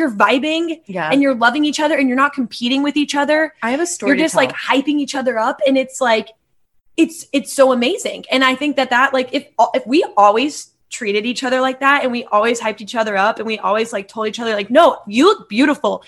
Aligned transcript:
you're 0.00 0.10
vibing 0.10 0.80
Yeah. 0.86 1.10
and 1.12 1.22
you're 1.22 1.34
loving 1.36 1.64
each 1.64 1.78
other 1.78 1.96
and 1.96 2.08
you're 2.08 2.16
not 2.16 2.32
competing 2.32 2.82
with 2.82 2.96
each 2.96 3.14
other. 3.14 3.54
I 3.62 3.70
have 3.70 3.78
a 3.80 3.86
story. 3.86 4.10
You're 4.10 4.24
just 4.24 4.34
like 4.34 4.50
hyping 4.52 4.98
each 4.98 5.14
other 5.14 5.38
up 5.38 5.60
and 5.66 5.78
it's 5.78 6.00
like 6.00 6.30
it's 6.96 7.26
it's 7.32 7.52
so 7.52 7.70
amazing. 7.72 8.24
And 8.32 8.42
I 8.44 8.56
think 8.56 8.74
that 8.76 8.90
that 8.90 9.12
like 9.14 9.28
if 9.32 9.46
if 9.74 9.86
we 9.86 10.04
always 10.16 10.72
treated 10.90 11.24
each 11.24 11.44
other 11.44 11.60
like 11.60 11.78
that 11.80 12.02
and 12.02 12.10
we 12.10 12.24
always 12.24 12.60
hyped 12.60 12.80
each 12.80 12.96
other 12.96 13.16
up 13.16 13.38
and 13.38 13.46
we 13.46 13.58
always 13.60 13.92
like 13.92 14.08
told 14.08 14.26
each 14.26 14.40
other 14.40 14.54
like 14.54 14.70
no, 14.70 14.98
you 15.06 15.24
look 15.26 15.48
beautiful. 15.48 16.02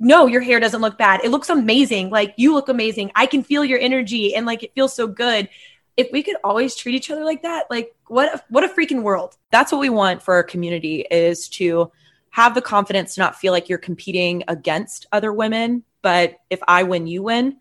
No, 0.00 0.26
your 0.26 0.40
hair 0.40 0.58
doesn't 0.58 0.80
look 0.80 0.98
bad. 0.98 1.20
It 1.22 1.30
looks 1.30 1.48
amazing. 1.50 2.10
Like 2.10 2.34
you 2.36 2.52
look 2.52 2.68
amazing. 2.68 3.12
I 3.14 3.26
can 3.26 3.44
feel 3.44 3.64
your 3.64 3.78
energy 3.78 4.34
and 4.34 4.44
like 4.44 4.64
it 4.64 4.72
feels 4.74 4.92
so 4.94 5.06
good. 5.06 5.48
If 5.96 6.08
we 6.12 6.24
could 6.24 6.34
always 6.42 6.74
treat 6.74 6.96
each 6.96 7.12
other 7.12 7.24
like 7.24 7.42
that, 7.42 7.70
like 7.70 7.94
what 8.08 8.34
a, 8.34 8.42
what 8.48 8.64
a 8.64 8.68
freaking 8.68 9.02
world. 9.02 9.36
that's 9.52 9.70
what 9.70 9.80
we 9.80 9.88
want 9.88 10.20
for 10.20 10.34
our 10.34 10.42
community 10.42 11.06
is 11.08 11.48
to 11.50 11.92
have 12.34 12.56
the 12.56 12.60
confidence 12.60 13.14
to 13.14 13.20
not 13.20 13.36
feel 13.36 13.52
like 13.52 13.68
you're 13.68 13.78
competing 13.78 14.42
against 14.48 15.06
other 15.12 15.32
women 15.32 15.84
but 16.02 16.34
if 16.50 16.60
i 16.66 16.82
win 16.82 17.06
you 17.06 17.22
win. 17.22 17.56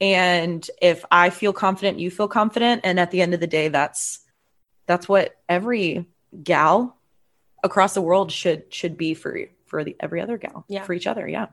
And 0.00 0.68
if 0.82 1.04
i 1.12 1.30
feel 1.30 1.52
confident 1.52 2.00
you 2.00 2.10
feel 2.10 2.26
confident. 2.26 2.80
And 2.82 2.98
at 2.98 3.12
the 3.12 3.22
end 3.22 3.32
of 3.32 3.38
the 3.40 3.46
day 3.46 3.68
that's 3.68 4.20
that's 4.86 5.08
what 5.08 5.36
every 5.48 6.06
gal 6.42 6.96
across 7.62 7.94
the 7.94 8.02
world 8.02 8.32
should 8.32 8.74
should 8.74 8.96
be 8.96 9.14
for 9.14 9.38
for 9.66 9.84
the 9.84 9.94
every 10.00 10.20
other 10.20 10.36
gal 10.36 10.64
Yeah. 10.68 10.82
for 10.82 10.94
each 10.94 11.06
other. 11.06 11.28
Yeah 11.28 11.46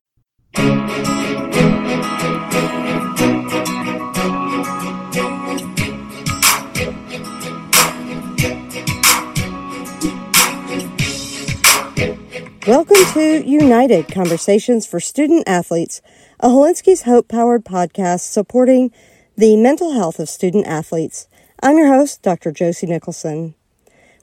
Welcome 12.70 13.04
to 13.14 13.44
United 13.50 14.10
Conversations 14.10 14.86
for 14.86 15.00
Student 15.00 15.46
Athletes, 15.48 16.04
a 16.40 16.50
Hilinski's 16.50 17.02
Hope 17.02 17.28
powered 17.28 17.66
podcast 17.66 18.20
supporting 18.30 18.92
the 19.36 19.58
mental 19.58 19.94
health 19.94 20.20
of 20.20 20.30
student 20.30 20.68
athletes. 20.68 21.28
I'm 21.64 21.80
your 21.80 21.88
host, 21.88 22.22
Dr. 22.22 22.52
Josie 22.52 22.86
Nicholson. 22.86 23.56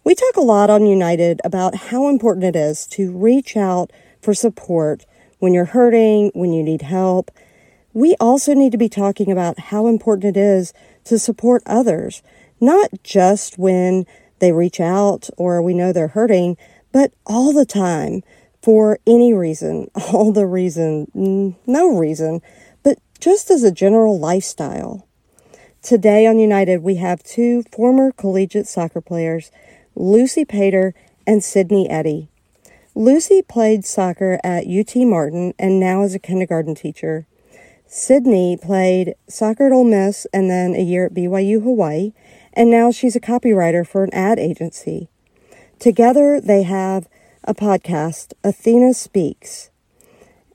We 0.04 0.14
talk 0.14 0.36
a 0.36 0.42
lot 0.42 0.70
on 0.70 0.86
United 0.86 1.40
about 1.42 1.74
how 1.74 2.06
important 2.06 2.44
it 2.44 2.54
is 2.54 2.86
to 2.92 3.10
reach 3.10 3.56
out 3.56 3.90
for 4.22 4.32
support 4.32 5.06
when 5.40 5.52
you're 5.52 5.64
hurting, 5.64 6.30
when 6.32 6.52
you 6.52 6.62
need 6.62 6.82
help. 6.82 7.32
We 7.94 8.14
also 8.20 8.54
need 8.54 8.70
to 8.70 8.78
be 8.78 8.88
talking 8.88 9.32
about 9.32 9.58
how 9.58 9.88
important 9.88 10.36
it 10.36 10.40
is 10.40 10.72
to 11.06 11.18
support 11.18 11.64
others, 11.66 12.22
not 12.60 12.90
just 13.02 13.58
when 13.58 14.06
they 14.38 14.52
reach 14.52 14.78
out 14.78 15.30
or 15.36 15.60
we 15.60 15.74
know 15.74 15.92
they're 15.92 16.08
hurting, 16.08 16.56
but 16.96 17.12
all 17.26 17.52
the 17.52 17.66
time 17.66 18.22
for 18.62 18.98
any 19.06 19.34
reason, 19.34 19.90
all 20.14 20.32
the 20.32 20.46
reason, 20.46 21.54
no 21.66 21.94
reason, 21.94 22.40
but 22.82 22.98
just 23.20 23.50
as 23.50 23.62
a 23.62 23.70
general 23.70 24.18
lifestyle. 24.18 25.06
Today 25.82 26.26
on 26.26 26.38
United, 26.38 26.82
we 26.82 26.94
have 26.94 27.22
two 27.22 27.64
former 27.70 28.12
collegiate 28.12 28.66
soccer 28.66 29.02
players, 29.02 29.50
Lucy 29.94 30.46
Pater 30.46 30.94
and 31.26 31.44
Sydney 31.44 31.86
Eddy. 31.90 32.30
Lucy 32.94 33.42
played 33.42 33.84
soccer 33.84 34.40
at 34.42 34.66
UT 34.66 34.96
Martin 34.96 35.52
and 35.58 35.78
now 35.78 36.00
is 36.00 36.14
a 36.14 36.18
kindergarten 36.18 36.74
teacher. 36.74 37.26
Sydney 37.86 38.56
played 38.56 39.16
soccer 39.28 39.66
at 39.66 39.72
Ole 39.72 39.84
Miss 39.84 40.26
and 40.32 40.48
then 40.48 40.74
a 40.74 40.82
year 40.82 41.04
at 41.04 41.14
BYU 41.14 41.62
Hawaii, 41.62 42.14
and 42.54 42.70
now 42.70 42.90
she's 42.90 43.14
a 43.14 43.20
copywriter 43.20 43.86
for 43.86 44.02
an 44.02 44.14
ad 44.14 44.38
agency. 44.38 45.10
Together, 45.78 46.40
they 46.40 46.62
have 46.62 47.08
a 47.44 47.54
podcast, 47.54 48.32
Athena 48.42 48.94
Speaks. 48.94 49.70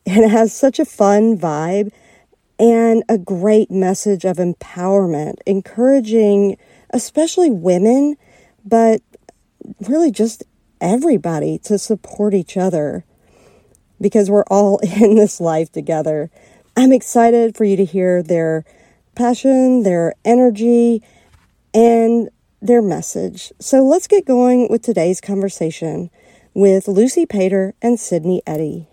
It 0.05 0.27
has 0.27 0.53
such 0.53 0.79
a 0.79 0.85
fun 0.85 1.37
vibe 1.37 1.91
and 2.59 3.03
a 3.07 3.17
great 3.17 3.69
message 3.69 4.25
of 4.25 4.37
empowerment, 4.37 5.35
encouraging 5.45 6.57
especially 6.89 7.51
women, 7.51 8.17
but 8.65 9.01
really 9.87 10.11
just 10.11 10.43
everybody 10.79 11.57
to 11.59 11.77
support 11.77 12.33
each 12.33 12.57
other 12.57 13.05
because 13.99 14.29
we're 14.29 14.43
all 14.43 14.79
in 14.83 15.15
this 15.15 15.39
life 15.39 15.71
together. 15.71 16.31
I'm 16.75 16.91
excited 16.91 17.55
for 17.55 17.63
you 17.63 17.77
to 17.77 17.85
hear 17.85 18.23
their 18.23 18.65
passion, 19.15 19.83
their 19.83 20.13
energy, 20.25 21.03
and 21.73 22.29
their 22.61 22.81
message. 22.81 23.51
So 23.59 23.83
let's 23.83 24.07
get 24.07 24.25
going 24.25 24.67
with 24.69 24.81
today's 24.81 25.19
conversation 25.19 26.09
with 26.53 26.87
Lucy 26.87 27.25
Pater 27.25 27.73
and 27.81 27.99
Sydney 27.99 28.41
Eddy. 28.45 28.87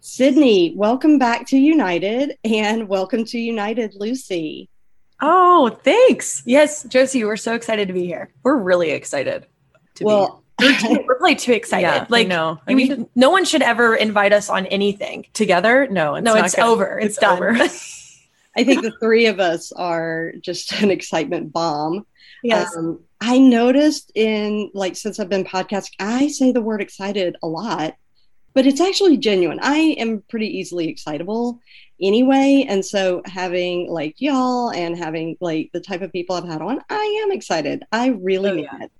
Sydney, 0.00 0.74
welcome 0.76 1.18
back 1.18 1.46
to 1.48 1.58
United 1.58 2.36
and 2.44 2.88
welcome 2.88 3.24
to 3.26 3.38
United, 3.38 3.94
Lucy. 3.96 4.68
oh 5.20 5.68
thanks 5.84 6.42
Yes, 6.46 6.84
Josie, 6.84 7.24
we're 7.24 7.36
so 7.36 7.54
excited 7.54 7.88
to 7.88 7.94
be 7.94 8.06
here. 8.06 8.32
we're 8.42 8.56
really 8.56 8.90
excited 8.92 9.46
to 9.96 10.04
Well, 10.04 10.42
We're, 10.58 10.78
too, 10.78 10.88
we're 11.06 11.16
probably 11.16 11.36
too 11.36 11.52
excited. 11.52 11.82
Yeah, 11.86 12.06
like 12.08 12.28
no, 12.28 12.58
I 12.66 12.74
we- 12.74 12.88
mean- 12.88 13.08
no 13.14 13.28
one 13.30 13.44
should 13.44 13.62
ever 13.62 13.94
invite 13.94 14.32
us 14.32 14.48
on 14.48 14.66
anything. 14.66 15.26
together 15.34 15.86
no 15.90 16.14
it's 16.14 16.24
no, 16.24 16.34
not 16.34 16.44
it's 16.46 16.54
gonna- 16.54 16.70
over. 16.70 16.98
It's, 16.98 17.16
done. 17.18 17.36
over. 17.36 17.50
I 18.56 18.64
think 18.64 18.82
the 18.82 18.92
three 19.00 19.26
of 19.26 19.38
us 19.40 19.70
are 19.72 20.32
just 20.40 20.72
an 20.72 20.90
excitement 20.90 21.52
bomb. 21.52 22.06
Yes. 22.42 22.76
Um, 22.76 23.00
I 23.20 23.38
noticed 23.38 24.12
in 24.14 24.70
like 24.74 24.96
since 24.96 25.18
I've 25.20 25.28
been 25.28 25.44
podcasting, 25.44 25.94
I 25.98 26.28
say 26.28 26.52
the 26.52 26.60
word 26.62 26.80
excited 26.80 27.36
a 27.42 27.46
lot, 27.46 27.94
but 28.54 28.66
it's 28.66 28.80
actually 28.80 29.16
genuine. 29.18 29.58
I 29.62 29.76
am 29.98 30.22
pretty 30.28 30.46
easily 30.58 30.88
excitable 30.88 31.60
anyway, 32.00 32.64
and 32.68 32.84
so 32.84 33.20
having 33.26 33.90
like 33.90 34.16
y'all 34.20 34.70
and 34.72 34.96
having 34.96 35.36
like 35.40 35.70
the 35.72 35.80
type 35.80 36.00
of 36.02 36.12
people 36.12 36.36
I've 36.36 36.48
had 36.48 36.62
on, 36.62 36.80
I 36.88 37.22
am 37.24 37.32
excited. 37.32 37.84
I 37.92 38.08
really 38.08 38.50
Oh, 38.50 38.54
mean 38.54 38.68
yeah. 38.72 38.86
it. 38.86 38.90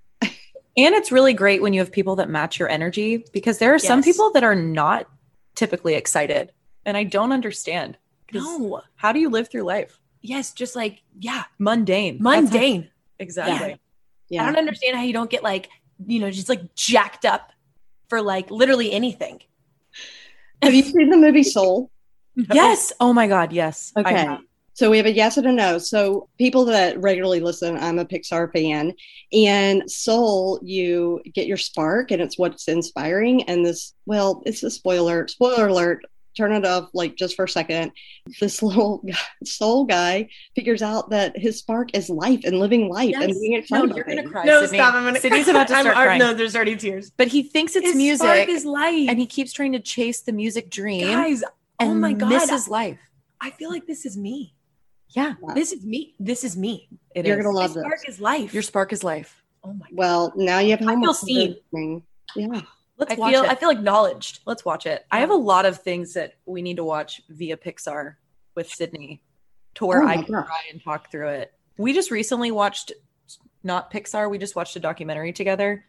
And 0.76 0.94
it's 0.94 1.10
really 1.10 1.32
great 1.34 1.60
when 1.62 1.72
you 1.72 1.80
have 1.80 1.90
people 1.90 2.16
that 2.16 2.30
match 2.30 2.58
your 2.58 2.68
energy 2.68 3.24
because 3.32 3.58
there 3.58 3.74
are 3.74 3.78
some 3.78 4.02
people 4.04 4.30
that 4.32 4.44
are 4.44 4.54
not 4.54 5.08
typically 5.56 5.94
excited. 5.94 6.52
And 6.86 6.96
I 6.96 7.02
don't 7.04 7.32
understand. 7.32 7.98
no. 8.32 8.80
How 8.94 9.12
do 9.12 9.18
you 9.18 9.28
live 9.30 9.50
through 9.50 9.64
life? 9.64 9.98
Yes, 10.22 10.52
just 10.52 10.76
like 10.76 11.02
yeah, 11.18 11.42
Mundane. 11.58 12.18
Mundane. 12.20 12.88
Exactly. 13.20 13.72
I 13.74 13.78
Yeah, 14.28 14.46
don't 14.46 14.56
understand 14.56 14.96
how 14.96 15.02
you 15.02 15.12
don't 15.12 15.30
get 15.30 15.42
like, 15.42 15.68
you 16.06 16.18
know, 16.20 16.30
just 16.30 16.48
like 16.48 16.74
jacked 16.74 17.24
up 17.24 17.52
for 18.08 18.20
like 18.20 18.50
literally 18.50 18.90
anything. 18.92 19.40
have 20.62 20.74
you 20.74 20.82
seen 20.82 21.10
the 21.10 21.16
movie 21.16 21.42
Soul? 21.42 21.90
Yes. 22.52 22.92
Oh 23.00 23.12
my 23.12 23.26
God. 23.26 23.52
Yes. 23.52 23.92
Okay. 23.96 24.38
So 24.74 24.88
we 24.88 24.96
have 24.96 25.06
a 25.06 25.12
yes 25.12 25.36
and 25.36 25.46
a 25.46 25.52
no. 25.52 25.78
So 25.78 26.28
people 26.38 26.64
that 26.66 26.98
regularly 27.00 27.40
listen, 27.40 27.76
I'm 27.76 27.98
a 27.98 28.04
Pixar 28.04 28.50
fan. 28.50 28.94
And 29.32 29.90
Soul, 29.90 30.58
you 30.62 31.20
get 31.34 31.46
your 31.46 31.58
spark 31.58 32.10
and 32.12 32.22
it's 32.22 32.38
what's 32.38 32.66
inspiring. 32.66 33.42
And 33.42 33.66
this, 33.66 33.94
well, 34.06 34.42
it's 34.46 34.62
a 34.62 34.70
spoiler, 34.70 35.28
spoiler 35.28 35.66
alert. 35.66 36.04
Turn 36.36 36.52
it 36.52 36.64
off 36.64 36.90
like 36.94 37.16
just 37.16 37.34
for 37.36 37.44
a 37.44 37.48
second. 37.48 37.92
This 38.40 38.62
little 38.62 39.04
soul 39.44 39.84
guy 39.84 40.28
figures 40.54 40.80
out 40.82 41.10
that 41.10 41.36
his 41.36 41.58
spark 41.58 41.94
is 41.96 42.08
life 42.08 42.40
and 42.44 42.58
living 42.58 42.88
life 42.88 43.14
and 43.14 43.28
Yes. 43.30 43.38
being 43.40 43.52
No, 43.52 43.58
excited. 43.58 43.96
you're 43.96 44.04
gonna 44.04 44.22
cry. 44.28 44.44
No, 44.44 44.62
Sydney. 44.62 44.78
stop. 44.78 44.94
I'm 44.94 45.04
gonna. 45.04 45.20
Sydney's 45.20 45.48
about 45.48 45.66
to 45.68 45.74
start 45.80 45.94
crying. 45.94 46.18
No, 46.18 46.32
there's 46.32 46.54
already 46.54 46.76
tears. 46.76 47.10
But 47.16 47.28
he 47.28 47.42
thinks 47.42 47.74
it's 47.76 47.86
His 47.88 47.96
music, 47.96 48.24
spark 48.26 48.48
is 48.48 48.64
life. 48.64 49.08
and 49.08 49.18
he 49.18 49.26
keeps 49.26 49.52
trying 49.52 49.72
to 49.72 49.80
chase 49.80 50.20
the 50.20 50.32
music 50.32 50.70
dream. 50.70 51.06
guys, 51.08 51.42
oh 51.42 51.48
and 51.80 51.90
oh 51.90 51.94
my 51.94 52.12
god, 52.12 52.30
this 52.30 52.50
is 52.50 52.68
life. 52.68 52.98
I 53.40 53.50
feel 53.50 53.70
like 53.70 53.86
this 53.86 54.06
is 54.06 54.16
me. 54.16 54.54
Yeah, 55.08 55.34
This 55.56 55.72
is 55.72 55.84
me. 55.84 56.14
This 56.20 56.44
is 56.44 56.56
me. 56.56 56.88
it 57.16 57.26
You're 57.26 57.38
is. 57.40 57.44
gonna 57.44 57.54
My 57.54 57.62
love 57.62 57.74
this. 57.74 57.82
spark 57.82 58.08
is 58.08 58.20
life. 58.20 58.54
Your 58.54 58.62
spark 58.62 58.92
is 58.92 59.02
life. 59.02 59.42
oh 59.64 59.72
my. 59.72 59.86
God. 59.88 59.88
Well, 59.98 60.32
now 60.36 60.60
you 60.60 60.70
have 60.76 60.86
I 60.86 60.94
feel 60.94 61.12
seen. 61.14 61.56
Yeah. 62.36 62.60
Let's 63.00 63.12
I 63.12 63.16
feel. 63.16 63.42
it. 63.44 63.50
I 63.50 63.54
feel 63.54 63.70
acknowledged. 63.70 64.40
Let's 64.44 64.62
watch 64.62 64.84
it. 64.84 65.06
I 65.10 65.20
have 65.20 65.30
a 65.30 65.34
lot 65.34 65.64
of 65.64 65.80
things 65.80 66.12
that 66.14 66.34
we 66.44 66.60
need 66.60 66.76
to 66.76 66.84
watch 66.84 67.22
via 67.30 67.56
Pixar 67.56 68.16
with 68.54 68.68
Sydney 68.68 69.22
to 69.76 69.86
where 69.86 70.02
Oh 70.02 70.06
I 70.06 70.16
can 70.16 70.26
try 70.26 70.60
and 70.70 70.84
talk 70.84 71.10
through 71.10 71.28
it. 71.28 71.52
We 71.78 71.94
just 71.94 72.10
recently 72.10 72.50
watched 72.50 72.92
not 73.62 73.90
Pixar, 73.90 74.30
we 74.30 74.36
just 74.36 74.54
watched 74.54 74.76
a 74.76 74.80
documentary 74.80 75.32
together. 75.32 75.84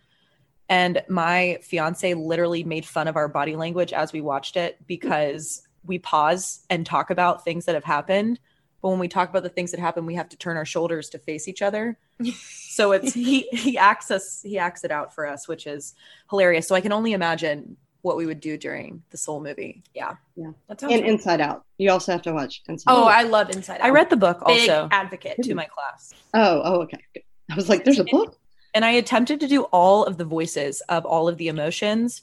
And 0.69 1.03
my 1.09 1.59
fiance 1.61 2.13
literally 2.13 2.63
made 2.63 2.85
fun 2.85 3.09
of 3.09 3.17
our 3.17 3.27
body 3.27 3.57
language 3.57 3.91
as 3.91 4.13
we 4.13 4.21
watched 4.21 4.55
it 4.55 4.77
because 4.87 5.67
we 5.83 5.99
pause 5.99 6.65
and 6.69 6.85
talk 6.85 7.09
about 7.09 7.43
things 7.43 7.65
that 7.65 7.75
have 7.75 7.83
happened. 7.83 8.39
But 8.81 8.89
when 8.89 8.99
we 8.99 9.07
talk 9.07 9.29
about 9.29 9.43
the 9.43 9.49
things 9.49 9.71
that 9.71 9.79
happen, 9.79 10.05
we 10.05 10.15
have 10.15 10.29
to 10.29 10.37
turn 10.37 10.57
our 10.57 10.65
shoulders 10.65 11.09
to 11.09 11.19
face 11.19 11.47
each 11.47 11.61
other. 11.61 11.97
So 12.71 12.93
it's 12.93 13.13
he 13.13 13.41
he 13.51 13.77
acts 13.77 14.11
us 14.11 14.41
he 14.41 14.57
acts 14.57 14.85
it 14.85 14.91
out 14.91 15.13
for 15.13 15.27
us, 15.27 15.45
which 15.45 15.67
is 15.67 15.93
hilarious. 16.29 16.69
So 16.69 16.73
I 16.73 16.79
can 16.79 16.93
only 16.93 17.11
imagine 17.11 17.75
what 18.01 18.15
we 18.15 18.25
would 18.25 18.39
do 18.39 18.57
during 18.57 19.03
the 19.09 19.17
Soul 19.17 19.41
movie. 19.41 19.83
Yeah. 19.93 20.13
Yeah. 20.37 20.51
That 20.69 20.79
sounds. 20.79 20.93
And 20.93 21.01
really- 21.01 21.13
Inside 21.13 21.41
Out. 21.41 21.65
You 21.77 21.91
also 21.91 22.13
have 22.13 22.21
to 22.21 22.31
watch 22.31 22.63
Inside 22.69 22.89
oh, 22.89 23.03
Out. 23.03 23.11
I 23.11 23.23
love 23.23 23.49
Inside 23.49 23.81
Out. 23.81 23.87
I 23.87 23.89
read 23.89 24.09
the 24.09 24.15
book 24.15 24.41
Big 24.47 24.69
also 24.69 24.87
advocate. 24.89 25.43
to 25.43 25.53
my 25.53 25.65
class. 25.65 26.13
Oh, 26.33 26.61
oh, 26.63 26.81
okay. 26.83 26.99
Good. 27.13 27.23
I 27.51 27.55
was 27.55 27.67
like, 27.67 27.83
there's 27.83 27.99
a 27.99 28.05
book. 28.05 28.37
And 28.73 28.85
I 28.85 28.91
attempted 28.91 29.41
to 29.41 29.47
do 29.49 29.63
all 29.63 30.05
of 30.05 30.17
the 30.17 30.23
voices 30.23 30.79
of 30.87 31.05
all 31.05 31.27
of 31.27 31.37
the 31.37 31.49
emotions 31.49 32.21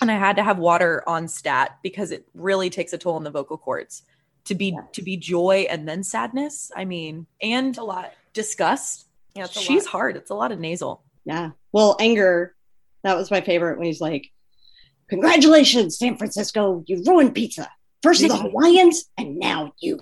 and 0.00 0.10
I 0.10 0.16
had 0.16 0.36
to 0.36 0.42
have 0.42 0.58
water 0.58 1.02
on 1.06 1.28
stat 1.28 1.78
because 1.82 2.10
it 2.10 2.26
really 2.34 2.70
takes 2.70 2.92
a 2.92 2.98
toll 2.98 3.16
on 3.16 3.24
the 3.24 3.30
vocal 3.30 3.58
cords. 3.58 4.02
To 4.46 4.54
be 4.54 4.70
Yeah. 4.70 4.80
to 4.92 5.02
be 5.02 5.16
joy 5.16 5.66
and 5.70 5.86
then 5.88 6.02
sadness. 6.02 6.70
I 6.76 6.84
mean, 6.84 7.26
and 7.42 7.76
a 7.78 7.84
lot. 7.84 8.12
disgust. 8.32 9.06
Yeah, 9.34 9.44
it's 9.44 9.56
a 9.56 9.60
She's 9.60 9.84
lot. 9.84 9.90
hard. 9.92 10.16
It's 10.16 10.30
a 10.30 10.34
lot 10.34 10.52
of 10.52 10.58
nasal. 10.60 11.02
Yeah. 11.24 11.50
Well, 11.72 11.96
anger, 12.00 12.54
that 13.02 13.16
was 13.16 13.30
my 13.30 13.40
favorite 13.40 13.76
when 13.78 13.86
he's 13.86 14.00
like, 14.00 14.30
Congratulations, 15.08 15.98
San 15.98 16.16
Francisco, 16.16 16.84
you 16.86 17.02
ruined 17.06 17.34
pizza. 17.34 17.68
First 18.02 18.22
the 18.26 18.36
Hawaiians, 18.36 19.10
and 19.18 19.36
now 19.38 19.72
you. 19.80 20.00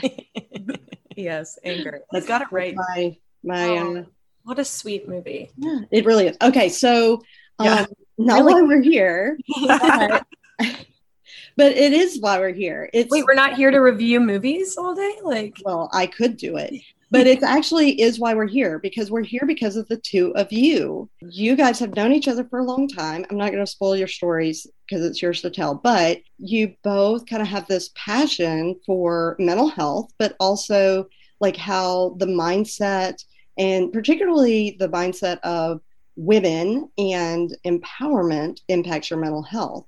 yes, 1.16 1.58
anger. 1.64 2.00
That's 2.12 2.26
got 2.26 2.42
it 2.42 2.48
right. 2.50 2.74
My, 2.74 3.16
my, 3.44 3.68
Oh. 3.78 3.96
uh, 3.98 4.04
What 4.44 4.58
a 4.58 4.64
sweet 4.64 5.08
movie. 5.08 5.50
yeah, 5.56 5.80
it 5.90 6.04
really 6.06 6.28
is. 6.28 6.36
Okay, 6.42 6.68
so 6.70 7.14
um, 7.58 7.66
Yeah. 7.66 7.86
not 8.16 8.44
why 8.44 8.62
we're 8.62 8.82
here, 8.82 9.38
but, 9.66 10.24
but 11.58 11.72
it 11.72 11.92
is 11.92 12.20
why 12.20 12.38
we're 12.38 12.52
here. 12.52 12.88
It's 12.94 13.10
Wait, 13.10 13.24
we're 13.26 13.34
not 13.34 13.54
here 13.54 13.72
to 13.72 13.78
review 13.78 14.20
movies 14.20 14.76
all 14.78 14.94
day? 14.94 15.16
Like, 15.24 15.56
well, 15.64 15.90
I 15.92 16.06
could 16.06 16.36
do 16.36 16.56
it, 16.56 16.72
but 17.10 17.26
it 17.26 17.42
actually 17.42 18.00
is 18.00 18.20
why 18.20 18.32
we're 18.32 18.46
here 18.46 18.78
because 18.78 19.10
we're 19.10 19.24
here 19.24 19.42
because 19.44 19.74
of 19.74 19.88
the 19.88 19.96
two 19.96 20.32
of 20.36 20.52
you. 20.52 21.10
You 21.20 21.56
guys 21.56 21.80
have 21.80 21.96
known 21.96 22.12
each 22.12 22.28
other 22.28 22.44
for 22.44 22.60
a 22.60 22.64
long 22.64 22.86
time. 22.86 23.26
I'm 23.28 23.36
not 23.36 23.50
going 23.50 23.64
to 23.64 23.70
spoil 23.70 23.96
your 23.96 24.06
stories 24.06 24.68
because 24.88 25.04
it's 25.04 25.20
yours 25.20 25.42
to 25.42 25.50
tell, 25.50 25.74
but 25.74 26.20
you 26.38 26.74
both 26.84 27.26
kind 27.26 27.42
of 27.42 27.48
have 27.48 27.66
this 27.66 27.90
passion 27.96 28.78
for 28.86 29.34
mental 29.40 29.68
health, 29.68 30.12
but 30.16 30.36
also 30.38 31.08
like 31.40 31.56
how 31.56 32.14
the 32.18 32.26
mindset 32.26 33.24
and 33.58 33.92
particularly 33.92 34.76
the 34.78 34.88
mindset 34.88 35.40
of 35.40 35.80
women 36.14 36.88
and 36.98 37.56
empowerment 37.66 38.60
impacts 38.68 39.10
your 39.10 39.18
mental 39.18 39.42
health. 39.42 39.86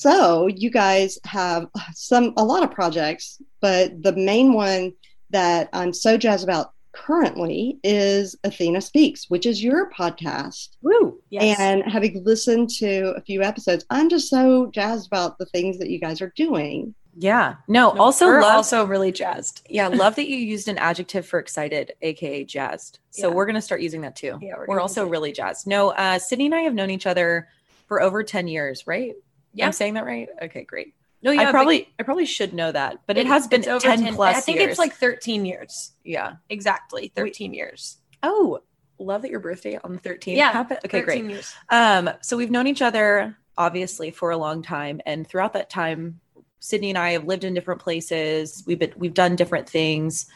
So 0.00 0.46
you 0.46 0.70
guys 0.70 1.18
have 1.24 1.66
some 1.94 2.32
a 2.36 2.44
lot 2.44 2.62
of 2.62 2.70
projects, 2.70 3.42
but 3.60 4.00
the 4.04 4.12
main 4.14 4.52
one 4.52 4.92
that 5.30 5.68
I'm 5.72 5.92
so 5.92 6.16
jazzed 6.16 6.44
about 6.44 6.72
currently 6.92 7.78
is 7.82 8.36
Athena 8.44 8.80
Speaks, 8.82 9.28
which 9.28 9.46
is 9.46 9.62
your 9.64 9.90
podcast. 9.90 10.68
Woo. 10.82 11.20
yes. 11.30 11.58
And 11.58 11.82
having 11.82 12.22
listened 12.24 12.70
to 12.78 13.14
a 13.16 13.20
few 13.20 13.42
episodes, 13.42 13.84
I'm 13.90 14.08
just 14.08 14.30
so 14.30 14.70
jazzed 14.72 15.08
about 15.08 15.38
the 15.38 15.46
things 15.46 15.76
that 15.78 15.90
you 15.90 15.98
guys 15.98 16.20
are 16.20 16.32
doing. 16.36 16.94
Yeah. 17.16 17.56
No, 17.66 17.92
No, 17.92 18.00
also 18.00 18.26
we're 18.26 18.42
love 18.42 18.54
also 18.54 18.84
really 18.84 19.10
jazzed. 19.10 19.66
yeah, 19.68 19.88
love 19.88 20.14
that 20.14 20.28
you 20.28 20.36
used 20.36 20.68
an 20.68 20.78
adjective 20.78 21.26
for 21.26 21.40
excited, 21.40 21.94
aka 22.02 22.44
jazzed. 22.44 23.00
So 23.10 23.28
Yeah. 23.28 23.34
we're 23.34 23.46
gonna 23.46 23.60
start 23.60 23.80
using 23.80 24.02
that 24.02 24.14
too. 24.14 24.38
Yeah, 24.40 24.54
we're 24.56 24.66
we're 24.68 24.80
also 24.80 25.04
really 25.04 25.32
jazzed. 25.32 25.66
No, 25.66 25.88
uh 25.90 26.20
Sydney 26.20 26.46
and 26.46 26.54
I 26.54 26.60
have 26.60 26.74
known 26.74 26.90
each 26.90 27.06
other 27.08 27.48
for 27.88 28.00
over 28.00 28.22
10 28.22 28.46
years, 28.46 28.86
right? 28.86 29.14
Yeah. 29.54 29.66
I'm 29.66 29.72
saying 29.72 29.94
that 29.94 30.04
right? 30.04 30.28
Okay, 30.42 30.64
great. 30.64 30.94
No, 31.22 31.32
I 31.32 31.50
probably 31.50 31.92
I 31.98 32.02
probably 32.02 32.24
should 32.24 32.54
know 32.54 32.72
that, 32.72 33.00
but 33.06 33.18
it, 33.18 33.26
has 33.26 33.46
been 33.46 33.62
it's 33.62 33.84
10, 33.84 34.14
plus 34.14 34.36
I 34.36 34.40
think 34.40 34.58
years. 34.58 34.70
it's 34.70 34.78
like 34.78 34.94
13 34.94 35.44
years. 35.44 35.92
yeah. 36.02 36.34
Exactly. 36.48 37.12
13 37.14 37.52
years. 37.52 37.98
Oh, 38.22 38.60
love 38.98 39.22
that 39.22 39.30
your 39.30 39.40
birthday 39.40 39.78
on 39.82 39.92
the 39.92 40.00
13th. 40.00 40.36
Yeah, 40.36 40.52
happened. 40.52 40.80
Okay, 40.84 41.00
13 41.00 41.04
great. 41.04 41.30
Years. 41.34 41.54
Um, 41.68 42.10
so 42.22 42.36
we've 42.36 42.50
known 42.50 42.66
each 42.66 42.82
other 42.82 43.36
obviously 43.58 44.10
for 44.10 44.30
a 44.30 44.38
long 44.38 44.62
time, 44.62 45.00
and 45.04 45.26
throughout 45.26 45.52
that 45.52 45.68
time, 45.68 46.20
Sydney 46.60 46.90
and 46.90 46.98
I 46.98 47.10
have 47.12 47.24
lived 47.24 47.44
in 47.44 47.52
different 47.54 47.80
places. 47.80 48.62
We've 48.66 48.78
been 48.78 48.92
we've 48.96 49.14
done 49.14 49.36
different 49.36 49.68
things. 49.68 50.26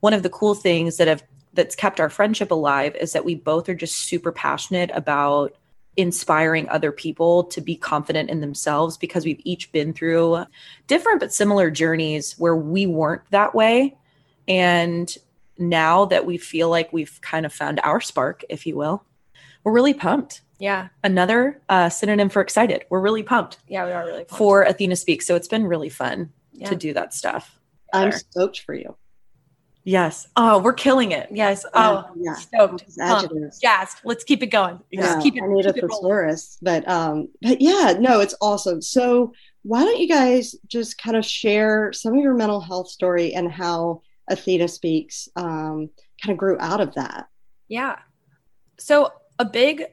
One 0.00 0.12
of 0.12 0.22
the 0.22 0.30
cool 0.30 0.54
things 0.54 0.98
that 0.98 1.08
have 1.08 1.22
that's 1.54 1.74
kept 1.74 2.00
our 2.00 2.10
friendship 2.10 2.50
alive 2.50 2.94
is 2.96 3.12
that 3.12 3.24
we 3.24 3.34
both 3.34 3.68
are 3.68 3.74
just 3.74 3.96
super 3.96 4.32
passionate 4.32 4.90
about 4.92 5.56
inspiring 5.96 6.68
other 6.68 6.92
people 6.92 7.44
to 7.44 7.60
be 7.60 7.76
confident 7.76 8.28
in 8.30 8.40
themselves 8.40 8.96
because 8.96 9.24
we've 9.24 9.40
each 9.44 9.72
been 9.72 9.92
through 9.92 10.44
different 10.86 11.20
but 11.20 11.32
similar 11.32 11.70
journeys 11.70 12.34
where 12.38 12.56
we 12.56 12.86
weren't 12.86 13.22
that 13.30 13.54
way 13.54 13.96
and 14.48 15.16
now 15.58 16.04
that 16.04 16.26
we 16.26 16.36
feel 16.36 16.68
like 16.68 16.92
we've 16.92 17.18
kind 17.22 17.46
of 17.46 17.52
found 17.52 17.80
our 17.82 18.00
spark 18.00 18.44
if 18.50 18.66
you 18.66 18.76
will 18.76 19.02
we're 19.64 19.72
really 19.72 19.94
pumped 19.94 20.42
Yeah. 20.58 20.88
another 21.02 21.60
uh, 21.68 21.88
synonym 21.88 22.28
for 22.28 22.40
excited. 22.40 22.84
We're 22.88 23.00
really 23.00 23.24
pumped 23.24 23.58
Yeah, 23.66 23.84
we 23.84 23.92
are 23.92 24.04
really 24.04 24.18
pumped. 24.24 24.32
for 24.38 24.62
Athena 24.62 24.94
Speaks. 24.96 25.26
So 25.26 25.34
it's 25.34 25.48
been 25.48 25.66
really 25.66 25.88
fun 25.88 26.30
Yeah. 26.52 26.68
to 26.68 26.76
do 26.76 26.92
that 26.94 27.12
stuff. 27.14 27.58
I'm 27.92 28.10
together. 28.12 28.24
stoked 28.30 28.60
for 28.60 28.74
you. 28.74 28.96
Yes. 29.86 30.26
Oh, 30.34 30.58
we're 30.58 30.72
killing 30.72 31.12
it. 31.12 31.28
Yes. 31.30 31.64
Oh, 31.72 32.10
yeah. 32.16 32.34
stoked. 32.34 32.84
Adjectives. 33.00 33.60
Jazzed. 33.60 33.98
Let's 34.04 34.24
keep 34.24 34.42
it 34.42 34.48
going. 34.48 34.80
Yeah, 34.90 35.02
Just 35.02 35.22
keep 35.22 35.36
it, 35.36 35.44
I 35.44 35.46
need 35.46 35.64
a 35.64 35.72
keep 35.72 35.84
rolling. 35.84 36.02
thesaurus, 36.02 36.58
but 36.60 36.86
um, 36.88 37.28
but 37.40 37.60
yeah, 37.60 37.94
no, 37.96 38.18
it's 38.18 38.34
awesome. 38.40 38.82
So 38.82 39.32
why 39.62 39.84
don't 39.84 40.00
you 40.00 40.08
guys 40.08 40.56
just 40.66 40.98
kind 40.98 41.16
of 41.16 41.24
share 41.24 41.92
some 41.92 42.14
of 42.14 42.20
your 42.20 42.34
mental 42.34 42.60
health 42.60 42.88
story 42.88 43.32
and 43.32 43.50
how 43.50 44.02
Athena 44.28 44.66
Speaks 44.66 45.28
um, 45.36 45.88
kind 46.20 46.32
of 46.32 46.36
grew 46.36 46.56
out 46.58 46.80
of 46.80 46.92
that? 46.96 47.28
Yeah. 47.68 48.00
So 48.78 49.12
a 49.38 49.44
big 49.44 49.84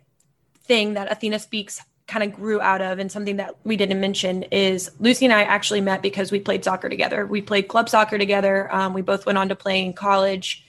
thing 0.64 0.96
that 0.96 1.12
Athena 1.12 1.38
Speaks 1.38 1.80
kind 2.08 2.24
of 2.24 2.34
grew 2.34 2.60
out 2.60 2.82
of 2.82 3.00
and 3.00 3.12
something 3.12 3.38
that 3.38 3.56
we 3.64 3.78
didn't 3.78 4.00
mention 4.00 4.44
is 4.44 4.92
Lucy 5.00 5.26
and 5.26 5.34
I 5.34 5.44
actually 5.44 5.82
met 5.82 6.02
because 6.02 6.32
we 6.32 6.40
played 6.40 6.64
soccer 6.64 6.90
together. 6.90 7.26
We 7.26 7.42
played 7.42 7.68
club 7.68 7.88
soccer 7.88 8.18
together. 8.18 8.74
Um, 8.74 8.94
we 8.94 9.02
both 9.02 9.26
went 9.26 9.38
on 9.38 9.50
to 9.50 9.56
play 9.56 9.84
in 9.84 9.94
college. 9.94 10.66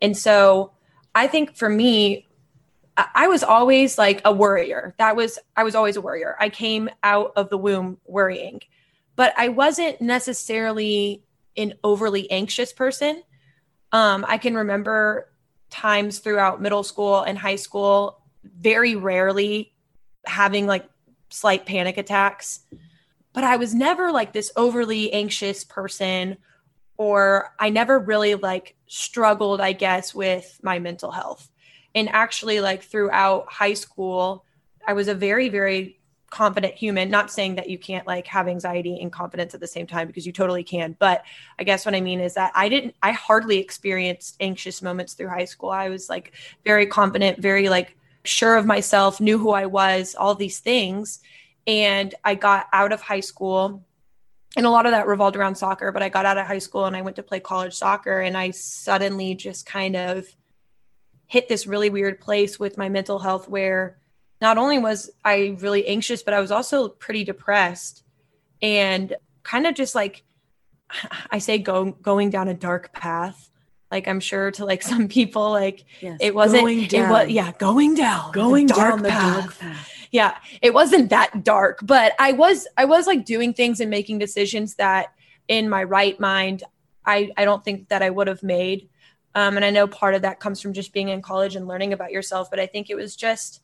And 0.00 0.16
so 0.16 0.72
I 1.14 1.26
think 1.26 1.56
for 1.56 1.68
me, 1.68 2.26
I 2.96 3.28
was 3.28 3.42
always 3.42 3.98
like 3.98 4.22
a 4.24 4.32
worrier. 4.32 4.94
That 4.98 5.16
was, 5.16 5.38
I 5.54 5.64
was 5.64 5.74
always 5.74 5.96
a 5.96 6.00
worrier. 6.00 6.34
I 6.40 6.48
came 6.48 6.88
out 7.02 7.32
of 7.36 7.50
the 7.50 7.58
womb 7.58 7.98
worrying, 8.06 8.62
but 9.16 9.34
I 9.36 9.48
wasn't 9.48 10.00
necessarily 10.00 11.22
an 11.56 11.74
overly 11.84 12.30
anxious 12.30 12.72
person. 12.72 13.22
Um, 13.92 14.24
I 14.26 14.38
can 14.38 14.54
remember 14.54 15.28
times 15.68 16.20
throughout 16.20 16.62
middle 16.62 16.82
school 16.82 17.20
and 17.20 17.36
high 17.36 17.56
school, 17.56 18.22
very 18.44 18.94
rarely 18.94 19.74
having 20.26 20.66
like 20.66 20.88
slight 21.30 21.66
panic 21.66 21.98
attacks. 21.98 22.60
But 23.32 23.44
I 23.44 23.56
was 23.56 23.74
never 23.74 24.12
like 24.12 24.32
this 24.32 24.50
overly 24.56 25.12
anxious 25.12 25.64
person, 25.64 26.38
or 26.96 27.52
I 27.58 27.68
never 27.68 27.98
really 27.98 28.34
like 28.34 28.76
struggled, 28.86 29.60
I 29.60 29.72
guess, 29.72 30.14
with 30.14 30.58
my 30.62 30.78
mental 30.78 31.10
health. 31.10 31.50
And 31.94 32.08
actually, 32.08 32.60
like 32.60 32.82
throughout 32.82 33.50
high 33.50 33.74
school, 33.74 34.44
I 34.86 34.94
was 34.94 35.08
a 35.08 35.14
very, 35.14 35.48
very 35.48 35.98
confident 36.30 36.74
human. 36.74 37.10
Not 37.10 37.30
saying 37.30 37.54
that 37.56 37.70
you 37.70 37.78
can't 37.78 38.06
like 38.06 38.26
have 38.26 38.48
anxiety 38.48 38.98
and 39.00 39.12
confidence 39.12 39.54
at 39.54 39.60
the 39.60 39.66
same 39.66 39.86
time 39.86 40.06
because 40.06 40.26
you 40.26 40.32
totally 40.32 40.64
can. 40.64 40.96
But 40.98 41.22
I 41.58 41.64
guess 41.64 41.86
what 41.86 41.94
I 41.94 42.00
mean 42.00 42.20
is 42.20 42.34
that 42.34 42.52
I 42.54 42.68
didn't, 42.68 42.94
I 43.02 43.12
hardly 43.12 43.58
experienced 43.58 44.36
anxious 44.40 44.82
moments 44.82 45.14
through 45.14 45.28
high 45.28 45.44
school. 45.44 45.70
I 45.70 45.88
was 45.88 46.08
like 46.08 46.32
very 46.64 46.86
confident, 46.86 47.38
very 47.38 47.68
like 47.68 47.96
sure 48.26 48.56
of 48.56 48.66
myself, 48.66 49.20
knew 49.20 49.38
who 49.38 49.50
I 49.50 49.66
was, 49.66 50.14
all 50.14 50.34
these 50.34 50.58
things. 50.58 51.20
And 51.66 52.14
I 52.24 52.34
got 52.34 52.66
out 52.72 52.92
of 52.92 53.00
high 53.00 53.20
school. 53.20 53.84
And 54.56 54.64
a 54.64 54.70
lot 54.70 54.86
of 54.86 54.92
that 54.92 55.06
revolved 55.06 55.36
around 55.36 55.56
soccer, 55.56 55.92
but 55.92 56.02
I 56.02 56.08
got 56.08 56.24
out 56.24 56.38
of 56.38 56.46
high 56.46 56.60
school 56.60 56.86
and 56.86 56.96
I 56.96 57.02
went 57.02 57.16
to 57.16 57.22
play 57.22 57.40
college 57.40 57.74
soccer. 57.74 58.20
And 58.20 58.36
I 58.36 58.52
suddenly 58.52 59.34
just 59.34 59.66
kind 59.66 59.96
of 59.96 60.26
hit 61.26 61.48
this 61.48 61.66
really 61.66 61.90
weird 61.90 62.20
place 62.20 62.58
with 62.58 62.78
my 62.78 62.88
mental 62.88 63.18
health 63.18 63.48
where 63.48 63.98
not 64.40 64.58
only 64.58 64.78
was 64.78 65.10
I 65.24 65.56
really 65.60 65.86
anxious, 65.86 66.22
but 66.22 66.34
I 66.34 66.40
was 66.40 66.50
also 66.50 66.88
pretty 66.88 67.24
depressed 67.24 68.04
and 68.62 69.14
kind 69.42 69.66
of 69.66 69.74
just 69.74 69.94
like 69.94 70.24
I 71.30 71.38
say 71.38 71.58
go 71.58 71.90
going 71.90 72.30
down 72.30 72.48
a 72.48 72.54
dark 72.54 72.92
path. 72.92 73.50
Like 73.90 74.08
I'm 74.08 74.20
sure 74.20 74.50
to 74.52 74.64
like 74.64 74.82
some 74.92 75.08
people, 75.08 75.50
like 75.50 75.84
Yes. 76.00 76.18
it 76.20 76.34
wasn't 76.34 76.62
Going 76.62 76.78
it 76.78 76.92
was 77.08 77.26
down. 77.26 77.30
yeah, 77.30 77.52
going 77.58 77.94
down. 77.94 78.32
going 78.32 78.66
the 78.66 78.74
down 78.74 79.02
the 79.02 79.08
dark 79.10 79.58
path. 79.58 79.90
yeah 80.12 80.36
it 80.62 80.72
wasn't 80.72 81.10
that 81.10 81.42
dark 81.42 81.80
but 81.82 82.12
i 82.20 82.30
was 82.32 82.66
i 82.76 82.84
was 82.84 83.06
like 83.08 83.24
doing 83.24 83.52
things 83.52 83.80
and 83.80 83.90
making 83.90 84.18
decisions 84.20 84.76
that 84.76 85.08
in 85.48 85.68
my 85.68 85.82
right 85.82 86.18
mind 86.20 86.62
i 87.04 87.28
i 87.36 87.44
don't 87.44 87.64
think 87.64 87.88
that 87.88 88.02
i 88.02 88.08
would 88.10 88.28
have 88.28 88.40
made 88.42 88.88
um, 89.34 89.56
and 89.56 89.64
i 89.64 89.70
know 89.70 89.86
part 89.88 90.14
of 90.14 90.22
that 90.22 90.38
comes 90.38 90.60
from 90.60 90.72
just 90.72 90.92
being 90.92 91.08
in 91.08 91.20
college 91.20 91.56
and 91.56 91.66
learning 91.66 91.92
about 91.92 92.12
yourself 92.12 92.48
but 92.50 92.60
i 92.60 92.66
think 92.66 92.88
it 92.88 92.94
was 92.94 93.16
just 93.16 93.62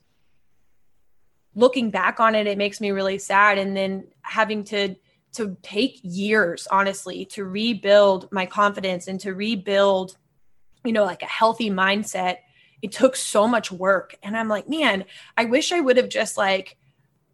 looking 1.54 1.90
back 1.90 2.18
on 2.18 2.34
it 2.34 2.46
it 2.46 2.58
makes 2.58 2.80
me 2.80 2.90
really 2.90 3.18
sad 3.18 3.56
and 3.58 3.76
then 3.76 4.04
having 4.22 4.64
to 4.64 4.94
to 5.32 5.56
take 5.62 5.98
years 6.02 6.68
honestly 6.70 7.24
to 7.24 7.44
rebuild 7.44 8.30
my 8.30 8.46
confidence 8.46 9.08
and 9.08 9.18
to 9.20 9.34
rebuild 9.34 10.16
you 10.84 10.92
know 10.92 11.04
like 11.04 11.22
a 11.22 11.26
healthy 11.26 11.70
mindset. 11.70 12.38
It 12.80 12.90
took 12.90 13.14
so 13.14 13.46
much 13.46 13.70
work. 13.70 14.16
And 14.22 14.36
i'm 14.36 14.48
like 14.48 14.68
man 14.68 15.04
i 15.36 15.44
wish 15.44 15.72
i 15.72 15.80
would 15.80 15.96
have 15.96 16.08
just 16.08 16.36
like 16.36 16.76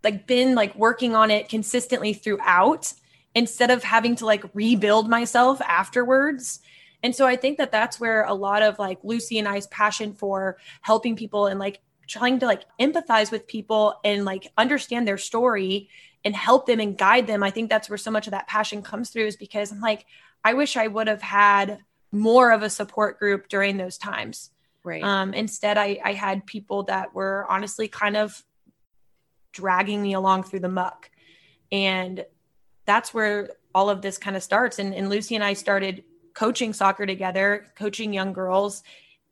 like 0.04 0.26
been 0.26 0.54
like 0.54 0.74
working 0.74 1.14
on 1.14 1.30
it 1.30 1.48
consistently 1.48 2.12
throughout 2.12 2.92
instead 3.34 3.70
of 3.70 3.82
having 3.82 4.16
to 4.16 4.26
like 4.26 4.44
rebuild 4.54 5.08
myself 5.08 5.60
afterwards. 5.62 6.60
And 7.02 7.14
so 7.14 7.26
i 7.26 7.36
think 7.36 7.58
that 7.58 7.72
that's 7.72 7.98
where 8.00 8.24
a 8.24 8.34
lot 8.34 8.62
of 8.62 8.78
like 8.78 8.98
lucy 9.02 9.38
and 9.38 9.48
i's 9.48 9.66
passion 9.68 10.12
for 10.12 10.58
helping 10.82 11.16
people 11.16 11.46
and 11.46 11.58
like 11.58 11.80
trying 12.08 12.40
to 12.40 12.46
like 12.46 12.64
empathize 12.80 13.30
with 13.30 13.46
people 13.46 14.00
and 14.02 14.24
like 14.24 14.50
understand 14.56 15.06
their 15.06 15.18
story 15.18 15.88
and 16.24 16.34
help 16.34 16.66
them 16.66 16.80
and 16.80 16.98
guide 16.98 17.26
them. 17.26 17.42
I 17.42 17.50
think 17.50 17.70
that's 17.70 17.88
where 17.88 17.98
so 17.98 18.10
much 18.10 18.26
of 18.26 18.32
that 18.32 18.48
passion 18.48 18.82
comes 18.82 19.10
through 19.10 19.26
is 19.26 19.36
because 19.36 19.72
I'm 19.72 19.80
like, 19.80 20.06
I 20.44 20.54
wish 20.54 20.76
I 20.76 20.86
would 20.86 21.06
have 21.06 21.22
had 21.22 21.78
more 22.10 22.52
of 22.52 22.62
a 22.62 22.70
support 22.70 23.18
group 23.18 23.48
during 23.48 23.76
those 23.76 23.98
times. 23.98 24.50
Right. 24.84 25.02
Um, 25.02 25.34
instead, 25.34 25.76
I, 25.76 26.00
I 26.04 26.12
had 26.12 26.46
people 26.46 26.84
that 26.84 27.14
were 27.14 27.46
honestly 27.48 27.88
kind 27.88 28.16
of 28.16 28.42
dragging 29.52 30.02
me 30.02 30.14
along 30.14 30.44
through 30.44 30.60
the 30.60 30.68
muck. 30.68 31.10
And 31.70 32.24
that's 32.86 33.12
where 33.12 33.50
all 33.74 33.90
of 33.90 34.02
this 34.02 34.18
kind 34.18 34.36
of 34.36 34.42
starts. 34.42 34.78
And, 34.78 34.94
and 34.94 35.10
Lucy 35.10 35.34
and 35.34 35.44
I 35.44 35.52
started 35.52 36.04
coaching 36.34 36.72
soccer 36.72 37.04
together, 37.04 37.66
coaching 37.76 38.12
young 38.12 38.32
girls. 38.32 38.82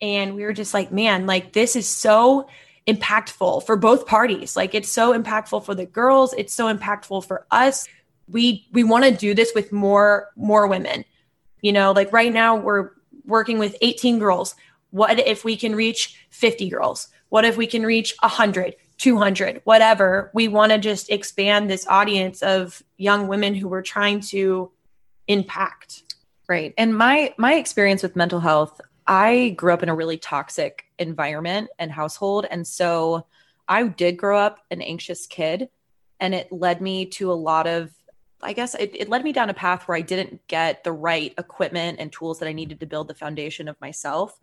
And 0.02 0.34
we 0.34 0.42
were 0.42 0.52
just 0.52 0.74
like, 0.74 0.92
man, 0.92 1.26
like 1.26 1.52
this 1.52 1.76
is 1.76 1.88
so 1.88 2.48
impactful 2.86 3.66
for 3.66 3.76
both 3.76 4.06
parties. 4.06 4.56
Like 4.56 4.74
it's 4.74 4.90
so 4.90 5.18
impactful 5.18 5.64
for 5.64 5.74
the 5.74 5.86
girls, 5.86 6.32
it's 6.34 6.54
so 6.54 6.72
impactful 6.72 7.26
for 7.26 7.46
us. 7.50 7.86
We 8.28 8.66
we 8.72 8.84
want 8.84 9.04
to 9.04 9.10
do 9.10 9.34
this 9.34 9.52
with 9.54 9.72
more 9.72 10.28
more 10.36 10.66
women. 10.66 11.04
You 11.60 11.72
know, 11.72 11.92
like 11.92 12.12
right 12.12 12.32
now 12.32 12.56
we're 12.56 12.90
working 13.24 13.58
with 13.58 13.76
18 13.80 14.18
girls. 14.18 14.54
What 14.90 15.18
if 15.18 15.44
we 15.44 15.56
can 15.56 15.74
reach 15.74 16.16
50 16.30 16.70
girls? 16.70 17.08
What 17.28 17.44
if 17.44 17.56
we 17.56 17.66
can 17.66 17.84
reach 17.84 18.14
100, 18.20 18.76
200, 18.98 19.60
whatever? 19.64 20.30
We 20.32 20.48
want 20.48 20.72
to 20.72 20.78
just 20.78 21.10
expand 21.10 21.68
this 21.68 21.86
audience 21.88 22.42
of 22.42 22.82
young 22.96 23.26
women 23.26 23.54
who 23.54 23.68
we're 23.68 23.82
trying 23.82 24.20
to 24.20 24.70
impact. 25.26 26.04
Right. 26.48 26.72
And 26.78 26.96
my 26.96 27.34
my 27.36 27.54
experience 27.54 28.02
with 28.04 28.14
mental 28.14 28.38
health, 28.38 28.80
I 29.06 29.50
grew 29.50 29.72
up 29.72 29.82
in 29.82 29.88
a 29.88 29.94
really 29.94 30.18
toxic 30.18 30.84
environment 30.98 31.68
and 31.78 31.90
household 31.92 32.46
and 32.50 32.66
so 32.66 33.26
I 33.68 33.86
did 33.88 34.16
grow 34.16 34.38
up 34.38 34.60
an 34.70 34.80
anxious 34.80 35.26
kid 35.26 35.68
and 36.20 36.34
it 36.34 36.50
led 36.50 36.80
me 36.80 37.06
to 37.06 37.30
a 37.30 37.34
lot 37.34 37.66
of 37.66 37.92
I 38.42 38.52
guess 38.52 38.74
it, 38.74 38.94
it 38.94 39.08
led 39.08 39.24
me 39.24 39.32
down 39.32 39.50
a 39.50 39.54
path 39.54 39.88
where 39.88 39.96
I 39.96 40.02
didn't 40.02 40.46
get 40.46 40.84
the 40.84 40.92
right 40.92 41.32
equipment 41.38 41.98
and 41.98 42.12
tools 42.12 42.38
that 42.38 42.48
I 42.48 42.52
needed 42.52 42.80
to 42.80 42.86
build 42.86 43.08
the 43.08 43.14
foundation 43.14 43.66
of 43.66 43.80
myself. 43.80 44.38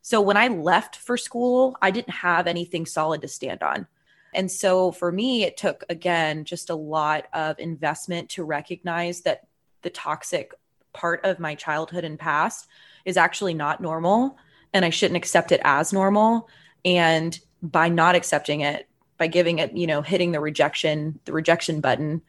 So 0.00 0.20
when 0.20 0.36
I 0.36 0.48
left 0.48 0.96
for 0.96 1.16
school, 1.16 1.76
I 1.82 1.90
didn't 1.90 2.14
have 2.14 2.46
anything 2.46 2.86
solid 2.86 3.20
to 3.22 3.28
stand 3.28 3.62
on. 3.62 3.86
And 4.34 4.50
so 4.50 4.92
for 4.92 5.12
me, 5.12 5.44
it 5.44 5.56
took, 5.56 5.84
again, 5.88 6.44
just 6.44 6.70
a 6.70 6.74
lot 6.74 7.26
of 7.32 7.58
investment 7.58 8.30
to 8.30 8.44
recognize 8.44 9.22
that 9.22 9.46
the 9.82 9.90
toxic 9.90 10.54
part 10.92 11.24
of 11.24 11.38
my 11.38 11.54
childhood 11.54 12.04
and 12.04 12.18
past 12.18 12.68
is 13.04 13.16
actually 13.16 13.54
not 13.54 13.80
normal 13.80 14.36
and 14.72 14.84
I 14.84 14.90
shouldn't 14.90 15.16
accept 15.16 15.52
it 15.52 15.60
as 15.64 15.92
normal. 15.92 16.48
And 16.84 17.38
by 17.62 17.88
not 17.88 18.14
accepting 18.14 18.60
it, 18.60 18.88
by 19.18 19.26
giving 19.26 19.58
it, 19.58 19.76
you 19.76 19.86
know, 19.86 20.02
hitting 20.02 20.32
the 20.32 20.40
rejection, 20.40 21.18
the 21.24 21.32
rejection 21.32 21.80
button, 21.80 22.22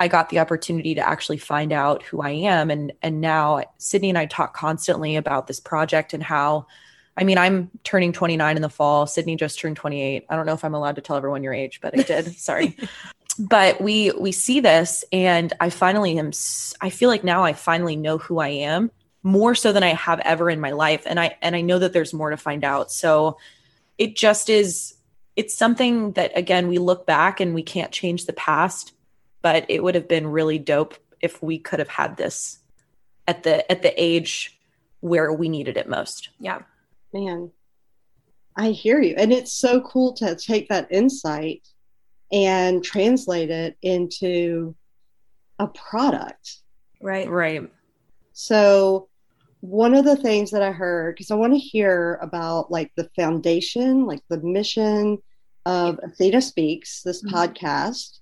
I 0.00 0.08
got 0.08 0.28
the 0.28 0.40
opportunity 0.40 0.94
to 0.96 1.06
actually 1.08 1.38
find 1.38 1.72
out 1.72 2.02
who 2.02 2.20
I 2.20 2.30
am. 2.30 2.70
And 2.70 2.92
and 3.00 3.20
now 3.20 3.62
Sydney 3.78 4.08
and 4.08 4.18
I 4.18 4.26
talk 4.26 4.54
constantly 4.54 5.16
about 5.16 5.46
this 5.46 5.60
project 5.60 6.12
and 6.12 6.22
how 6.22 6.66
I 7.16 7.22
mean, 7.22 7.38
I'm 7.38 7.70
turning 7.84 8.12
29 8.12 8.56
in 8.56 8.62
the 8.62 8.68
fall. 8.68 9.06
Sydney 9.06 9.36
just 9.36 9.60
turned 9.60 9.76
28. 9.76 10.26
I 10.28 10.36
don't 10.36 10.46
know 10.46 10.52
if 10.52 10.64
I'm 10.64 10.74
allowed 10.74 10.96
to 10.96 11.00
tell 11.00 11.16
everyone 11.16 11.44
your 11.44 11.54
age, 11.54 11.80
but 11.80 11.96
I 11.96 12.02
did. 12.02 12.34
Sorry. 12.36 12.76
But 13.38 13.80
we 13.80 14.10
we 14.12 14.32
see 14.32 14.60
this 14.60 15.04
and 15.12 15.52
I 15.60 15.70
finally 15.70 16.18
am 16.18 16.32
I 16.80 16.90
feel 16.90 17.08
like 17.08 17.24
now 17.24 17.44
I 17.44 17.52
finally 17.52 17.96
know 17.96 18.18
who 18.18 18.38
I 18.38 18.48
am 18.48 18.90
more 19.24 19.54
so 19.54 19.72
than 19.72 19.82
I 19.82 19.94
have 19.94 20.20
ever 20.20 20.50
in 20.50 20.60
my 20.60 20.70
life 20.70 21.02
and 21.06 21.18
I 21.18 21.36
and 21.40 21.56
I 21.56 21.62
know 21.62 21.78
that 21.78 21.92
there's 21.92 22.12
more 22.12 22.30
to 22.30 22.36
find 22.36 22.62
out. 22.62 22.92
So 22.92 23.38
it 23.98 24.14
just 24.14 24.48
is 24.50 24.94
it's 25.34 25.56
something 25.56 26.12
that 26.12 26.36
again 26.36 26.68
we 26.68 26.78
look 26.78 27.06
back 27.06 27.40
and 27.40 27.54
we 27.54 27.62
can't 27.62 27.90
change 27.90 28.26
the 28.26 28.34
past, 28.34 28.92
but 29.42 29.64
it 29.68 29.82
would 29.82 29.94
have 29.94 30.06
been 30.06 30.26
really 30.26 30.58
dope 30.58 30.94
if 31.20 31.42
we 31.42 31.58
could 31.58 31.78
have 31.78 31.88
had 31.88 32.18
this 32.18 32.58
at 33.26 33.42
the 33.42 33.70
at 33.72 33.82
the 33.82 34.00
age 34.00 34.60
where 35.00 35.32
we 35.32 35.48
needed 35.48 35.78
it 35.78 35.88
most. 35.88 36.28
Yeah. 36.38 36.60
Man, 37.12 37.50
I 38.56 38.70
hear 38.70 39.00
you. 39.00 39.14
And 39.16 39.32
it's 39.32 39.52
so 39.52 39.80
cool 39.80 40.12
to 40.14 40.36
take 40.36 40.68
that 40.68 40.88
insight 40.90 41.66
and 42.30 42.84
translate 42.84 43.50
it 43.50 43.78
into 43.80 44.74
a 45.58 45.68
product. 45.68 46.58
Right. 47.00 47.28
Right. 47.28 47.70
So 48.32 49.08
one 49.64 49.94
of 49.94 50.04
the 50.04 50.16
things 50.16 50.50
that 50.50 50.60
I 50.60 50.72
heard, 50.72 51.14
because 51.14 51.30
I 51.30 51.36
want 51.36 51.54
to 51.54 51.58
hear 51.58 52.18
about 52.20 52.70
like 52.70 52.92
the 52.96 53.08
foundation, 53.16 54.04
like 54.04 54.20
the 54.28 54.40
mission 54.42 55.16
of 55.64 55.98
Athena 56.02 56.42
Speaks, 56.42 57.00
this 57.02 57.24
mm-hmm. 57.24 57.34
podcast. 57.34 58.18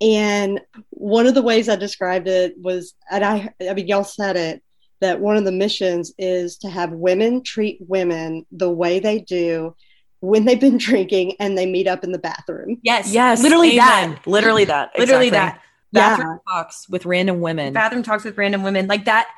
And 0.00 0.60
one 0.90 1.28
of 1.28 1.34
the 1.34 1.42
ways 1.42 1.68
I 1.68 1.76
described 1.76 2.26
it 2.26 2.54
was, 2.60 2.94
and 3.08 3.24
I, 3.24 3.54
I 3.68 3.74
mean, 3.74 3.86
y'all 3.86 4.02
said 4.02 4.36
it, 4.36 4.64
that 5.00 5.20
one 5.20 5.36
of 5.36 5.44
the 5.44 5.52
missions 5.52 6.12
is 6.18 6.58
to 6.58 6.68
have 6.68 6.90
women 6.90 7.44
treat 7.44 7.78
women 7.86 8.44
the 8.50 8.70
way 8.70 8.98
they 8.98 9.20
do 9.20 9.76
when 10.18 10.44
they've 10.44 10.60
been 10.60 10.78
drinking 10.78 11.34
and 11.38 11.56
they 11.56 11.66
meet 11.66 11.86
up 11.86 12.02
in 12.02 12.10
the 12.10 12.18
bathroom. 12.18 12.78
Yes. 12.82 13.12
Yes. 13.12 13.44
Literally 13.44 13.78
Amen. 13.78 14.14
that. 14.14 14.26
Literally 14.26 14.64
that. 14.64 14.90
Literally 14.98 15.28
exactly. 15.28 15.60
that. 15.60 15.66
Bathroom 15.92 16.40
yeah. 16.46 16.52
talks 16.52 16.88
with 16.88 17.06
random 17.06 17.40
women. 17.40 17.72
Bathroom 17.72 18.02
talks 18.02 18.24
with 18.24 18.36
random 18.36 18.64
women. 18.64 18.88
Like 18.88 19.04
that 19.04 19.28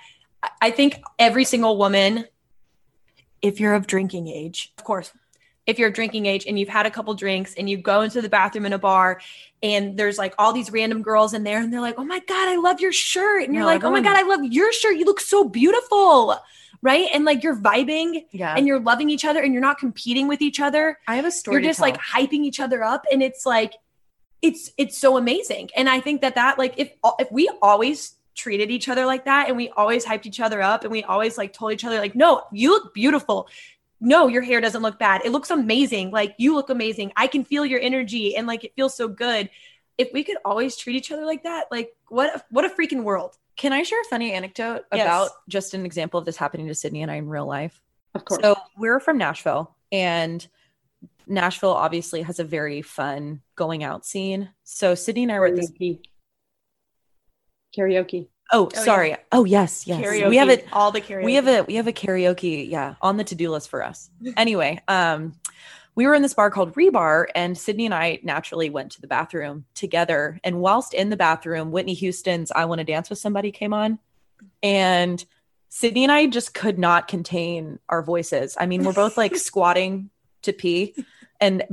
I 0.60 0.70
think 0.70 1.00
every 1.18 1.44
single 1.44 1.76
woman, 1.76 2.26
if 3.40 3.60
you're 3.60 3.74
of 3.74 3.86
drinking 3.86 4.28
age, 4.28 4.72
of 4.78 4.84
course, 4.84 5.12
if 5.66 5.78
you're 5.78 5.88
of 5.88 5.94
drinking 5.94 6.26
age 6.26 6.44
and 6.46 6.58
you've 6.58 6.68
had 6.68 6.86
a 6.86 6.90
couple 6.90 7.14
drinks 7.14 7.54
and 7.54 7.70
you 7.70 7.76
go 7.76 8.00
into 8.00 8.20
the 8.20 8.28
bathroom 8.28 8.66
in 8.66 8.72
a 8.72 8.78
bar 8.78 9.20
and 9.62 9.96
there's 9.96 10.18
like 10.18 10.34
all 10.38 10.52
these 10.52 10.72
random 10.72 11.02
girls 11.02 11.34
in 11.34 11.44
there 11.44 11.58
and 11.58 11.72
they're 11.72 11.80
like, 11.80 11.94
oh 11.98 12.04
my 12.04 12.18
God, 12.20 12.48
I 12.48 12.56
love 12.56 12.80
your 12.80 12.92
shirt. 12.92 13.44
And 13.44 13.54
you're 13.54 13.64
like, 13.64 13.84
oh, 13.84 13.88
oh 13.88 13.90
my 13.92 14.00
God, 14.00 14.16
I 14.16 14.22
love 14.22 14.44
your 14.44 14.72
shirt. 14.72 14.96
You 14.96 15.04
look 15.04 15.20
so 15.20 15.44
beautiful. 15.44 16.36
Right. 16.80 17.08
And 17.14 17.24
like 17.24 17.44
you're 17.44 17.56
vibing 17.56 18.24
yeah. 18.32 18.56
and 18.56 18.66
you're 18.66 18.80
loving 18.80 19.08
each 19.08 19.24
other 19.24 19.40
and 19.40 19.52
you're 19.52 19.62
not 19.62 19.78
competing 19.78 20.26
with 20.26 20.42
each 20.42 20.58
other. 20.58 20.98
I 21.06 21.14
have 21.14 21.24
a 21.24 21.30
story. 21.30 21.62
You're 21.62 21.70
just 21.70 21.80
like 21.80 21.96
hyping 21.96 22.44
each 22.44 22.58
other 22.58 22.82
up. 22.82 23.04
And 23.12 23.22
it's 23.22 23.46
like, 23.46 23.74
it's, 24.40 24.72
it's 24.76 24.98
so 24.98 25.16
amazing. 25.16 25.70
And 25.76 25.88
I 25.88 26.00
think 26.00 26.22
that 26.22 26.34
that 26.34 26.58
like, 26.58 26.74
if, 26.78 26.92
if 27.20 27.30
we 27.30 27.48
always 27.62 28.16
treated 28.34 28.70
each 28.70 28.88
other 28.88 29.06
like 29.06 29.24
that 29.26 29.48
and 29.48 29.56
we 29.56 29.68
always 29.70 30.04
hyped 30.04 30.26
each 30.26 30.40
other 30.40 30.62
up 30.62 30.82
and 30.82 30.90
we 30.90 31.02
always 31.04 31.36
like 31.36 31.52
told 31.52 31.72
each 31.72 31.84
other 31.84 31.98
like 31.98 32.14
no 32.14 32.42
you 32.52 32.70
look 32.70 32.94
beautiful. 32.94 33.48
No 34.00 34.26
your 34.26 34.42
hair 34.42 34.60
doesn't 34.60 34.82
look 34.82 34.98
bad. 34.98 35.22
It 35.24 35.30
looks 35.30 35.50
amazing. 35.50 36.10
Like 36.10 36.34
you 36.38 36.54
look 36.54 36.70
amazing. 36.70 37.12
I 37.16 37.26
can 37.26 37.44
feel 37.44 37.64
your 37.64 37.80
energy 37.80 38.36
and 38.36 38.46
like 38.46 38.64
it 38.64 38.74
feels 38.74 38.96
so 38.96 39.08
good. 39.08 39.50
If 39.98 40.10
we 40.12 40.24
could 40.24 40.38
always 40.44 40.76
treat 40.76 40.96
each 40.96 41.12
other 41.12 41.24
like 41.24 41.44
that 41.44 41.66
like 41.70 41.94
what 42.08 42.36
a, 42.36 42.44
what 42.50 42.64
a 42.64 42.68
freaking 42.68 43.04
world. 43.04 43.36
Can 43.56 43.72
i 43.72 43.82
share 43.82 44.00
a 44.00 44.04
funny 44.04 44.32
anecdote 44.32 44.84
yes. 44.92 45.06
about 45.06 45.30
just 45.48 45.74
an 45.74 45.84
example 45.84 46.18
of 46.18 46.24
this 46.24 46.36
happening 46.36 46.66
to 46.68 46.74
sydney 46.74 47.02
and 47.02 47.10
i 47.10 47.16
in 47.16 47.28
real 47.28 47.46
life? 47.46 47.80
Of 48.14 48.24
course. 48.24 48.40
So 48.42 48.56
we're 48.76 49.00
from 49.00 49.18
nashville 49.18 49.76
and 49.90 50.46
nashville 51.26 51.72
obviously 51.72 52.22
has 52.22 52.40
a 52.40 52.44
very 52.44 52.82
fun 52.82 53.42
going 53.56 53.84
out 53.84 54.06
scene. 54.06 54.48
So 54.64 54.94
sydney 54.94 55.24
and 55.24 55.32
i 55.32 55.38
were 55.38 55.46
at 55.46 55.56
this 55.56 55.70
karaoke. 57.76 58.28
Oh, 58.52 58.68
oh 58.74 58.84
sorry. 58.84 59.10
Yeah. 59.10 59.16
Oh, 59.32 59.44
yes, 59.44 59.86
yes. 59.86 60.04
Karaoke, 60.04 60.28
we 60.28 60.36
have 60.36 60.50
it 60.50 60.66
all 60.72 60.92
the 60.92 61.00
karaoke. 61.00 61.24
We 61.24 61.34
have 61.34 61.48
a 61.48 61.62
we 61.62 61.74
have 61.76 61.86
a 61.86 61.92
karaoke, 61.92 62.68
yeah, 62.68 62.94
on 63.00 63.16
the 63.16 63.24
to-do 63.24 63.50
list 63.50 63.68
for 63.68 63.82
us. 63.82 64.10
anyway, 64.36 64.80
um 64.88 65.34
we 65.94 66.06
were 66.06 66.14
in 66.14 66.22
this 66.22 66.34
bar 66.34 66.50
called 66.50 66.74
Rebar, 66.74 67.26
and 67.34 67.56
Sydney 67.56 67.84
and 67.84 67.94
I 67.94 68.18
naturally 68.22 68.70
went 68.70 68.92
to 68.92 69.00
the 69.00 69.06
bathroom 69.06 69.66
together. 69.74 70.40
And 70.42 70.60
whilst 70.60 70.94
in 70.94 71.10
the 71.10 71.18
bathroom, 71.18 71.70
Whitney 71.70 71.92
Houston's 71.94 72.50
I 72.50 72.64
Want 72.64 72.78
to 72.78 72.84
Dance 72.84 73.10
with 73.10 73.18
Somebody 73.18 73.52
came 73.52 73.74
on. 73.74 73.98
And 74.62 75.22
Sydney 75.68 76.04
and 76.04 76.12
I 76.12 76.26
just 76.26 76.54
could 76.54 76.78
not 76.78 77.08
contain 77.08 77.78
our 77.90 78.02
voices. 78.02 78.56
I 78.58 78.66
mean, 78.66 78.84
we're 78.84 78.94
both 78.94 79.18
like 79.18 79.36
squatting 79.50 80.08
to 80.42 80.52
pee 80.54 80.94
and 81.42 81.64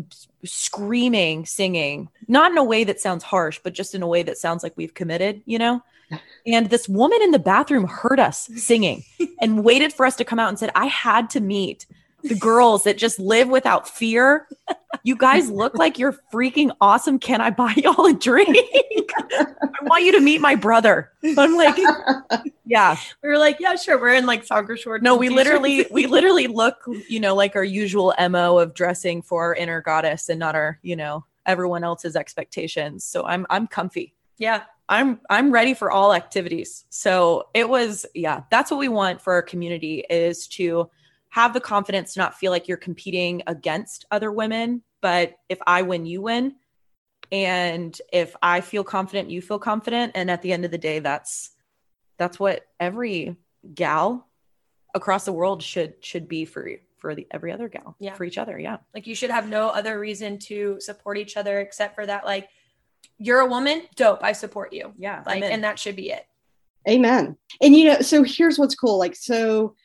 screaming, 0.44 1.46
singing, 1.46 2.10
not 2.28 2.52
in 2.52 2.58
a 2.58 2.64
way 2.64 2.84
that 2.84 3.00
sounds 3.00 3.24
harsh, 3.24 3.60
but 3.64 3.74
just 3.74 3.94
in 3.94 4.02
a 4.02 4.08
way 4.08 4.24
that 4.24 4.38
sounds 4.38 4.64
like 4.64 4.76
we've 4.76 4.96
committed, 4.96 5.42
you 5.46 5.58
know? 5.58 5.82
And 6.48 6.72
this 6.72 6.90
woman 6.90 7.22
in 7.22 7.30
the 7.30 7.38
bathroom 7.38 7.86
heard 7.86 8.20
us 8.20 8.50
singing 8.56 9.04
and 9.40 9.64
waited 9.64 9.94
for 9.94 10.08
us 10.08 10.16
to 10.16 10.26
come 10.26 10.40
out 10.40 10.50
and 10.50 10.58
said, 10.58 10.72
I 10.74 10.88
had 10.88 11.30
to 11.32 11.40
meet 11.40 11.86
the 12.24 12.36
girls 12.36 12.84
that 12.84 12.98
just 12.98 13.20
live 13.20 13.50
without 13.50 13.88
fear. 13.88 14.48
You 15.04 15.16
guys 15.16 15.50
look 15.50 15.76
like 15.76 15.98
you're 15.98 16.18
freaking 16.34 16.72
awesome. 16.82 17.20
Can 17.20 17.42
I 17.42 17.50
buy 17.50 17.74
y'all 17.78 18.06
a 18.06 18.14
drink? 18.14 18.50
I 19.30 19.46
want 19.84 20.04
you 20.04 20.12
to 20.14 20.20
meet 20.20 20.42
my 20.42 20.56
brother. 20.56 21.12
I'm 21.38 21.56
like, 21.56 21.78
yeah. 22.66 22.98
We 23.24 23.30
were 23.30 23.38
like, 23.38 23.58
yeah, 23.60 23.76
sure. 23.76 24.00
We're 24.00 24.16
in 24.16 24.26
like 24.26 24.44
soccer 24.44 24.76
shorts. 24.76 25.04
No, 25.04 25.16
we 25.16 25.30
literally, 25.30 25.86
we 25.92 26.08
literally 26.08 26.48
look, 26.48 26.78
you 27.08 27.20
know, 27.20 27.36
like 27.36 27.56
our 27.56 27.64
usual 27.64 28.14
MO 28.30 28.60
of 28.60 28.74
dressing 28.74 29.22
for 29.22 29.44
our 29.44 29.56
inner 29.56 29.82
goddess 29.82 30.30
and 30.30 30.40
not 30.40 30.56
our, 30.56 30.80
you 30.82 30.96
know, 30.96 31.26
everyone 31.46 31.84
else's 31.84 32.16
expectations. 32.16 33.06
So 33.06 33.26
I'm, 33.26 33.46
I'm 33.50 33.68
comfy. 33.68 34.14
Yeah. 34.38 34.64
I'm 34.90 35.20
I'm 35.30 35.52
ready 35.52 35.76
for 35.76 35.92
all 35.92 36.16
activities. 36.16 36.84
So 36.90 37.50
it 37.54 37.70
was 37.70 38.08
yeah, 38.16 38.42
that's 38.50 38.72
what 38.72 38.80
we 38.80 38.90
want 38.90 39.22
for 39.22 39.34
our 39.34 39.44
community 39.44 40.04
is 40.10 40.48
to 40.48 40.90
have 41.30 41.54
the 41.54 41.60
confidence 41.62 42.14
to 42.14 42.20
not 42.20 42.36
feel 42.36 42.52
like 42.52 42.68
you're 42.68 42.78
competing 42.78 43.42
against 43.48 44.06
other 44.12 44.32
women 44.32 44.82
but 45.02 45.36
if 45.48 45.60
I 45.66 45.82
win, 45.84 46.06
you 46.06 46.22
win. 46.22 46.56
And 47.32 47.98
if 48.12 48.36
I 48.42 48.62
feel 48.62 48.84
confident, 48.84 49.30
you 49.30 49.42
feel 49.42 49.60
confident. 49.60 50.14
And 50.16 50.32
at 50.32 50.42
the 50.42 50.52
end 50.52 50.66
of 50.66 50.72
the 50.72 50.78
day, 50.78 51.00
that's 51.00 51.52
that's 52.18 52.40
what 52.40 52.66
every 52.80 53.36
gal 53.74 54.28
across 54.94 55.26
the 55.26 55.32
world 55.34 55.62
should 55.64 55.94
should 56.04 56.28
be 56.28 56.44
for 56.46 56.70
for 56.98 57.16
the 57.16 57.28
every 57.32 57.52
other 57.54 57.70
gal 57.70 57.96
Yeah. 58.00 58.14
for 58.16 58.26
each 58.26 58.38
other 58.38 58.60
yeah 58.60 58.78
Like 58.94 59.08
you 59.08 59.16
should 59.16 59.30
have 59.30 59.48
no 59.48 59.70
other 59.70 60.00
reason 60.00 60.38
to 60.40 60.82
support 60.82 61.18
each 61.18 61.38
other 61.38 61.60
except 61.62 61.96
for 61.96 62.06
that. 62.06 62.26
Like 62.26 62.50
you're 63.18 63.40
a 63.40 63.46
woman, 63.48 63.84
dope. 63.96 64.24
I 64.24 64.32
support 64.34 64.74
you. 64.74 64.94
yeah 64.98 65.24
Like, 65.26 65.44
I'm 65.44 65.52
and 65.52 65.64
that 65.64 65.80
should 65.80 65.96
be 65.96 66.10
it. 66.12 66.26
Amen. 66.90 67.38
And 67.62 67.76
you 67.76 67.86
know, 67.86 68.02
so 68.02 68.24
here's 68.24 68.58
what's 68.58 68.76
cool. 68.76 68.98
Like, 68.98 69.16
so 69.16 69.76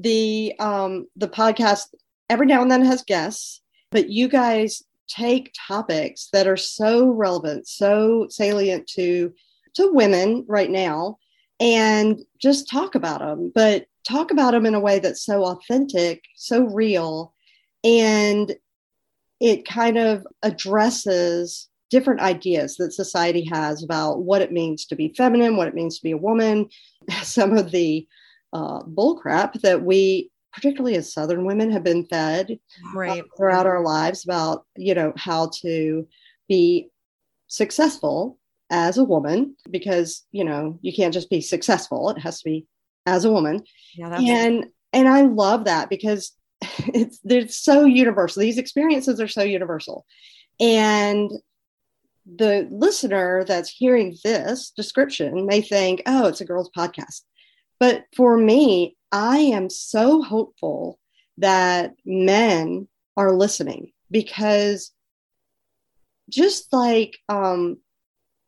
the 0.00 0.54
um 0.58 1.06
the 1.16 1.28
podcast 1.28 1.86
every 2.28 2.46
now 2.46 2.62
and 2.62 2.70
then 2.70 2.84
has 2.84 3.02
guests, 3.02 3.60
but 3.90 4.08
you 4.08 4.28
guys 4.28 4.82
take 5.08 5.52
topics 5.66 6.28
that 6.32 6.46
are 6.46 6.56
so 6.56 7.08
relevant, 7.08 7.66
so 7.66 8.26
salient 8.30 8.86
to 8.86 9.32
to 9.74 9.92
women 9.92 10.44
right 10.48 10.70
now, 10.70 11.18
and 11.58 12.20
just 12.40 12.70
talk 12.70 12.94
about 12.94 13.20
them. 13.20 13.52
But 13.54 13.86
talk 14.08 14.30
about 14.30 14.52
them 14.52 14.66
in 14.66 14.74
a 14.74 14.80
way 14.80 14.98
that's 14.98 15.24
so 15.24 15.44
authentic, 15.44 16.24
so 16.36 16.64
real, 16.64 17.34
and 17.84 18.54
it 19.40 19.66
kind 19.66 19.98
of 19.98 20.26
addresses 20.42 21.68
different 21.90 22.20
ideas 22.20 22.76
that 22.76 22.92
society 22.92 23.44
has 23.52 23.82
about 23.82 24.22
what 24.22 24.42
it 24.42 24.52
means 24.52 24.86
to 24.86 24.94
be 24.94 25.12
feminine, 25.16 25.56
what 25.56 25.66
it 25.66 25.74
means 25.74 25.98
to 25.98 26.04
be 26.04 26.12
a 26.12 26.16
woman, 26.16 26.68
some 27.22 27.56
of 27.56 27.70
the 27.72 28.06
uh, 28.52 28.82
bullcrap 28.82 29.60
that 29.60 29.82
we, 29.82 30.30
particularly 30.52 30.96
as 30.96 31.12
Southern 31.12 31.44
women, 31.44 31.70
have 31.70 31.84
been 31.84 32.04
fed 32.06 32.58
right. 32.94 33.22
throughout 33.36 33.66
our 33.66 33.82
lives 33.82 34.24
about, 34.24 34.64
you 34.76 34.94
know, 34.94 35.12
how 35.16 35.50
to 35.62 36.06
be 36.48 36.88
successful 37.46 38.38
as 38.70 38.98
a 38.98 39.04
woman, 39.04 39.56
because, 39.70 40.24
you 40.32 40.44
know, 40.44 40.78
you 40.82 40.92
can't 40.92 41.14
just 41.14 41.30
be 41.30 41.40
successful, 41.40 42.10
it 42.10 42.18
has 42.18 42.38
to 42.40 42.44
be 42.44 42.66
as 43.06 43.24
a 43.24 43.32
woman. 43.32 43.62
Yeah 43.96 44.10
that's 44.10 44.22
and 44.22 44.66
and 44.92 45.08
i 45.08 45.22
love 45.22 45.64
that 45.64 45.88
because 45.88 46.32
it's 46.94 47.18
they're 47.24 47.48
so 47.48 47.84
universal. 47.84 48.40
These 48.40 48.58
experiences 48.58 49.20
are 49.20 49.28
so 49.28 49.42
universal. 49.42 50.04
And 50.58 51.30
the 52.36 52.68
listener 52.70 53.44
that's 53.44 53.70
hearing 53.70 54.16
this 54.22 54.70
description 54.70 55.46
may 55.46 55.62
think 55.62 56.02
oh 56.06 56.26
it's 56.26 56.40
a 56.40 56.44
girls 56.44 56.70
podcast 56.76 57.22
but 57.80 58.04
for 58.16 58.36
me 58.36 58.96
i 59.10 59.38
am 59.38 59.68
so 59.68 60.22
hopeful 60.22 60.98
that 61.38 61.94
men 62.04 62.86
are 63.16 63.32
listening 63.34 63.90
because 64.10 64.92
just 66.28 66.72
like 66.72 67.18
um, 67.28 67.78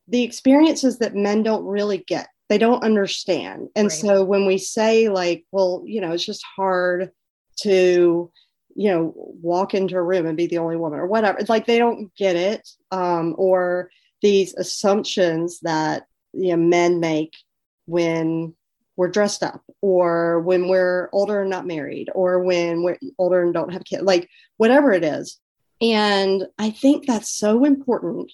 the 0.09 0.23
experiences 0.23 0.99
that 0.99 1.15
men 1.17 1.43
don't 1.43 1.65
really 1.65 1.99
get 1.99 2.29
they 2.49 2.59
don't 2.59 2.85
understand 2.85 3.69
and 3.75 3.87
Right. 3.87 3.93
so 3.93 4.25
when 4.25 4.47
we 4.47 4.59
say 4.59 5.09
like 5.09 5.45
well 5.53 5.83
you 5.87 6.01
know 6.01 6.13
it's 6.13 6.25
just 6.25 6.45
hard 6.57 7.11
to 7.61 8.31
you 8.75 8.91
know 8.91 9.13
walk 9.17 9.75
into 9.75 9.97
a 9.97 10.03
room 10.03 10.27
and 10.27 10.37
be 10.37 10.47
the 10.47 10.59
only 10.59 10.77
woman 10.77 10.99
or 10.99 11.07
whatever 11.07 11.39
it's 11.39 11.51
like 11.51 11.67
they 11.67 11.79
don't 11.79 12.15
get 12.17 12.37
it 12.37 12.69
um, 12.91 13.35
or 13.39 13.91
these 14.23 14.55
assumptions 14.55 15.61
that 15.61 16.05
you 16.33 16.51
know 16.51 16.57
men 16.57 17.01
make 17.01 17.33
when 17.87 18.55
we're 18.97 19.09
dressed 19.09 19.43
up 19.43 19.63
or 19.81 20.41
when 20.41 20.69
we're 20.69 21.09
older 21.13 21.41
and 21.41 21.51
not 21.51 21.67
married 21.67 22.11
or 22.15 22.43
when 22.43 22.83
we're 22.83 22.99
older 23.19 23.43
and 23.43 23.55
don't 23.55 23.73
have 23.73 23.85
kids 23.85 24.03
like 24.03 24.29
whatever 24.57 24.93
it 24.93 25.05
is 25.05 25.39
and 25.81 26.47
i 26.59 26.71
think 26.71 27.07
that's 27.07 27.31
so 27.31 27.65
important 27.65 28.31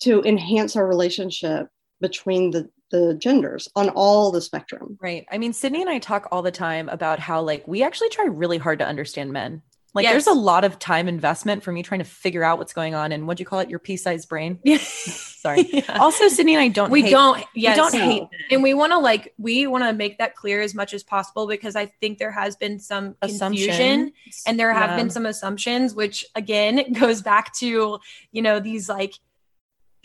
to 0.00 0.22
enhance 0.22 0.76
our 0.76 0.86
relationship 0.86 1.68
between 2.00 2.50
the 2.50 2.68
the 2.90 3.14
genders 3.14 3.68
on 3.76 3.88
all 3.90 4.32
the 4.32 4.40
spectrum 4.40 4.98
Right. 5.00 5.24
I 5.30 5.38
mean, 5.38 5.52
Sydney 5.52 5.80
and 5.80 5.90
I 5.90 6.00
talk 6.00 6.26
all 6.30 6.42
the 6.42 6.50
time 6.50 6.88
about 6.88 7.20
how 7.20 7.40
like 7.40 7.66
we 7.68 7.82
actually 7.82 8.08
try 8.08 8.24
really 8.24 8.58
hard 8.58 8.80
to 8.80 8.86
understand 8.86 9.32
men. 9.32 9.62
Like 9.92 10.04
Yes. 10.04 10.12
there's 10.12 10.26
a 10.28 10.32
lot 10.38 10.64
of 10.64 10.78
time 10.78 11.08
investment 11.08 11.62
for 11.64 11.72
me 11.72 11.82
trying 11.82 11.98
to 11.98 12.04
figure 12.04 12.44
out 12.44 12.58
what's 12.58 12.72
going 12.72 12.94
on 12.94 13.10
and 13.10 13.26
what 13.26 13.36
do 13.36 13.40
you 13.42 13.46
call 13.46 13.58
it? 13.58 13.68
Your 13.70 13.80
pea-sized 13.80 14.28
brain. 14.28 14.58
Sorry. 14.78 15.68
Yeah. 15.72 15.96
Also, 16.00 16.28
Sydney 16.28 16.54
and 16.54 16.62
I 16.62 16.68
don't 16.68 16.90
we 16.90 17.02
hate- 17.02 17.10
don't 17.10 17.42
yes. 17.54 17.74
we 17.76 17.80
don't 17.82 17.94
No. 17.94 17.98
hate 17.98 18.22
and 18.50 18.62
we 18.62 18.74
want 18.74 18.92
to 18.92 18.98
like 18.98 19.34
we 19.38 19.66
want 19.66 19.84
to 19.84 19.92
make 19.92 20.18
that 20.18 20.34
clear 20.36 20.60
as 20.60 20.74
much 20.74 20.92
as 20.94 21.02
possible 21.02 21.46
because 21.46 21.76
i 21.76 21.86
think 21.86 22.18
there 22.18 22.30
has 22.30 22.56
been 22.56 22.78
some 22.78 23.16
confusion 23.22 23.32
assumption 23.72 24.12
and 24.46 24.60
there 24.60 24.72
have 24.72 24.90
Yeah. 24.90 24.96
been 24.96 25.10
some 25.10 25.24
assumptions 25.26 25.94
which 25.94 26.24
again 26.34 26.92
goes 26.98 27.22
back 27.22 27.52
to 27.54 27.98
you 28.32 28.42
know 28.42 28.60
these 28.60 28.88
like 28.88 29.14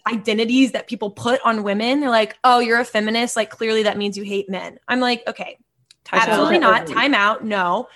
identities 0.08 0.72
that 0.74 0.88
people 0.88 1.10
put 1.10 1.40
on 1.44 1.64
women 1.64 2.00
they're 2.00 2.10
like 2.10 2.38
oh 2.44 2.60
you're 2.60 2.80
a 2.80 2.86
feminist 2.86 3.36
like 3.36 3.50
clearly 3.50 3.84
that 3.84 3.98
means 3.98 4.18
you 4.18 4.24
hate 4.24 4.50
men 4.50 4.78
i'm 4.88 5.00
like 5.00 5.24
okay 5.28 5.58
Time 6.04 6.20
out. 6.22 6.30
absolutely 6.30 6.60
not 6.60 6.80
Totally. 6.82 6.96
time 6.96 7.14
out 7.16 7.44
no 7.44 7.88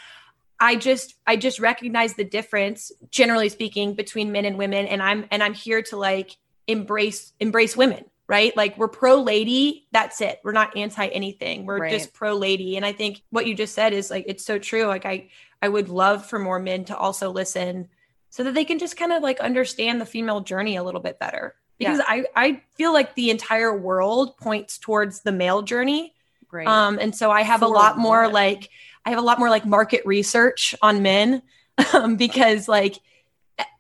i 0.59 0.75
just 0.75 1.15
i 1.27 1.35
just 1.35 1.59
recognize 1.59 2.13
the 2.15 2.23
difference 2.23 2.91
generally 3.09 3.49
speaking 3.49 3.93
between 3.93 4.31
men 4.31 4.45
and 4.45 4.57
women. 4.57 4.85
And 4.87 5.01
i'm 5.01 5.25
and 5.31 5.41
i'm 5.43 5.53
here 5.53 5.81
to 5.83 5.97
like 5.97 6.37
embrace 6.67 7.33
embrace 7.39 7.75
women 7.75 8.05
right? 8.27 8.55
Like 8.55 8.77
we're 8.77 8.87
pro 8.89 9.23
lady 9.23 9.87
that's 9.91 10.21
it. 10.21 10.39
We're 10.43 10.51
not 10.51 10.77
anti 10.77 11.07
anything 11.07 11.65
we're 11.65 11.79
Right. 11.79 11.91
just 11.91 12.13
pro 12.13 12.35
lady 12.35 12.77
and 12.77 12.85
i 12.85 12.91
think 12.91 13.23
what 13.31 13.47
you 13.47 13.55
just 13.55 13.73
said 13.73 13.91
is 13.91 14.11
like 14.11 14.25
it's 14.27 14.45
so 14.45 14.59
true. 14.59 14.85
Like 14.85 15.05
i 15.05 15.29
i 15.63 15.67
would 15.67 15.89
love 15.89 16.25
for 16.27 16.37
more 16.37 16.59
men 16.59 16.85
to 16.85 16.95
also 16.95 17.31
listen 17.31 17.87
so 18.29 18.43
that 18.43 18.53
they 18.53 18.65
can 18.65 18.77
just 18.77 18.95
kind 18.97 19.11
of 19.11 19.23
like 19.23 19.39
understand 19.39 19.99
the 19.99 20.05
female 20.05 20.41
journey 20.41 20.75
a 20.75 20.83
little 20.83 21.01
bit 21.01 21.17
better. 21.17 21.55
Because 21.79 22.01
i 22.07 22.25
i 22.35 22.61
feel 22.75 22.93
like 22.93 23.15
the 23.15 23.31
entire 23.31 23.75
world 23.75 24.37
points 24.37 24.77
towards 24.77 25.21
the 25.21 25.31
male 25.31 25.63
journey. 25.63 26.13
Right. 26.51 26.67
um, 26.67 26.97
and 26.99 27.15
so 27.15 27.29
I 27.31 27.41
have 27.43 27.61
a 27.63 27.67
lot 27.67 27.97
more 27.97 28.21
women. 28.21 28.33
like 28.33 28.69
I 29.09 29.13
have 29.13 29.19
a 29.19 29.23
lot 29.23 29.39
more 29.39 29.49
like 29.49 29.65
market 29.65 30.05
research 30.05 30.75
on 30.83 31.01
men 31.01 31.41
um, 31.93 32.15
because 32.15 32.67
like 32.67 32.99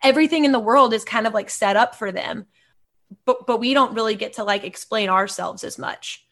everything 0.03 0.43
in 0.43 0.51
the 0.51 0.59
world 0.59 0.91
is 0.91 1.05
kind 1.05 1.27
of 1.27 1.35
like 1.35 1.51
set 1.51 1.75
up 1.75 1.93
for 1.93 2.11
them, 2.11 2.47
but 3.25 3.45
but 3.45 3.59
we 3.59 3.75
don't 3.75 3.93
really 3.93 4.15
get 4.15 4.33
to 4.33 4.43
like 4.43 4.63
explain 4.63 5.07
ourselves 5.07 5.63
as 5.63 5.77
much, 5.77 6.25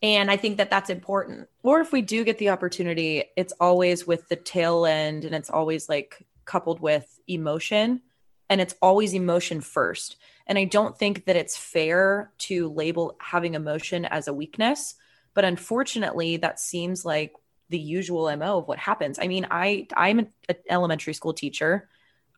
and 0.00 0.30
I 0.30 0.38
think 0.38 0.56
that 0.56 0.70
that's 0.70 0.88
important. 0.88 1.48
or 1.62 1.82
if 1.82 1.92
we 1.92 2.00
do 2.00 2.24
get 2.24 2.38
the 2.38 2.48
opportunity, 2.48 3.24
it's 3.36 3.52
always 3.60 4.06
with 4.06 4.26
the 4.30 4.36
tail 4.36 4.86
end 4.86 5.26
and 5.26 5.34
it's 5.34 5.50
always 5.50 5.90
like 5.90 6.26
coupled 6.46 6.80
with 6.80 7.20
emotion 7.28 8.00
and 8.48 8.58
it's 8.58 8.74
always 8.80 9.12
emotion 9.12 9.60
first. 9.60 10.16
And 10.46 10.56
I 10.56 10.64
don't 10.64 10.96
think 10.96 11.26
that 11.26 11.36
it's 11.36 11.58
fair 11.58 12.32
to 12.38 12.70
label 12.70 13.16
having 13.20 13.52
emotion 13.52 14.06
as 14.06 14.28
a 14.28 14.32
weakness, 14.32 14.94
but 15.34 15.44
unfortunately 15.44 16.38
that 16.38 16.58
seems 16.58 17.04
like 17.04 17.34
the 17.70 17.78
usual 17.78 18.34
MO 18.36 18.58
of 18.58 18.68
what 18.68 18.78
happens. 18.78 19.18
I 19.18 19.28
mean, 19.28 19.46
I 19.50 19.86
I'm 19.96 20.18
an 20.18 20.28
elementary 20.68 21.14
school 21.14 21.32
teacher. 21.32 21.88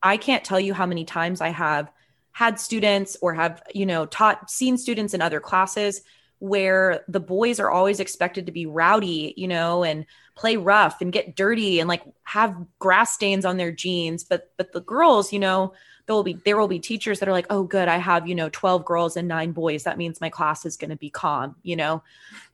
I 0.02 0.16
can't 0.16 0.44
tell 0.44 0.60
you 0.60 0.74
how 0.74 0.86
many 0.86 1.04
times 1.04 1.40
I 1.40 1.48
have 1.48 1.90
had 2.32 2.58
students 2.60 3.16
or 3.20 3.34
have, 3.34 3.62
you 3.74 3.86
know, 3.86 4.06
taught 4.06 4.50
seen 4.50 4.78
students 4.78 5.14
in 5.14 5.20
other 5.22 5.40
classes 5.40 6.02
where 6.38 7.04
the 7.06 7.20
boys 7.20 7.60
are 7.60 7.70
always 7.70 8.00
expected 8.00 8.46
to 8.46 8.52
be 8.52 8.66
rowdy, 8.66 9.32
you 9.36 9.46
know, 9.46 9.84
and 9.84 10.04
play 10.34 10.56
rough 10.56 11.00
and 11.00 11.12
get 11.12 11.36
dirty 11.36 11.78
and 11.78 11.88
like 11.88 12.02
have 12.24 12.56
grass 12.78 13.12
stains 13.12 13.44
on 13.44 13.56
their 13.56 13.70
jeans, 13.70 14.24
but 14.24 14.50
but 14.56 14.72
the 14.72 14.80
girls, 14.80 15.32
you 15.32 15.38
know, 15.38 15.72
there 16.06 16.16
will 16.16 16.24
be 16.24 16.38
there 16.44 16.58
will 16.58 16.68
be 16.68 16.80
teachers 16.80 17.20
that 17.20 17.28
are 17.28 17.32
like, 17.32 17.46
"Oh 17.48 17.62
good, 17.62 17.88
I 17.88 17.98
have, 17.98 18.26
you 18.26 18.34
know, 18.34 18.48
12 18.48 18.84
girls 18.84 19.16
and 19.16 19.28
9 19.28 19.52
boys. 19.52 19.84
That 19.84 19.98
means 19.98 20.20
my 20.20 20.30
class 20.30 20.66
is 20.66 20.76
going 20.76 20.90
to 20.90 20.96
be 20.96 21.10
calm," 21.10 21.56
you 21.62 21.76
know. 21.76 22.02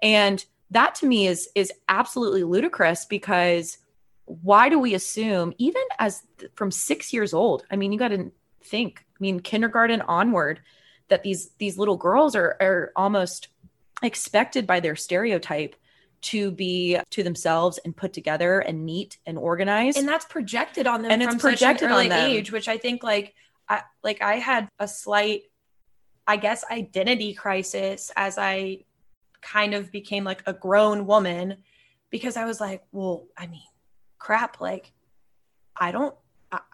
And 0.02 0.44
that 0.70 0.94
to 0.96 1.06
me 1.06 1.26
is 1.26 1.48
is 1.54 1.72
absolutely 1.88 2.44
ludicrous 2.44 3.04
because 3.04 3.78
why 4.24 4.68
do 4.68 4.78
we 4.78 4.94
assume 4.94 5.54
even 5.58 5.82
as 5.98 6.22
from 6.54 6.70
6 6.70 7.12
years 7.12 7.32
old? 7.32 7.64
I 7.70 7.76
mean, 7.76 7.92
you 7.92 7.98
got 7.98 8.08
to 8.08 8.30
think, 8.62 9.04
I 9.10 9.16
mean, 9.20 9.40
kindergarten 9.40 10.02
onward 10.02 10.60
that 11.08 11.22
these 11.22 11.50
these 11.58 11.78
little 11.78 11.96
girls 11.96 12.36
are 12.36 12.56
are 12.60 12.92
almost 12.94 13.48
expected 14.02 14.66
by 14.66 14.80
their 14.80 14.96
stereotype 14.96 15.74
to 16.20 16.50
be 16.50 16.98
to 17.10 17.22
themselves 17.22 17.78
and 17.84 17.96
put 17.96 18.12
together 18.12 18.60
and 18.60 18.84
neat 18.84 19.18
and 19.26 19.38
organized. 19.38 19.96
and 19.98 20.08
that's 20.08 20.24
projected 20.24 20.86
on 20.86 21.02
them 21.02 21.10
And 21.10 21.22
it's 21.22 21.36
projected 21.36 21.88
such 21.88 21.90
an 21.90 21.92
on 21.92 22.12
early 22.12 22.34
age 22.36 22.50
which 22.50 22.68
i 22.68 22.76
think 22.76 23.02
like 23.04 23.34
i 23.68 23.82
like 24.02 24.20
i 24.20 24.34
had 24.36 24.68
a 24.80 24.88
slight 24.88 25.42
i 26.26 26.36
guess 26.36 26.64
identity 26.70 27.34
crisis 27.34 28.10
as 28.16 28.36
i 28.36 28.84
kind 29.40 29.74
of 29.74 29.90
became 29.92 30.24
like 30.24 30.42
a 30.46 30.52
grown 30.52 31.06
woman 31.06 31.56
because 32.10 32.36
i 32.36 32.44
was 32.44 32.60
like 32.60 32.82
well 32.92 33.26
i 33.36 33.46
mean 33.46 33.62
crap 34.18 34.60
like 34.60 34.92
i 35.76 35.90
don't 35.90 36.14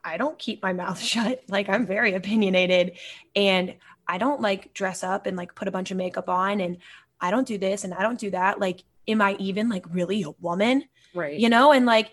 I, 0.04 0.18
don't 0.18 0.38
keep 0.38 0.62
my 0.62 0.72
mouth 0.72 1.00
shut. 1.12 1.42
Like 1.48 1.68
i'm 1.68 1.84
very 1.84 2.14
opinionated 2.14 2.92
and 3.34 3.74
i 4.06 4.18
don't 4.18 4.40
like 4.40 4.72
dress 4.72 5.02
up 5.02 5.26
and 5.26 5.36
like 5.36 5.56
put 5.56 5.66
a 5.66 5.72
bunch 5.72 5.90
of 5.90 5.96
makeup 5.96 6.28
on 6.28 6.60
and 6.60 6.76
i 7.20 7.32
don't 7.32 7.48
do 7.48 7.58
this 7.58 7.82
and 7.82 7.92
i 7.92 8.02
don't 8.02 8.20
do 8.20 8.30
that. 8.30 8.60
Like 8.60 8.84
am 9.08 9.20
i 9.20 9.34
even 9.40 9.68
like 9.68 9.84
really 9.92 10.22
a 10.22 10.30
woman? 10.40 10.84
Right. 11.12 11.38
you 11.38 11.48
know 11.48 11.72
and 11.72 11.86
like 11.86 12.12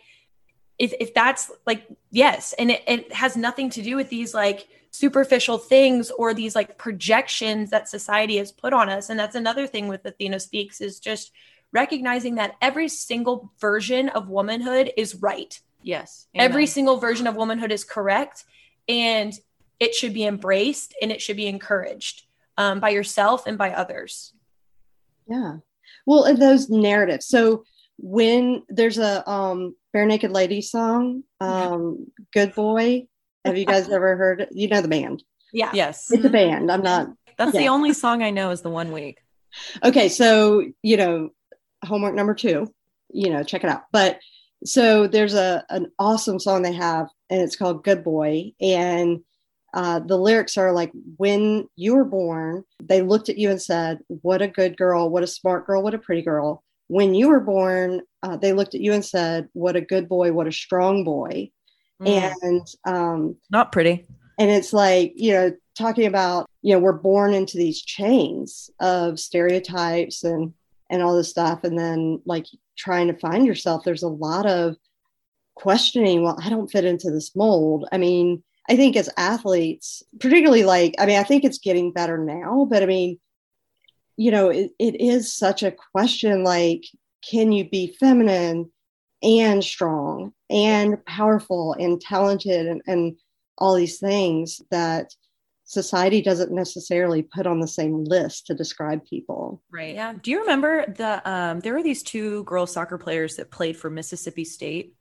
if, 0.81 0.93
if 0.99 1.13
that's 1.13 1.51
like 1.67 1.85
yes. 2.09 2.53
And 2.57 2.71
it, 2.71 2.81
it 2.87 3.13
has 3.13 3.37
nothing 3.37 3.69
to 3.69 3.83
do 3.83 3.95
with 3.95 4.09
these 4.09 4.33
like 4.33 4.67
superficial 4.91 5.57
things 5.57 6.11
or 6.11 6.33
these 6.33 6.55
like 6.55 6.77
projections 6.77 7.69
that 7.69 7.87
society 7.87 8.37
has 8.37 8.51
put 8.51 8.73
on 8.73 8.89
us 8.89 9.09
and 9.09 9.19
that's 9.19 9.35
another 9.35 9.65
thing 9.65 9.87
with 9.87 10.05
athena 10.05 10.39
speaks 10.39 10.81
is 10.81 10.99
just 10.99 11.31
recognizing 11.71 12.35
that 12.35 12.55
every 12.61 12.89
single 12.89 13.51
version 13.59 14.09
of 14.09 14.27
womanhood 14.29 14.91
is 14.97 15.15
right 15.15 15.61
Yes. 15.81 16.27
every 16.35 16.67
single 16.67 16.97
version 16.97 17.25
of 17.25 17.35
womanhood 17.35 17.71
is 17.71 17.83
correct 17.83 18.43
and 18.87 19.33
it 19.79 19.95
should 19.95 20.13
be 20.13 20.25
embraced 20.25 20.93
and 21.01 21.11
it 21.11 21.21
should 21.21 21.37
be 21.37 21.47
encouraged 21.47 22.23
um, 22.57 22.79
by 22.79 22.89
yourself 22.89 23.47
and 23.47 23.57
by 23.57 23.71
others 23.73 24.33
Yeah. 25.27 25.57
Well, 26.05 26.23
and 26.23 26.41
those 26.41 26.69
narratives. 26.69 27.27
So 27.27 27.63
when 27.97 28.63
there's 28.69 28.97
a 28.97 29.27
um 29.29 29.75
Barenaked 29.95 30.31
Lady 30.33 30.61
song, 30.61 31.23
um, 31.39 32.07
Good 32.33 32.55
Boy. 32.55 33.07
Have 33.45 33.57
you 33.57 33.65
guys 33.65 33.89
ever 33.89 34.15
heard 34.15 34.47
you 34.51 34.67
know 34.67 34.81
the 34.81 34.87
band? 34.87 35.23
yeah 35.53 35.71
Yes. 35.73 36.11
It's 36.11 36.25
a 36.25 36.29
band. 36.29 36.71
I'm 36.71 36.81
not 36.81 37.09
That's 37.37 37.51
the 37.57 37.67
only 37.67 37.93
song 37.93 38.23
I 38.23 38.29
know 38.29 38.51
is 38.51 38.61
the 38.61 38.69
one 38.69 38.91
week. 38.91 39.19
okay, 39.83 40.09
so 40.09 40.65
you 40.81 40.97
know, 40.97 41.29
homework 41.83 42.15
number 42.15 42.33
two, 42.33 42.73
you 43.11 43.29
know, 43.29 43.43
check 43.43 43.63
it 43.63 43.69
out. 43.69 43.83
But 43.91 44.19
so 44.63 45.07
there's 45.07 45.33
a 45.33 45.65
an 45.69 45.91
awesome 45.99 46.39
song 46.39 46.61
they 46.61 46.73
have, 46.73 47.07
and 47.29 47.41
it's 47.41 47.55
called 47.55 47.83
Good 47.83 48.03
Boy. 48.03 48.53
And 48.61 49.21
uh, 49.73 49.99
the 49.99 50.17
lyrics 50.17 50.57
are 50.57 50.73
like, 50.73 50.91
when 51.17 51.67
you 51.75 51.95
were 51.95 52.05
born, 52.05 52.63
they 52.81 53.01
looked 53.01 53.29
at 53.29 53.37
you 53.37 53.49
and 53.49 53.61
said, 53.61 53.99
What 54.07 54.41
a 54.41 54.47
good 54.47 54.77
girl, 54.77 55.09
what 55.09 55.23
a 55.23 55.27
smart 55.27 55.65
girl, 55.65 55.81
what 55.81 55.93
a 55.93 55.99
pretty 55.99 56.21
girl. 56.21 56.63
When 56.87 57.13
you 57.15 57.29
were 57.29 57.39
born, 57.39 58.01
uh, 58.21 58.35
they 58.35 58.51
looked 58.51 58.75
at 58.75 58.81
you 58.81 58.91
and 58.93 59.03
said, 59.03 59.47
What 59.53 59.75
a 59.75 59.81
good 59.81 60.09
boy, 60.09 60.33
what 60.33 60.47
a 60.47 60.51
strong 60.51 61.03
boy. 61.03 61.51
Mm. 62.01 62.33
And 62.41 62.67
um, 62.85 63.35
Not 63.51 63.71
pretty. 63.71 64.05
and 64.39 64.49
it's 64.49 64.73
like 64.73 65.13
you 65.15 65.33
know 65.33 65.53
talking 65.77 66.05
about 66.05 66.49
you 66.61 66.73
know 66.73 66.79
we're 66.79 66.93
born 66.93 67.33
into 67.33 67.57
these 67.57 67.81
chains 67.81 68.69
of 68.79 69.19
stereotypes 69.19 70.23
and 70.23 70.53
and 70.89 71.01
all 71.01 71.15
this 71.15 71.29
stuff 71.29 71.63
and 71.63 71.77
then 71.77 72.21
like 72.25 72.45
trying 72.77 73.07
to 73.07 73.17
find 73.17 73.45
yourself 73.45 73.83
there's 73.83 74.03
a 74.03 74.07
lot 74.07 74.45
of 74.45 74.75
questioning 75.55 76.23
well 76.23 76.37
i 76.43 76.49
don't 76.49 76.71
fit 76.71 76.85
into 76.85 77.11
this 77.11 77.35
mold 77.35 77.87
i 77.91 77.97
mean 77.97 78.41
i 78.69 78.75
think 78.75 78.95
as 78.95 79.09
athletes 79.17 80.03
particularly 80.19 80.63
like 80.63 80.95
i 80.99 81.05
mean 81.05 81.19
i 81.19 81.23
think 81.23 81.43
it's 81.43 81.59
getting 81.59 81.91
better 81.91 82.17
now 82.17 82.67
but 82.69 82.81
i 82.83 82.85
mean 82.85 83.19
you 84.17 84.31
know 84.31 84.49
it, 84.49 84.71
it 84.79 84.99
is 84.99 85.31
such 85.31 85.63
a 85.63 85.75
question 85.93 86.43
like 86.43 86.83
can 87.29 87.51
you 87.51 87.69
be 87.69 87.95
feminine 87.99 88.69
and 89.23 89.63
strong 89.63 90.33
and 90.49 91.03
powerful 91.05 91.75
and 91.79 92.01
talented 92.01 92.67
and, 92.67 92.81
and 92.87 93.17
all 93.57 93.75
these 93.75 93.99
things 93.99 94.61
that 94.71 95.13
society 95.63 96.21
doesn't 96.21 96.51
necessarily 96.51 97.21
put 97.21 97.47
on 97.47 97.59
the 97.59 97.67
same 97.67 98.03
list 98.03 98.47
to 98.47 98.53
describe 98.53 99.05
people. 99.05 99.61
Right. 99.71 99.95
Yeah. 99.95 100.13
Do 100.21 100.31
you 100.31 100.41
remember 100.41 100.85
the 100.85 101.21
um 101.29 101.61
there 101.61 101.73
were 101.73 101.83
these 101.83 102.03
two 102.03 102.43
girls 102.43 102.73
soccer 102.73 102.97
players 102.97 103.37
that 103.37 103.51
played 103.51 103.77
for 103.77 103.89
Mississippi 103.89 104.43
State 104.43 104.95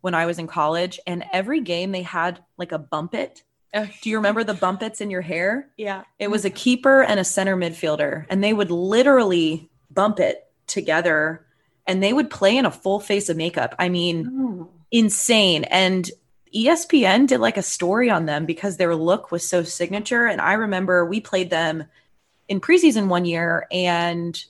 when 0.00 0.14
I 0.14 0.26
was 0.26 0.38
in 0.38 0.46
college 0.46 0.98
and 1.06 1.24
every 1.32 1.60
game 1.60 1.92
they 1.92 2.02
had 2.02 2.42
like 2.56 2.72
a 2.72 2.78
bump 2.78 3.14
it. 3.14 3.42
Do 4.02 4.08
you 4.08 4.16
remember 4.16 4.44
the 4.44 4.54
bump 4.54 4.82
its 4.82 5.00
in 5.00 5.10
your 5.10 5.20
hair? 5.20 5.68
yeah 5.76 6.04
It 6.18 6.30
was 6.30 6.44
a 6.44 6.50
keeper 6.50 7.02
and 7.02 7.20
a 7.20 7.24
center 7.24 7.56
midfielder 7.56 8.24
and 8.30 8.42
they 8.42 8.52
would 8.52 8.70
literally 8.70 9.70
bump 9.90 10.20
it 10.20 10.46
together 10.66 11.46
and 11.86 12.02
they 12.02 12.12
would 12.12 12.30
play 12.30 12.56
in 12.56 12.66
a 12.66 12.70
full 12.70 13.00
face 13.00 13.28
of 13.28 13.36
makeup. 13.36 13.74
I 13.78 13.88
mean, 13.88 14.30
oh. 14.32 14.70
insane. 14.90 15.64
And 15.64 16.10
ESPN 16.54 17.26
did 17.26 17.40
like 17.40 17.56
a 17.56 17.62
story 17.62 18.10
on 18.10 18.26
them 18.26 18.46
because 18.46 18.76
their 18.76 18.94
look 18.94 19.30
was 19.30 19.46
so 19.46 19.62
signature. 19.64 20.26
And 20.26 20.40
I 20.40 20.54
remember 20.54 21.04
we 21.04 21.20
played 21.20 21.50
them 21.50 21.84
in 22.48 22.60
preseason 22.60 23.08
one 23.08 23.24
year, 23.24 23.66
and 23.70 24.42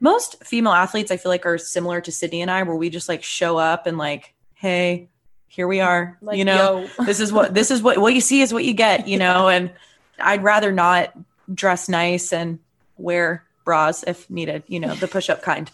most 0.00 0.44
female 0.44 0.72
athletes 0.72 1.10
I 1.10 1.16
feel 1.16 1.30
like 1.30 1.46
are 1.46 1.58
similar 1.58 2.00
to 2.02 2.12
Sydney 2.12 2.42
and 2.42 2.50
I, 2.50 2.62
where 2.64 2.76
we 2.76 2.90
just 2.90 3.08
like 3.08 3.22
show 3.22 3.56
up 3.56 3.86
and 3.86 3.96
like, 3.96 4.34
hey, 4.54 5.08
here 5.48 5.66
we 5.66 5.80
are. 5.80 6.18
like 6.20 6.36
you 6.36 6.44
know, 6.44 6.88
this 7.04 7.20
is 7.20 7.32
what 7.32 7.54
this 7.54 7.70
is 7.70 7.82
what 7.82 7.98
what 7.98 8.14
you 8.14 8.20
see 8.20 8.42
is 8.42 8.52
what 8.52 8.64
you 8.64 8.74
get, 8.74 9.08
you 9.08 9.18
know. 9.18 9.48
And 9.48 9.72
I'd 10.18 10.42
rather 10.42 10.72
not 10.72 11.16
dress 11.52 11.88
nice 11.88 12.32
and 12.32 12.58
wear 12.96 13.44
bras 13.64 14.02
if 14.06 14.28
needed, 14.28 14.64
you 14.66 14.80
know, 14.80 14.94
the 14.94 15.08
push-up 15.08 15.42
kind 15.42 15.70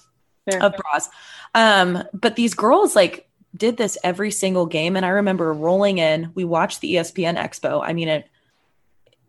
Fair. 0.50 0.62
of 0.62 0.74
bras. 0.76 1.08
Um, 1.54 2.02
but 2.12 2.36
these 2.36 2.54
girls 2.54 2.96
like 2.96 3.28
did 3.56 3.76
this 3.76 3.96
every 4.02 4.30
single 4.30 4.66
game, 4.66 4.96
and 4.96 5.04
I 5.06 5.10
remember 5.10 5.52
rolling 5.52 5.98
in. 5.98 6.30
We 6.34 6.44
watched 6.44 6.80
the 6.80 6.94
ESPN 6.94 7.36
Expo. 7.38 7.80
I 7.84 7.92
mean 7.92 8.08
it. 8.08 8.26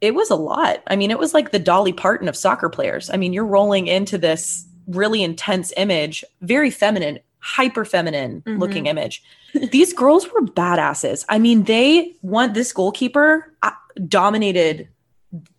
It 0.02 0.16
was 0.16 0.30
a 0.30 0.36
lot. 0.36 0.84
I 0.88 0.96
mean, 0.98 1.12
it 1.12 1.20
was 1.20 1.34
like 1.34 1.52
the 1.52 1.60
Dolly 1.60 1.94
Parton 1.94 2.28
of 2.28 2.36
soccer 2.36 2.68
players. 2.70 3.10
I 3.10 3.16
mean, 3.18 3.32
you're 3.32 3.46
rolling 3.46 3.88
into 3.88 4.18
this 4.18 4.66
really 4.88 5.24
intense 5.24 5.72
image, 5.78 6.26
very 6.42 6.70
feminine, 6.72 7.20
hyper 7.40 7.86
feminine 7.86 8.42
Mhm. 8.46 8.60
looking 8.60 8.88
image. 8.88 9.24
These 9.72 9.94
girls 9.94 10.28
were 10.30 10.42
badasses. 10.42 11.24
I 11.30 11.40
mean, 11.40 11.64
they 11.64 12.18
want 12.22 12.54
this 12.54 12.74
goalkeeper 12.74 13.54
uh, 13.64 13.72
dominated 14.08 14.90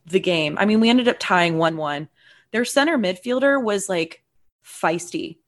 the 0.06 0.20
game. 0.20 0.56
I 0.58 0.66
mean, 0.66 0.80
we 0.80 0.90
ended 0.90 1.08
up 1.08 1.16
tying 1.18 1.56
1 1.56 1.78
1. 1.78 2.08
Their 2.50 2.66
center 2.66 2.98
midfielder 2.98 3.62
was 3.62 3.88
like 3.88 4.22
feisty 4.64 5.38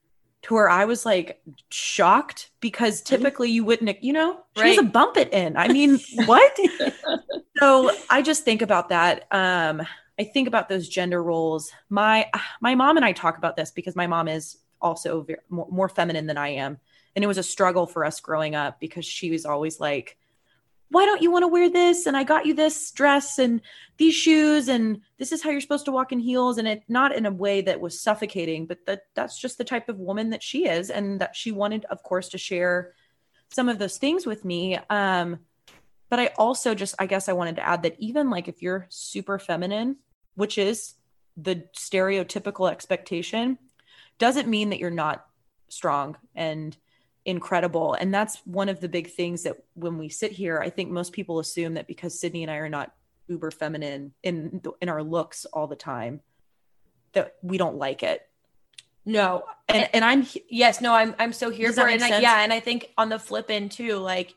to 0.47 0.55
where 0.55 0.71
I 0.71 0.85
was 0.87 1.07
like 1.07 1.41
shocked 1.71 2.51
because 2.61 3.03
typically 3.03 3.51
you 3.51 3.65
wouldn't, 3.65 4.03
you 4.03 4.13
know, 4.13 4.41
she 4.55 4.69
has 4.69 4.79
a 4.79 4.83
Right. 4.83 4.85
bump 4.85 5.17
it 5.17 5.33
in. 5.33 5.57
I 5.57 5.69
mean, 5.69 6.05
what? 6.11 6.57
so 7.61 7.91
I 8.09 8.23
just 8.23 8.45
think 8.45 8.63
about 8.63 8.91
that. 8.91 9.27
Um, 9.31 9.83
I 10.19 10.25
think 10.25 10.49
about 10.49 10.69
those 10.69 10.89
gender 10.89 11.23
roles. 11.23 11.71
My 11.91 12.31
my 12.61 12.75
mom 12.75 12.97
and 12.97 13.05
I 13.05 13.13
talk 13.13 13.39
about 13.39 13.57
this 13.57 13.71
because 13.71 13.97
my 13.97 14.07
mom 14.07 14.29
is 14.29 14.57
also 14.81 15.23
very, 15.23 15.41
more, 15.49 15.69
more 15.71 15.89
feminine 15.89 16.27
than 16.27 16.39
I 16.39 16.49
am, 16.51 16.79
and 17.15 17.25
it 17.25 17.29
was 17.29 17.39
a 17.39 17.43
struggle 17.43 17.87
for 17.87 18.05
us 18.05 18.21
growing 18.21 18.55
up 18.55 18.81
because 18.81 19.05
she 19.05 19.31
was 19.31 19.45
always 19.47 19.81
like, 19.81 20.17
"Why 20.91 21.05
don't 21.05 21.23
you 21.23 21.31
want 21.31 21.43
to 21.43 21.49
wear 21.49 21.69
this?" 21.69 22.07
And 22.07 22.17
I 22.17 22.25
got 22.25 22.47
you 22.47 22.55
this 22.55 22.91
dress 22.91 23.39
and 23.39 23.61
these 23.97 24.15
shoes, 24.15 24.69
and 24.69 25.01
this 25.19 25.33
is 25.33 25.43
how 25.43 25.51
you're 25.51 25.61
supposed 25.61 25.87
to 25.87 25.93
walk 25.93 26.13
in 26.13 26.19
heels, 26.21 26.59
and 26.59 26.69
it 26.69 26.83
not 26.89 27.15
in 27.15 27.27
a 27.27 27.31
way 27.31 27.61
that 27.63 27.81
was 27.81 28.01
suffocating, 28.01 28.67
but 28.67 28.87
that 28.87 29.03
that's 29.15 29.39
just 29.39 29.59
the 29.59 29.65
type 29.65 29.89
of 29.89 29.99
woman 29.99 30.31
that 30.31 30.43
she 30.43 30.67
is, 30.67 30.91
and 30.91 31.21
that 31.21 31.37
she 31.37 31.53
wanted, 31.53 31.85
of 31.87 32.03
course, 32.03 32.29
to 32.31 32.39
share 32.39 32.93
some 33.51 33.69
of 33.69 33.79
those 33.79 33.99
things 33.99 34.27
with 34.27 34.45
me. 34.45 34.79
Um, 34.91 35.41
but 36.09 36.21
I 36.21 36.31
also 36.39 36.75
just, 36.75 36.95
I 36.99 37.07
guess 37.07 37.29
I 37.29 37.33
wanted 37.33 37.57
to 37.57 37.67
add 37.67 37.83
that 37.83 37.97
even 37.99 38.31
like 38.31 38.49
if 38.49 38.63
you're 38.63 38.87
super 38.89 39.39
feminine, 39.39 39.97
which 40.35 40.59
is 40.59 40.95
the 41.37 41.65
stereotypical 41.77 42.71
expectation, 42.71 43.59
doesn't 44.19 44.49
mean 44.49 44.71
that 44.71 44.79
you're 44.79 44.91
not 44.91 45.27
strong 45.69 46.17
and 46.35 46.77
incredible. 47.27 47.93
And 47.95 48.15
that's 48.15 48.37
one 48.47 48.71
of 48.71 48.81
the 48.81 48.89
big 48.89 49.11
things 49.11 49.43
that 49.43 49.57
when 49.75 49.99
we 49.99 50.09
sit 50.09 50.33
here, 50.33 50.61
I 50.61 50.71
think 50.71 50.91
most 50.91 51.13
people 51.13 51.41
assume 51.41 51.75
that 51.75 51.87
because 51.87 52.19
Sydney 52.19 52.43
and 52.43 52.51
I 52.51 52.57
are 52.57 52.69
not 52.71 52.93
uber 53.29 53.51
feminine 53.51 54.15
in 54.23 54.63
in 54.81 54.89
our 54.89 55.03
looks 55.03 55.45
all 55.53 55.67
the 55.67 55.77
time, 55.77 56.21
that 57.13 57.35
we 57.43 57.59
don't 57.59 57.77
like 57.77 58.03
it. 58.03 58.23
no 59.05 59.43
And 59.69 59.89
and 59.93 60.05
I'm 60.05 60.27
yes 60.49 60.81
no 60.81 60.93
i'm 60.95 61.15
i'm 61.19 61.33
so 61.33 61.51
here 61.51 61.69
Does 61.69 61.79
for 61.79 61.89
it 61.89 62.01
and 62.01 62.05
I, 62.05 62.21
yeah 62.21 62.43
and 62.43 62.53
i 62.53 62.61
think 62.61 62.93
on 62.97 63.09
the 63.09 63.19
flip 63.19 63.51
end 63.51 63.71
too 63.73 63.99
like 63.99 64.35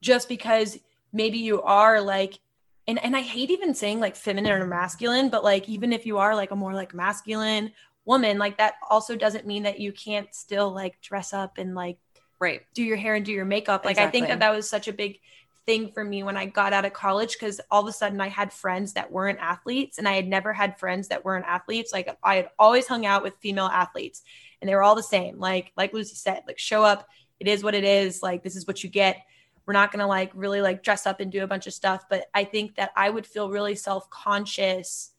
just 0.00 0.28
because 0.28 0.78
maybe 1.12 1.38
you 1.38 1.62
are 1.62 2.00
like 2.00 2.38
and 2.86 2.98
and 3.04 3.16
i 3.16 3.20
hate 3.20 3.50
even 3.50 3.74
saying 3.74 4.00
like 4.00 4.16
feminine 4.16 4.52
or 4.52 4.66
masculine 4.66 5.28
but 5.28 5.42
like 5.42 5.68
even 5.68 5.92
if 5.92 6.06
you 6.06 6.18
are 6.18 6.34
like 6.34 6.50
a 6.50 6.56
more 6.56 6.74
like 6.74 6.94
masculine 6.94 7.72
woman 8.04 8.38
like 8.38 8.56
that 8.58 8.74
also 8.88 9.14
doesn't 9.14 9.46
mean 9.46 9.64
that 9.64 9.78
you 9.78 9.92
can't 9.92 10.34
still 10.34 10.72
like 10.72 11.00
dress 11.00 11.32
up 11.32 11.58
and 11.58 11.74
like 11.74 11.98
right. 12.40 12.62
do 12.74 12.82
your 12.82 12.96
hair 12.96 13.14
and 13.14 13.24
do 13.24 13.32
your 13.32 13.44
makeup. 13.44 13.84
Like 13.84 13.98
I 13.98 14.10
think 14.10 14.28
that 14.28 14.40
that 14.40 14.54
was 14.54 14.68
such 14.68 14.88
a 14.88 14.92
big 14.92 15.20
thing 15.68 15.92
for 15.92 16.02
me 16.02 16.22
when 16.22 16.36
I 16.36 16.46
got 16.46 16.72
out 16.72 16.86
of 16.86 16.94
college 16.94 17.34
because 17.34 17.60
all 17.70 17.82
of 17.82 17.88
a 17.88 17.92
sudden 17.92 18.20
I 18.22 18.28
had 18.28 18.54
friends 18.54 18.94
that 18.94 19.12
weren't 19.12 19.38
athletes 19.38 19.98
and 19.98 20.08
I 20.08 20.14
had 20.14 20.26
never 20.26 20.52
had 20.54 20.78
friends 20.78 21.08
that 21.08 21.26
weren't 21.26 21.44
athletes. 21.44 21.92
Like 21.92 22.16
I 22.22 22.36
had 22.36 22.48
always 22.58 22.86
hung 22.86 23.04
out 23.04 23.22
with 23.22 23.36
female 23.40 23.66
athletes 23.66 24.22
and 24.60 24.68
they 24.68 24.74
were 24.74 24.82
all 24.82 24.94
the 24.94 25.02
same. 25.02 25.38
Like 25.38 25.72
like 25.76 25.92
Lucy 25.92 26.14
said, 26.14 26.44
like 26.46 26.58
show 26.58 26.84
up, 26.84 27.06
it 27.38 27.48
is 27.48 27.62
what 27.62 27.74
it 27.74 27.84
is. 27.84 28.22
Like 28.22 28.42
this 28.42 28.56
is 28.56 28.66
what 28.66 28.82
you 28.82 28.88
get. 28.88 29.18
We're 29.66 29.74
not 29.74 29.92
gonna 29.92 30.06
like 30.06 30.32
really 30.34 30.62
like 30.62 30.82
dress 30.82 31.06
up 31.06 31.20
and 31.20 31.30
do 31.30 31.44
a 31.44 31.46
bunch 31.46 31.66
of 31.66 31.74
stuff. 31.74 32.06
But 32.08 32.28
I 32.32 32.44
think 32.44 32.76
that 32.76 32.92
I 32.96 33.10
would 33.10 33.26
feel 33.26 33.50
really 33.50 33.74
self-conscious 33.74 35.10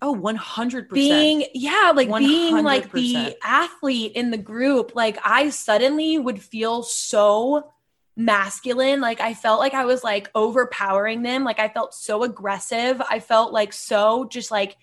Oh, 0.00 0.14
100%. 0.14 0.90
being 0.90 1.44
yeah 1.54 1.92
like 1.92 2.08
being 2.18 2.62
like 2.62 2.92
the 2.92 3.36
athlete 3.42 4.12
in 4.14 4.30
the 4.30 4.38
group 4.38 4.92
like 4.94 5.18
i 5.24 5.50
suddenly 5.50 6.18
would 6.18 6.40
feel 6.40 6.84
so 6.84 7.72
masculine 8.14 9.00
like 9.00 9.20
i 9.20 9.34
felt 9.34 9.58
like 9.58 9.74
i 9.74 9.84
was 9.84 10.04
like 10.04 10.30
overpowering 10.36 11.22
them 11.22 11.42
like 11.42 11.58
i 11.58 11.66
felt 11.66 11.94
so 11.94 12.22
aggressive 12.22 13.02
i 13.10 13.18
felt 13.18 13.52
like 13.52 13.72
so 13.72 14.24
just 14.26 14.52
like 14.52 14.76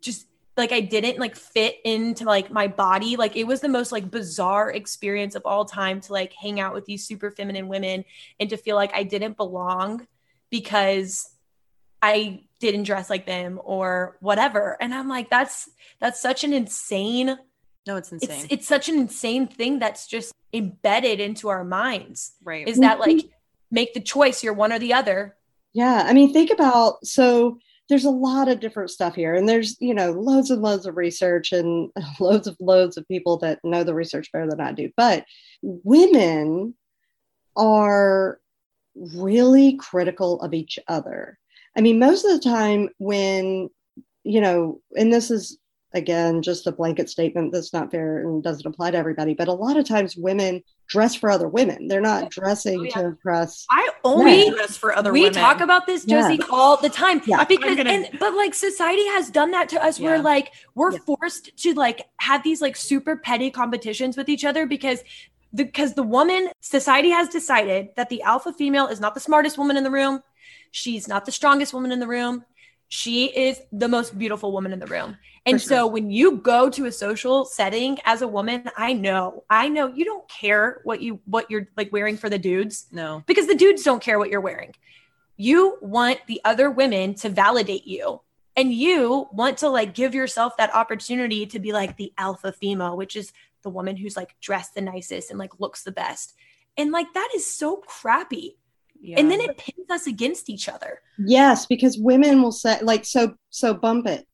just 0.00 0.26
like 0.56 0.72
I 0.72 0.80
didn't 0.80 1.18
like 1.18 1.34
fit 1.34 1.76
into 1.84 2.24
like 2.24 2.50
my 2.50 2.68
body. 2.68 3.16
Like 3.16 3.36
it 3.36 3.46
was 3.46 3.60
the 3.60 3.68
most 3.68 3.90
like 3.90 4.10
bizarre 4.10 4.70
experience 4.70 5.34
of 5.34 5.42
all 5.46 5.64
time 5.64 6.00
to 6.02 6.12
like 6.12 6.32
hang 6.34 6.60
out 6.60 6.74
with 6.74 6.84
these 6.84 7.06
super 7.06 7.30
feminine 7.30 7.68
women 7.68 8.04
and 8.38 8.50
to 8.50 8.56
feel 8.56 8.76
like 8.76 8.94
I 8.94 9.02
didn't 9.02 9.36
belong 9.36 10.06
because 10.50 11.31
I 12.02 12.42
didn't 12.58 12.82
dress 12.82 13.08
like 13.08 13.26
them 13.26 13.60
or 13.64 14.16
whatever. 14.20 14.76
And 14.80 14.92
I'm 14.92 15.08
like, 15.08 15.30
that's 15.30 15.70
that's 16.00 16.20
such 16.20 16.44
an 16.44 16.52
insane 16.52 17.38
no, 17.84 17.96
it's 17.96 18.12
insane. 18.12 18.44
It's 18.44 18.46
it's 18.50 18.68
such 18.68 18.88
an 18.88 18.96
insane 18.96 19.48
thing 19.48 19.80
that's 19.80 20.06
just 20.06 20.32
embedded 20.52 21.18
into 21.18 21.48
our 21.48 21.64
minds. 21.64 22.32
Right. 22.42 22.68
Is 22.68 22.78
that 22.78 23.00
like 23.00 23.28
make 23.70 23.94
the 23.94 24.00
choice, 24.00 24.44
you're 24.44 24.52
one 24.52 24.72
or 24.72 24.78
the 24.78 24.92
other. 24.92 25.36
Yeah. 25.72 26.04
I 26.06 26.12
mean, 26.12 26.32
think 26.32 26.50
about 26.50 27.04
so 27.04 27.58
there's 27.88 28.04
a 28.04 28.10
lot 28.10 28.48
of 28.48 28.60
different 28.60 28.90
stuff 28.90 29.14
here 29.14 29.34
and 29.34 29.48
there's 29.48 29.76
you 29.80 29.92
know 29.92 30.12
loads 30.12 30.50
and 30.50 30.62
loads 30.62 30.86
of 30.86 30.96
research 30.96 31.52
and 31.52 31.90
loads 32.20 32.46
of 32.46 32.56
loads 32.60 32.96
of 32.96 33.06
people 33.08 33.36
that 33.38 33.58
know 33.64 33.84
the 33.84 33.94
research 33.94 34.30
better 34.32 34.48
than 34.48 34.60
i 34.60 34.72
do 34.72 34.90
but 34.96 35.26
women 35.62 36.74
are 37.54 38.40
really 38.94 39.76
critical 39.76 40.40
of 40.40 40.54
each 40.54 40.78
other 40.88 41.38
i 41.76 41.80
mean 41.80 41.98
most 41.98 42.24
of 42.24 42.32
the 42.32 42.48
time 42.48 42.88
when 42.98 43.68
you 44.24 44.40
know 44.40 44.80
and 44.96 45.12
this 45.12 45.30
is 45.30 45.58
again 45.94 46.42
just 46.42 46.66
a 46.66 46.72
blanket 46.72 47.08
statement 47.10 47.52
that's 47.52 47.72
not 47.72 47.90
fair 47.90 48.18
and 48.18 48.42
doesn't 48.42 48.66
apply 48.66 48.90
to 48.90 48.96
everybody 48.96 49.34
but 49.34 49.48
a 49.48 49.52
lot 49.52 49.76
of 49.76 49.86
times 49.86 50.16
women 50.16 50.62
dress 50.88 51.14
for 51.14 51.30
other 51.30 51.48
women 51.48 51.86
they're 51.88 52.00
not 52.00 52.30
dressing 52.30 52.80
oh, 52.80 52.82
yeah. 52.84 52.90
to 52.90 53.04
impress 53.06 53.66
i 53.70 53.88
only 54.04 54.46
yeah. 54.46 54.50
dress 54.52 54.76
for 54.76 54.96
other 54.96 55.12
we 55.12 55.20
women 55.20 55.34
we 55.34 55.40
talk 55.40 55.60
about 55.60 55.86
this 55.86 56.04
josie 56.04 56.34
yeah. 56.34 56.46
all 56.50 56.76
the 56.76 56.88
time 56.88 57.20
yeah. 57.26 57.44
because 57.44 57.76
gonna... 57.76 57.90
and 57.90 58.08
but 58.18 58.34
like 58.34 58.54
society 58.54 59.06
has 59.08 59.30
done 59.30 59.50
that 59.50 59.68
to 59.68 59.82
us 59.82 60.00
where 60.00 60.20
like 60.20 60.52
we're 60.74 60.92
forced 61.00 61.56
to 61.56 61.74
like 61.74 62.06
have 62.18 62.42
these 62.42 62.62
like 62.62 62.76
super 62.76 63.16
petty 63.16 63.50
competitions 63.50 64.16
with 64.16 64.28
each 64.28 64.44
other 64.44 64.66
because 64.66 65.02
because 65.54 65.94
the 65.94 66.02
woman 66.02 66.48
society 66.60 67.10
has 67.10 67.28
decided 67.28 67.88
that 67.96 68.08
the 68.08 68.22
alpha 68.22 68.52
female 68.52 68.86
is 68.86 69.00
not 69.00 69.14
the 69.14 69.20
smartest 69.20 69.58
woman 69.58 69.76
in 69.76 69.84
the 69.84 69.90
room 69.90 70.22
she's 70.72 71.06
not 71.06 71.24
the 71.24 71.32
strongest 71.32 71.72
woman 71.72 71.92
in 71.92 72.00
the 72.00 72.06
room 72.08 72.44
she 72.94 73.24
is 73.24 73.58
the 73.72 73.88
most 73.88 74.18
beautiful 74.18 74.52
woman 74.52 74.70
in 74.70 74.78
the 74.78 74.86
room. 74.86 75.16
And 75.46 75.58
sure. 75.58 75.66
so 75.66 75.86
when 75.86 76.10
you 76.10 76.32
go 76.32 76.68
to 76.68 76.84
a 76.84 76.92
social 76.92 77.46
setting 77.46 77.96
as 78.04 78.20
a 78.20 78.28
woman, 78.28 78.68
I 78.76 78.92
know, 78.92 79.44
I 79.48 79.70
know 79.70 79.86
you 79.86 80.04
don't 80.04 80.28
care 80.28 80.82
what 80.84 81.00
you 81.00 81.18
what 81.24 81.50
you're 81.50 81.68
like 81.74 81.90
wearing 81.90 82.18
for 82.18 82.28
the 82.28 82.38
dudes. 82.38 82.88
No. 82.92 83.24
Because 83.26 83.46
the 83.46 83.54
dudes 83.54 83.82
don't 83.82 84.02
care 84.02 84.18
what 84.18 84.28
you're 84.28 84.42
wearing. 84.42 84.74
You 85.38 85.78
want 85.80 86.18
the 86.26 86.42
other 86.44 86.70
women 86.70 87.14
to 87.14 87.30
validate 87.30 87.86
you. 87.86 88.20
And 88.58 88.74
you 88.74 89.26
want 89.32 89.56
to 89.58 89.70
like 89.70 89.94
give 89.94 90.14
yourself 90.14 90.58
that 90.58 90.74
opportunity 90.74 91.46
to 91.46 91.58
be 91.58 91.72
like 91.72 91.96
the 91.96 92.12
alpha 92.18 92.52
female, 92.52 92.94
which 92.94 93.16
is 93.16 93.32
the 93.62 93.70
woman 93.70 93.96
who's 93.96 94.18
like 94.18 94.38
dressed 94.42 94.74
the 94.74 94.82
nicest 94.82 95.30
and 95.30 95.38
like 95.38 95.58
looks 95.58 95.82
the 95.82 95.92
best. 95.92 96.34
And 96.76 96.92
like 96.92 97.14
that 97.14 97.30
is 97.34 97.50
so 97.50 97.76
crappy. 97.76 98.58
Yeah. 99.02 99.18
And 99.18 99.30
then 99.30 99.40
it 99.40 99.58
pins 99.58 99.90
us 99.90 100.06
against 100.06 100.48
each 100.48 100.68
other. 100.68 101.00
Yes, 101.18 101.66
because 101.66 101.98
women 101.98 102.40
will 102.40 102.52
say 102.52 102.80
like 102.82 103.04
so 103.04 103.34
so 103.50 103.74
bump 103.74 104.06
it 104.06 104.26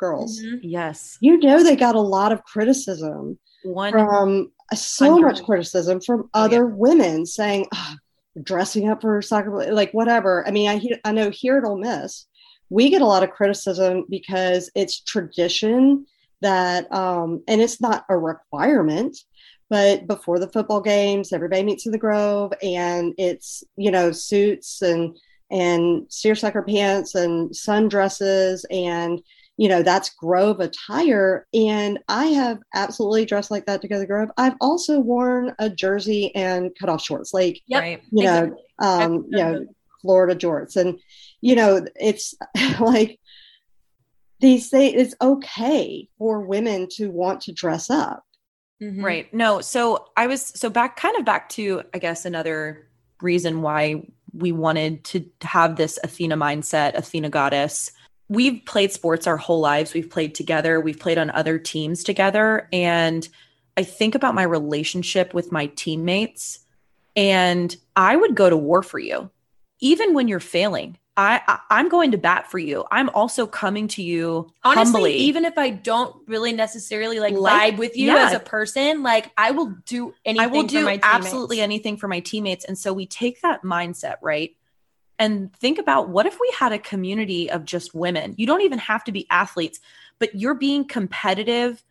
girls. 0.00 0.40
Mm-hmm. 0.40 0.56
Yes. 0.62 1.18
You 1.20 1.38
know 1.38 1.62
they 1.62 1.76
got 1.76 1.94
a 1.94 2.00
lot 2.00 2.32
of 2.32 2.42
criticism 2.44 3.38
One 3.64 3.92
from 3.92 4.50
uh, 4.72 4.76
so 4.76 5.18
much 5.18 5.44
criticism 5.44 6.00
from 6.00 6.30
oh, 6.32 6.44
other 6.44 6.66
yeah. 6.66 6.74
women 6.74 7.26
saying 7.26 7.66
oh, 7.74 7.94
dressing 8.42 8.88
up 8.88 9.02
for 9.02 9.20
soccer 9.20 9.72
like 9.72 9.92
whatever. 9.92 10.46
I 10.48 10.50
mean 10.50 10.70
I 10.70 10.80
I 11.04 11.12
know 11.12 11.30
here 11.30 11.58
at 11.58 11.64
Ole 11.64 11.78
Miss 11.78 12.26
we 12.70 12.88
get 12.88 13.02
a 13.02 13.06
lot 13.06 13.22
of 13.22 13.30
criticism 13.30 14.06
because 14.08 14.70
it's 14.74 15.00
tradition 15.00 16.06
that 16.40 16.90
um 16.92 17.42
and 17.46 17.60
it's 17.60 17.80
not 17.80 18.06
a 18.08 18.16
requirement 18.16 19.18
but 19.70 20.06
before 20.06 20.38
the 20.38 20.48
football 20.48 20.80
games 20.80 21.32
everybody 21.32 21.62
meets 21.62 21.86
in 21.86 21.92
the 21.92 21.98
grove 21.98 22.52
and 22.62 23.14
it's 23.18 23.64
you 23.76 23.90
know 23.90 24.12
suits 24.12 24.82
and 24.82 25.16
and 25.50 26.06
seersucker 26.10 26.62
pants 26.62 27.14
and 27.14 27.50
sundresses 27.50 28.64
and 28.70 29.22
you 29.56 29.68
know 29.68 29.82
that's 29.82 30.10
grove 30.10 30.60
attire. 30.60 31.46
And 31.54 31.98
i 32.08 32.26
have 32.26 32.58
absolutely 32.74 33.24
dressed 33.24 33.50
like 33.50 33.66
that 33.66 33.80
to 33.82 33.88
go 33.88 33.96
to 33.96 34.00
the 34.00 34.06
grove. 34.06 34.30
I've 34.36 34.56
also 34.60 35.00
worn 35.00 35.54
a 35.58 35.70
jersey 35.70 36.34
and 36.34 36.70
cut 36.78 36.88
off 36.88 37.02
shorts 37.02 37.32
like 37.32 37.60
yep, 37.66 38.02
you 38.10 38.24
know 38.24 38.44
exactly. 38.44 38.62
um 38.80 39.26
you 39.30 39.38
know 39.38 39.66
florida 40.02 40.34
jorts. 40.34 40.76
And 40.76 40.98
you 41.40 41.54
know 41.54 41.86
it's 41.96 42.34
like 42.80 43.20
these 44.40 44.68
say 44.68 44.88
it's 44.88 45.14
okay 45.22 46.08
for 46.18 46.40
women 46.40 46.88
to 46.96 47.10
want 47.10 47.42
to 47.42 47.52
dress 47.52 47.90
up 47.90 48.24
Mm-hmm. 48.84 49.04
Right. 49.04 49.32
No, 49.32 49.62
so 49.62 50.10
I 50.14 50.26
was 50.26 50.42
so 50.42 50.68
back 50.68 50.96
kind 50.96 51.16
of 51.16 51.24
back 51.24 51.48
to 51.50 51.82
I 51.94 51.98
guess 51.98 52.26
another 52.26 52.86
reason 53.22 53.62
why 53.62 54.06
we 54.34 54.52
wanted 54.52 55.04
to 55.04 55.24
have 55.40 55.76
this 55.76 55.98
Athena 56.04 56.36
mindset, 56.36 56.94
Athena 56.94 57.30
goddess. 57.30 57.90
We've 58.28 58.62
played 58.66 58.92
sports 58.92 59.26
our 59.26 59.38
whole 59.38 59.60
lives. 59.60 59.94
We've 59.94 60.10
played 60.10 60.34
together. 60.34 60.80
We've 60.80 60.98
played 60.98 61.16
on 61.16 61.30
other 61.30 61.58
teams 61.58 62.04
together 62.04 62.68
and 62.72 63.26
I 63.76 63.84
think 63.84 64.14
about 64.14 64.34
my 64.34 64.42
relationship 64.42 65.32
with 65.32 65.50
my 65.50 65.66
teammates 65.66 66.60
and 67.16 67.74
I 67.96 68.16
would 68.16 68.34
go 68.34 68.50
to 68.50 68.56
war 68.56 68.82
for 68.82 68.98
you 68.98 69.30
even 69.80 70.14
when 70.14 70.28
you're 70.28 70.40
failing. 70.40 70.98
I, 71.16 71.58
I 71.70 71.78
am 71.78 71.88
going 71.88 72.10
to 72.10 72.18
bat 72.18 72.50
for 72.50 72.58
you. 72.58 72.84
I'm 72.90 73.08
also 73.10 73.46
coming 73.46 73.86
to 73.88 74.02
you 74.02 74.50
honestly, 74.64 74.92
humbly. 74.92 75.14
even 75.14 75.44
if 75.44 75.56
I 75.56 75.70
don't 75.70 76.16
really 76.26 76.52
necessarily 76.52 77.20
like, 77.20 77.34
like 77.34 77.74
vibe 77.74 77.78
with 77.78 77.96
you 77.96 78.08
yeah. 78.08 78.26
as 78.26 78.32
a 78.32 78.40
person, 78.40 79.04
like 79.04 79.30
I 79.36 79.52
will 79.52 79.76
do 79.86 80.12
anything. 80.24 80.44
I 80.44 80.48
will 80.48 80.64
do 80.64 80.88
absolutely 81.02 81.60
anything 81.60 81.96
for 81.98 82.08
my 82.08 82.18
teammates. 82.18 82.64
And 82.64 82.76
so 82.76 82.92
we 82.92 83.06
take 83.06 83.42
that 83.42 83.62
mindset, 83.62 84.16
right? 84.22 84.56
And 85.16 85.54
think 85.54 85.78
about 85.78 86.08
what 86.08 86.26
if 86.26 86.40
we 86.40 86.52
had 86.58 86.72
a 86.72 86.78
community 86.80 87.48
of 87.48 87.64
just 87.64 87.94
women? 87.94 88.34
You 88.36 88.48
don't 88.48 88.62
even 88.62 88.80
have 88.80 89.04
to 89.04 89.12
be 89.12 89.28
athletes, 89.30 89.78
but 90.18 90.34
you're 90.34 90.54
being 90.54 90.84
competitive 90.84 91.84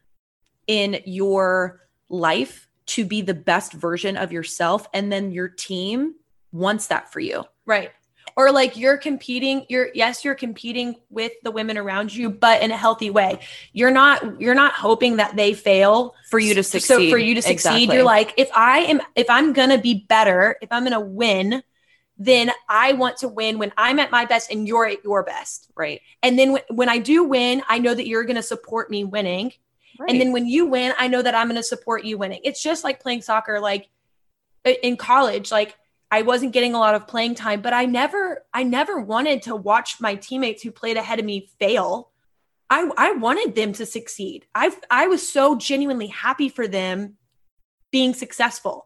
in 0.68 1.02
your 1.06 1.80
life 2.10 2.68
to 2.86 3.06
be 3.06 3.22
the 3.22 3.34
best 3.34 3.72
version 3.72 4.18
of 4.18 4.34
yourself. 4.34 4.86
And 4.94 5.10
then 5.10 5.32
your 5.32 5.48
team 5.48 6.16
wants 6.52 6.88
that 6.88 7.14
for 7.14 7.22
you. 7.22 7.46
Right 7.66 7.92
or 8.36 8.52
like 8.52 8.78
you're 8.78 8.98
competing 8.98 9.66
you're 9.70 9.90
yes 9.94 10.24
you're 10.24 10.36
competing 10.36 10.96
with 11.10 11.32
the 11.44 11.52
women 11.52 11.78
around 11.78 12.14
you 12.14 12.30
but 12.30 12.62
in 12.62 12.72
a 12.72 12.78
healthy 12.78 13.10
way. 13.10 13.40
You're 13.72 13.92
not 13.92 14.42
you're 14.42 14.56
not 14.56 14.74
hoping 14.74 15.18
that 15.18 15.36
they 15.36 15.54
fail 15.54 16.16
for 16.30 16.40
you 16.40 16.54
to 16.56 16.64
succeed 16.64 16.88
so 16.88 17.10
for 17.10 17.18
you 17.18 17.36
to 17.36 17.42
succeed 17.42 17.54
exactly. 17.54 17.96
you're 17.96 18.04
like 18.04 18.34
if 18.38 18.50
i 18.56 18.80
am 18.80 19.02
if 19.16 19.30
i'm 19.30 19.54
gonna 19.54 19.78
be 19.78 20.06
better 20.08 20.58
if 20.62 20.72
i'm 20.72 20.84
gonna 20.84 21.00
win 21.00 21.64
then 22.18 22.52
i 22.70 22.94
want 22.94 23.18
to 23.18 23.28
win 23.28 23.58
when 23.58 23.72
i'm 23.78 24.00
at 24.00 24.12
my 24.12 24.26
best 24.26 24.52
and 24.52 24.68
you're 24.68 24.86
at 24.86 25.04
your 25.04 25.24
best. 25.24 25.72
Right. 25.76 26.02
And 26.22 26.38
then 26.38 26.50
w- 26.50 26.66
when 26.70 26.90
i 26.90 26.98
do 26.98 27.24
win 27.24 27.64
i 27.68 27.80
know 27.80 27.94
that 27.94 28.08
you're 28.08 28.24
gonna 28.24 28.44
support 28.44 28.90
me 28.90 29.04
winning. 29.04 29.52
Right. 30.00 30.10
and 30.10 30.20
then 30.20 30.32
when 30.32 30.48
you 30.48 30.66
win 30.66 30.94
i 30.98 31.08
know 31.08 31.22
that 31.22 31.36
i'm 31.36 31.48
gonna 31.48 31.64
support 31.64 32.04
you 32.04 32.18
winning. 32.18 32.42
It's 32.44 32.62
just 32.62 32.84
like 32.84 33.00
playing 33.00 33.22
soccer 33.22 33.60
like 33.60 33.90
in 34.66 34.96
college 34.98 35.52
like 35.52 35.78
I 36.14 36.22
wasn't 36.22 36.54
getting 36.54 36.76
a 36.76 36.80
lot 36.80 36.94
of 36.94 37.08
playing 37.08 37.34
time, 37.34 37.62
but 37.64 37.74
I 37.74 37.86
never 37.86 38.46
I 38.54 38.62
never 38.62 39.00
wanted 39.00 39.42
to 39.44 39.56
watch 39.56 40.00
my 40.00 40.14
teammates 40.14 40.62
who 40.62 40.70
played 40.70 40.96
ahead 40.96 41.18
of 41.18 41.26
me 41.26 41.50
fail. 41.60 42.12
I 42.70 42.88
I 42.96 43.14
wanted 43.14 43.56
them 43.56 43.74
to 43.74 43.86
succeed. 43.88 44.46
I 44.54 44.78
I 44.92 45.08
was 45.08 45.28
so 45.28 45.56
genuinely 45.58 46.06
happy 46.06 46.50
for 46.50 46.68
them 46.68 47.16
being 47.92 48.14
successful. 48.14 48.86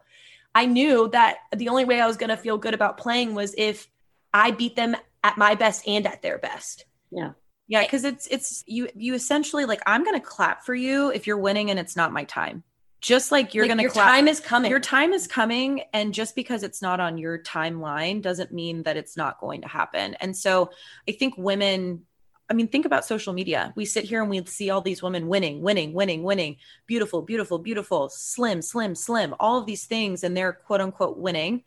I 0.56 0.68
knew 0.68 1.10
that 1.10 1.40
the 1.54 1.68
only 1.68 1.84
way 1.84 2.00
I 2.00 2.08
was 2.08 2.16
going 2.16 2.30
to 2.30 2.38
feel 2.38 2.58
good 2.58 2.74
about 2.74 2.98
playing 2.98 3.36
was 3.36 3.54
if 3.58 3.90
I 4.34 4.52
beat 4.52 4.78
them 4.78 4.96
at 5.22 5.38
my 5.38 5.56
best 5.56 5.86
and 5.86 6.08
at 6.08 6.22
their 6.22 6.38
best. 6.38 6.86
Yeah. 7.12 7.32
Yeah, 7.68 7.82
because 7.82 8.06
it's 8.06 8.28
it's 8.28 8.64
you 8.68 8.88
you 8.96 9.16
essentially 9.16 9.66
like 9.66 9.82
I'm 9.86 10.06
gonna 10.06 10.22
clap 10.22 10.64
for 10.64 10.74
you 10.74 11.12
if 11.12 11.28
you're 11.28 11.38
winning 11.38 11.72
and 11.72 11.78
it's 11.78 11.98
not 11.98 12.14
my 12.14 12.24
time 12.24 12.64
just 13.02 13.32
like 13.32 13.54
you're 13.54 13.66
like 13.66 13.70
going 13.70 13.78
to 13.78 13.84
your 13.84 13.92
time 13.92 14.28
is 14.28 14.40
coming. 14.40 14.72
your 14.72 14.80
time 14.80 15.14
is 15.14 15.28
coming 15.28 15.84
and 15.94 16.14
just 16.14 16.36
because 16.36 16.64
it's 16.64 16.82
not 16.82 17.00
on 17.00 17.18
your 17.18 17.38
timeline 17.40 18.22
doesn't 18.22 18.52
mean 18.52 18.84
that 18.84 18.98
it's 18.98 19.16
not 19.16 19.40
going 19.40 19.62
to 19.62 19.68
happen. 19.68 20.16
And 20.16 20.36
so 20.36 20.72
i 21.08 21.12
think 21.12 21.36
women 21.38 22.04
i 22.50 22.54
mean 22.54 22.68
think 22.68 22.86
about 22.86 23.06
social 23.06 23.34
media. 23.34 23.72
We 23.76 23.86
sit 23.86 24.06
here 24.06 24.22
and 24.22 24.30
we 24.30 24.44
see 24.46 24.70
all 24.70 24.82
these 24.82 25.04
women 25.04 25.28
winning 25.28 25.62
winning 25.62 25.94
winning 25.94 26.24
winning. 26.24 26.58
Beautiful 26.88 27.22
beautiful 27.22 27.60
beautiful 27.60 28.10
slim 28.10 28.62
slim 28.62 28.96
slim 28.96 29.36
all 29.40 29.60
of 29.60 29.66
these 29.66 29.86
things 29.86 30.24
and 30.24 30.36
they're 30.36 30.54
quote 30.54 30.82
unquote 30.82 31.18
winning. 31.18 31.64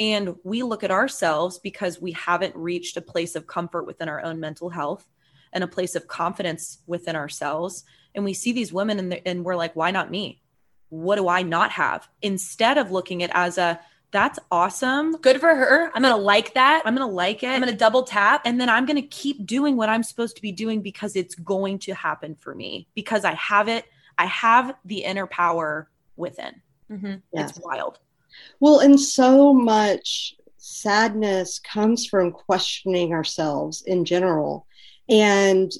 And 0.00 0.36
we 0.44 0.62
look 0.62 0.84
at 0.84 0.92
ourselves 0.92 1.58
because 1.58 2.00
we 2.00 2.12
haven't 2.12 2.54
reached 2.54 2.96
a 2.96 3.00
place 3.02 3.34
of 3.34 3.48
comfort 3.48 3.84
within 3.84 4.08
our 4.08 4.22
own 4.22 4.38
mental 4.38 4.70
health 4.70 5.08
and 5.52 5.64
a 5.64 5.68
place 5.68 5.96
of 5.96 6.06
confidence 6.06 6.78
within 6.86 7.16
ourselves. 7.16 7.82
And 8.14 8.24
we 8.24 8.32
see 8.32 8.52
these 8.52 8.72
women 8.72 9.00
and, 9.00 9.20
and 9.26 9.44
we're 9.44 9.56
like 9.56 9.74
why 9.74 9.90
not 9.90 10.08
me 10.08 10.40
what 10.90 11.16
do 11.16 11.28
I 11.28 11.42
not 11.42 11.70
have? 11.72 12.08
Instead 12.22 12.78
of 12.78 12.90
looking 12.90 13.22
at 13.22 13.30
as 13.34 13.58
a 13.58 13.80
That's 14.10 14.38
awesome. 14.50 15.12
Good 15.20 15.38
for 15.38 15.54
her. 15.54 15.90
I'm 15.94 16.00
gonna 16.00 16.16
like 16.16 16.54
that. 16.54 16.82
I'm 16.86 16.94
going 16.96 17.06
to 17.06 17.14
like 17.14 17.42
it. 17.42 17.48
I'm 17.50 17.60
gonna 17.60 17.76
double 17.76 18.04
tap. 18.04 18.40
and 18.46 18.58
then 18.58 18.70
I'm 18.70 18.86
going 18.86 18.96
to 18.96 19.06
keep 19.06 19.44
doing 19.44 19.76
what 19.76 19.90
I'm 19.90 20.02
supposed 20.02 20.36
to 20.36 20.42
be 20.42 20.50
doing 20.50 20.80
because 20.80 21.14
it's 21.14 21.34
going 21.34 21.78
to 21.80 21.92
happen 21.92 22.34
for 22.34 22.54
me 22.54 22.88
because 22.94 23.26
I 23.26 23.34
have 23.34 23.68
it. 23.68 23.84
I 24.16 24.24
have 24.24 24.74
the 24.86 25.04
inner 25.04 25.26
power 25.26 25.90
within. 26.16 26.62
Mhm. 26.90 27.20
Yes. 27.34 27.50
It's 27.50 27.60
wild. 27.62 27.98
Well, 28.60 28.78
and 28.80 28.98
so 28.98 29.52
much 29.52 30.34
sadness 30.56 31.58
comes 31.58 32.06
from 32.06 32.32
questioning 32.32 33.12
ourselves 33.12 33.82
in 33.82 34.04
general. 34.06 34.66
And 35.08 35.70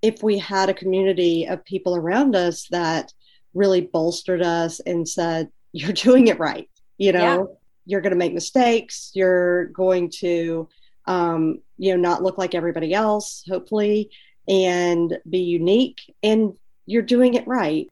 if 0.00 0.22
we 0.22 0.38
had 0.38 0.68
a 0.70 0.74
community 0.74 1.46
of 1.46 1.64
people 1.64 1.96
around 1.96 2.34
us 2.34 2.66
that 2.70 3.12
really 3.54 3.80
bolstered 3.80 4.42
us 4.42 4.80
and 4.80 5.08
said, 5.08 5.50
You're 5.72 5.92
doing 6.08 6.28
it 6.28 6.38
right, 6.38 6.68
you 6.98 7.12
know, 7.12 7.20
Yeah. 7.48 7.54
you're 7.86 8.00
going 8.00 8.12
to 8.12 8.16
make 8.18 8.34
mistakes, 8.34 9.10
you're 9.14 9.66
going 9.66 10.10
to, 10.20 10.68
um, 11.06 11.60
you 11.78 11.92
know, 11.94 12.00
not 12.00 12.22
look 12.22 12.38
like 12.38 12.54
everybody 12.54 12.92
else, 12.94 13.44
hopefully, 13.48 14.10
and 14.48 15.18
be 15.28 15.40
unique, 15.40 16.00
and 16.22 16.54
you're 16.86 17.02
doing 17.02 17.34
it 17.34 17.46
right. 17.46 17.88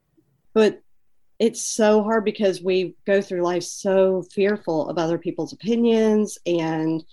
But 0.53 0.81
it's 1.39 1.63
so 1.65 2.03
hard 2.03 2.25
because 2.25 2.61
we 2.61 2.95
go 3.05 3.21
through 3.21 3.41
life 3.41 3.63
so 3.63 4.23
fearful 4.33 4.89
of 4.89 4.97
other 4.97 5.17
people's 5.19 5.53
opinions 5.53 6.37
and 6.47 7.03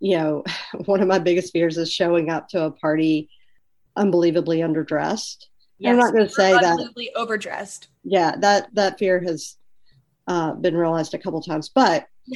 you 0.00 0.16
know 0.18 0.42
one 0.86 1.00
of 1.00 1.08
my 1.08 1.18
biggest 1.18 1.52
fears 1.52 1.78
is 1.78 1.92
showing 1.92 2.28
up 2.28 2.48
to 2.48 2.60
a 2.62 2.70
party 2.72 3.28
unbelievably 3.96 4.58
underdressed 4.58 5.46
i'm 5.84 5.96
not 5.96 6.12
going 6.12 6.26
to 6.26 6.32
say 6.32 6.52
that 6.52 6.64
Unbelievably 6.64 7.10
overdressed. 7.16 7.88
yeah 8.04 8.34
that 8.38 8.68
that 8.74 8.98
fear 8.98 9.20
has 9.20 9.56
uh, 10.28 10.52
been 10.54 10.76
realized 10.76 11.14
a 11.14 11.18
couple 11.18 11.40
times 11.42 11.68
but 11.74 12.06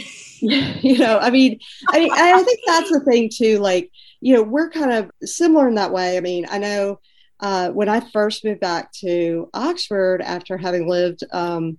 you 0.41 0.99
know 0.99 1.19
i 1.19 1.31
mean 1.31 1.59
i 1.91 1.99
mean 2.01 2.11
i 2.13 2.43
think 2.43 2.59
that's 2.67 2.91
the 2.91 3.01
thing 3.01 3.31
too 3.33 3.59
like 3.61 3.91
you 4.21 4.35
know 4.35 4.43
we're 4.43 4.71
kind 4.71 4.93
of 4.93 5.11
similar 5.23 5.69
in 5.69 5.77
that 5.77 5.93
way 5.93 6.17
i 6.17 6.21
mean 6.21 6.45
i 6.51 6.59
know 6.59 6.99
uh, 7.41 7.71
when 7.71 7.89
i 7.89 8.01
first 8.13 8.45
moved 8.45 8.61
back 8.61 8.91
to 8.93 9.49
oxford 9.55 10.21
after 10.23 10.57
having 10.59 10.89
lived 10.89 11.23
um, 11.33 11.79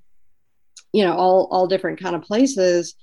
you 0.93 1.03
know 1.03 1.13
all 1.13 1.49
all 1.51 1.67
different 1.67 1.99
kind 1.99 2.15
of 2.15 2.21
places 2.21 2.95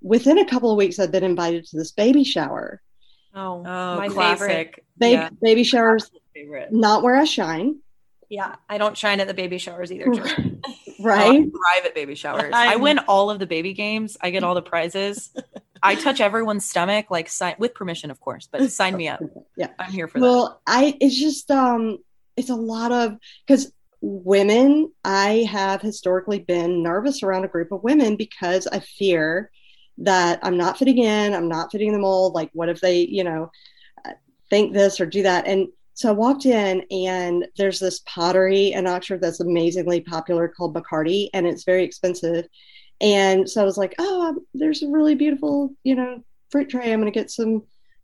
within 0.00 0.38
a 0.38 0.46
couple 0.46 0.70
of 0.70 0.78
weeks 0.78 0.98
i'd 0.98 1.12
been 1.12 1.22
invited 1.24 1.64
to 1.66 1.76
this 1.76 1.92
baby 1.92 2.24
shower 2.24 2.80
Oh, 3.38 3.62
Oh, 3.66 3.96
my 3.98 4.08
classic. 4.08 4.46
favorite. 4.48 4.84
baby, 4.98 5.12
Yeah. 5.12 5.28
baby 5.42 5.62
showers 5.64 6.10
Favorite. 6.32 6.72
not 6.72 7.02
where 7.02 7.16
i 7.16 7.24
shine 7.24 7.80
Yeah, 8.28 8.56
I 8.68 8.78
don't 8.78 8.96
shine 8.96 9.20
at 9.20 9.26
the 9.28 9.34
baby 9.34 9.58
showers 9.58 9.92
either. 9.92 10.12
Jen. 10.12 10.62
right 11.00 11.46
private 11.52 11.94
baby 11.94 12.14
showers. 12.14 12.52
I'm- 12.54 12.68
I 12.72 12.76
win 12.76 12.98
all 13.00 13.30
of 13.30 13.38
the 13.38 13.46
baby 13.46 13.72
games. 13.72 14.16
I 14.20 14.30
get 14.30 14.42
all 14.42 14.54
the 14.54 14.62
prizes. 14.62 15.32
I 15.82 15.94
touch 16.06 16.20
everyone's 16.20 16.68
stomach, 16.68 17.10
like 17.10 17.28
sign 17.28 17.54
with 17.58 17.74
permission, 17.74 18.10
of 18.10 18.18
course, 18.20 18.48
but 18.50 18.70
sign 18.72 18.96
me 18.96 19.08
up. 19.08 19.20
Yeah. 19.56 19.68
I'm 19.78 19.92
here 19.92 20.08
for 20.08 20.18
that. 20.18 20.24
well 20.26 20.60
i 20.66 20.96
it's 21.00 21.16
just 21.16 21.50
um 21.50 21.98
it's 22.36 22.50
a 22.50 22.54
lot 22.54 22.92
of 22.92 23.16
because 23.46 23.72
women 24.00 24.90
i 25.04 25.46
have 25.50 25.80
historically 25.80 26.38
been 26.38 26.82
nervous 26.82 27.22
around 27.22 27.44
a 27.44 27.48
group 27.48 27.72
of 27.72 27.82
women 27.82 28.14
because 28.16 28.66
i 28.66 28.78
fear 28.78 29.50
that 29.98 30.38
i'm 30.42 30.56
not 30.58 30.78
fitting 30.78 30.98
in 30.98 31.32
i'm 31.34 31.48
not 31.48 31.72
fitting 31.72 31.88
in 31.88 31.94
the 31.94 31.98
mold 31.98 32.34
like 32.34 32.50
what 32.52 32.68
if 32.68 32.80
they 32.80 33.00
you 33.00 33.24
know 33.24 33.50
uh, 34.04 34.12
think 34.50 34.72
this 34.74 35.00
or 35.00 35.06
do 35.06 35.22
that 35.22 35.46
and 35.46 35.68
so 35.96 36.08
i 36.08 36.12
walked 36.12 36.46
in 36.46 36.84
and 36.92 37.46
there's 37.56 37.80
this 37.80 38.00
pottery 38.06 38.72
in 38.72 38.86
oxford 38.86 39.20
that's 39.20 39.40
amazingly 39.40 40.00
popular 40.00 40.46
called 40.46 40.74
McCarty 40.74 41.28
and 41.34 41.46
it's 41.46 41.64
very 41.64 41.82
expensive 41.82 42.46
and 43.00 43.48
so 43.50 43.60
i 43.60 43.64
was 43.64 43.76
like 43.76 43.94
oh 43.98 44.28
um, 44.28 44.46
there's 44.54 44.82
a 44.82 44.88
really 44.88 45.16
beautiful 45.16 45.74
you 45.82 45.96
know 45.96 46.22
fruit 46.50 46.68
tray 46.68 46.92
i'm 46.92 47.00
going 47.00 47.12
to 47.12 47.18
get 47.18 47.30
some 47.30 47.62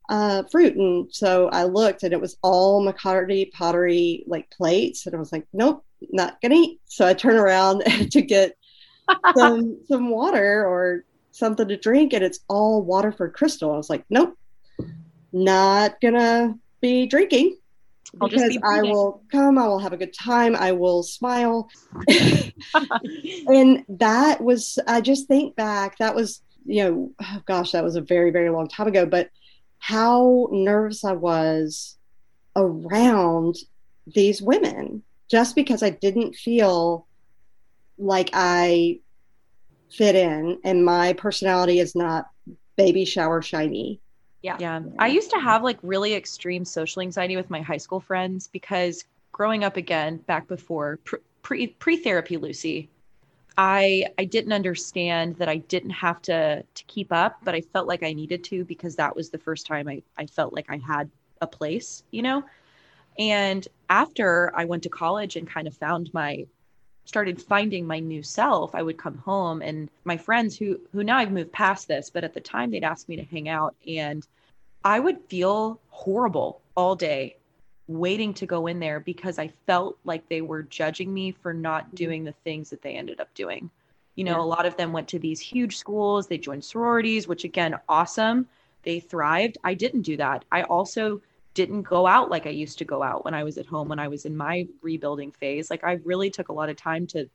uh, 0.09 0.43
fruit. 0.51 0.77
And 0.77 1.13
so 1.13 1.49
I 1.49 1.65
looked 1.65 2.03
and 2.03 2.13
it 2.13 2.21
was 2.21 2.37
all 2.43 2.85
McCarty 2.85 3.51
pottery 3.53 4.25
like 4.27 4.51
plates. 4.51 5.07
And 5.07 5.15
I 5.15 5.19
was 5.19 5.33
like, 5.33 5.47
nope, 5.53 5.85
not 6.11 6.41
gonna 6.41 6.57
eat. 6.57 6.81
So 6.87 7.07
I 7.07 7.15
turn 7.15 7.37
around 7.37 7.81
to 8.11 8.23
get 8.23 8.57
some 9.37 9.79
some 9.87 10.11
water 10.11 10.67
or 10.67 11.05
something 11.31 11.67
to 11.69 11.77
drink, 11.77 12.13
and 12.13 12.23
it's 12.23 12.41
all 12.49 12.83
Waterford 12.83 13.33
Crystal. 13.33 13.73
I 13.73 13.77
was 13.77 13.91
like, 13.91 14.05
nope, 14.11 14.37
not 15.33 16.01
gonna 16.01 16.55
be 16.81 17.07
drinking. 17.07 17.57
I'll 18.21 18.29
Because 18.29 18.49
be 18.49 18.61
I 18.63 18.83
will 18.83 19.23
come, 19.31 19.59
I 19.59 19.67
will 19.67 19.79
have 19.79 19.93
a 19.93 19.97
good 19.97 20.15
time, 20.15 20.55
I 20.57 20.73
will 20.73 21.03
smile. 21.03 21.71
and 23.47 23.85
that 23.89 24.41
was, 24.41 24.79
I 24.87 25.01
just 25.01 25.29
think 25.29 25.57
back, 25.57 25.99
that 25.99 26.15
was, 26.15 26.43
you 26.65 26.85
know, 26.85 27.13
oh 27.21 27.43
gosh, 27.47 27.73
that 27.73 27.85
was 27.85 27.97
a 27.97 28.01
very, 28.01 28.31
very 28.31 28.51
long 28.51 28.69
time 28.69 28.87
ago, 28.87 29.07
but 29.07 29.31
how 29.79 30.49
nervous 30.53 31.05
I 31.05 31.13
was 31.13 31.97
around 32.55 33.57
these 34.07 34.43
women 34.43 35.03
just 35.31 35.55
because 35.57 35.83
I 35.83 35.91
didn't 35.91 36.35
feel 36.35 37.07
like 37.99 38.31
I 38.33 39.01
fit 39.91 40.15
in 40.15 40.59
and 40.65 40.85
my 40.85 41.15
personality 41.15 41.79
is 41.79 41.95
not 41.95 42.27
baby 42.77 43.05
shower 43.05 43.43
shiny. 43.43 44.01
Yeah. 44.43 44.57
Yeah. 44.59 44.81
I 44.99 45.07
used 45.09 45.31
to 45.31 45.39
have 45.39 45.63
like 45.63 45.79
really 45.83 46.15
extreme 46.15 46.65
social 46.65 47.03
anxiety 47.03 47.37
with 47.37 47.51
my 47.51 47.61
high 47.61 47.77
school 47.77 48.01
friends 48.01 48.49
because 48.49 49.05
growing 49.31 49.65
up 49.65 49.77
again 49.77 50.19
back 50.19 50.49
before 50.49 50.99
pre 51.43 51.69
pre 51.69 51.97
therapy 51.97 52.37
Lucy, 52.37 52.89
I 53.57 54.07
I 54.19 54.25
didn't 54.25 54.53
understand 54.53 55.37
that 55.37 55.49
I 55.49 55.57
didn't 55.59 55.91
have 55.91 56.21
to 56.23 56.63
to 56.63 56.85
keep 56.85 57.13
up, 57.13 57.39
but 57.45 57.55
I 57.55 57.61
felt 57.61 57.87
like 57.87 58.03
I 58.03 58.13
needed 58.13 58.45
to 58.45 58.65
because 58.65 58.97
that 58.97 59.15
was 59.15 59.31
the 59.31 59.39
first 59.39 59.67
time 59.67 59.89
I 59.89 60.03
I 60.17 60.27
felt 60.27 60.53
like 60.53 60.67
I 60.69 60.79
had 60.79 61.11
a 61.41 61.47
place, 61.47 62.03
you 62.11 62.23
know? 62.23 62.45
And 63.19 63.67
after 63.91 64.53
I 64.57 64.65
went 64.65 64.85
to 64.85 64.89
college 64.89 65.37
and 65.37 65.47
kind 65.49 65.67
of 65.69 65.77
found 65.77 66.13
my 66.15 66.47
started 67.05 67.43
finding 67.43 67.87
my 67.87 67.99
new 67.99 68.23
self, 68.23 68.75
I 68.75 68.83
would 68.83 68.97
come 68.97 69.19
home 69.19 69.63
and 69.63 69.91
my 70.05 70.17
friends 70.17 70.57
who 70.57 70.81
who 70.93 71.03
now 71.05 71.19
I've 71.19 71.33
moved 71.33 71.53
past 71.53 71.89
this, 71.89 72.11
but 72.11 72.25
at 72.25 72.35
the 72.35 72.41
time 72.41 72.71
they'd 72.71 72.85
ask 72.85 73.09
me 73.09 73.17
to 73.17 73.25
hang 73.25 73.49
out 73.49 73.75
and 73.87 74.27
I 74.85 74.99
would 75.01 75.21
feel 75.29 75.81
horrible 75.91 76.61
all 76.77 76.97
day 76.97 77.37
waiting 77.89 78.33
to 78.35 78.47
go 78.47 78.67
in 78.67 78.81
there 78.81 79.01
because 79.01 79.39
I 79.39 79.49
felt 79.67 79.99
like 80.05 80.29
they 80.29 80.41
were 80.41 80.63
judging 80.63 81.13
me 81.13 81.33
for 81.33 81.53
not 81.53 81.87
mm-hmm. 81.87 81.97
doing 81.97 82.25
the 82.25 82.33
things 82.45 82.71
that 82.71 82.83
they 82.83 82.95
ended 82.95 83.21
up 83.21 83.33
doing. 83.35 83.71
You 84.15 84.25
know, 84.25 84.39
Yeah. 84.39 84.45
a 84.45 84.53
lot 84.57 84.67
of 84.67 84.77
them 84.77 84.93
went 84.93 85.09
to 85.09 85.19
these 85.19 85.41
huge 85.41 85.77
schools, 85.77 86.27
they 86.27 86.39
joined 86.39 86.65
sororities, 86.65 87.27
which 87.29 87.45
again, 87.45 87.79
awesome. 87.89 88.49
They 88.83 89.01
thrived. 89.01 89.59
I 89.63 89.75
didn't 89.75 90.03
do 90.03 90.17
that. 90.17 90.45
I 90.51 90.63
also 90.65 91.21
didn't 91.55 91.83
go 91.83 92.07
out 92.07 92.31
like 92.31 92.47
I 92.47 92.51
used 92.51 92.79
to 92.79 92.85
go 92.85 93.03
out 93.03 93.25
when 93.25 93.35
I 93.35 93.45
was 93.45 93.59
at 93.59 93.67
home 93.67 93.89
when 93.89 93.99
I 93.99 94.09
was 94.09 94.25
in 94.25 94.37
my 94.37 94.67
rebuilding 94.81 95.33
phase. 95.33 95.71
Like 95.71 95.85
I 95.85 96.01
really 96.05 96.31
took 96.31 96.49
a 96.49 96.53
lot 96.53 96.69
of 96.69 96.77
time 96.77 97.07
to 97.09 97.29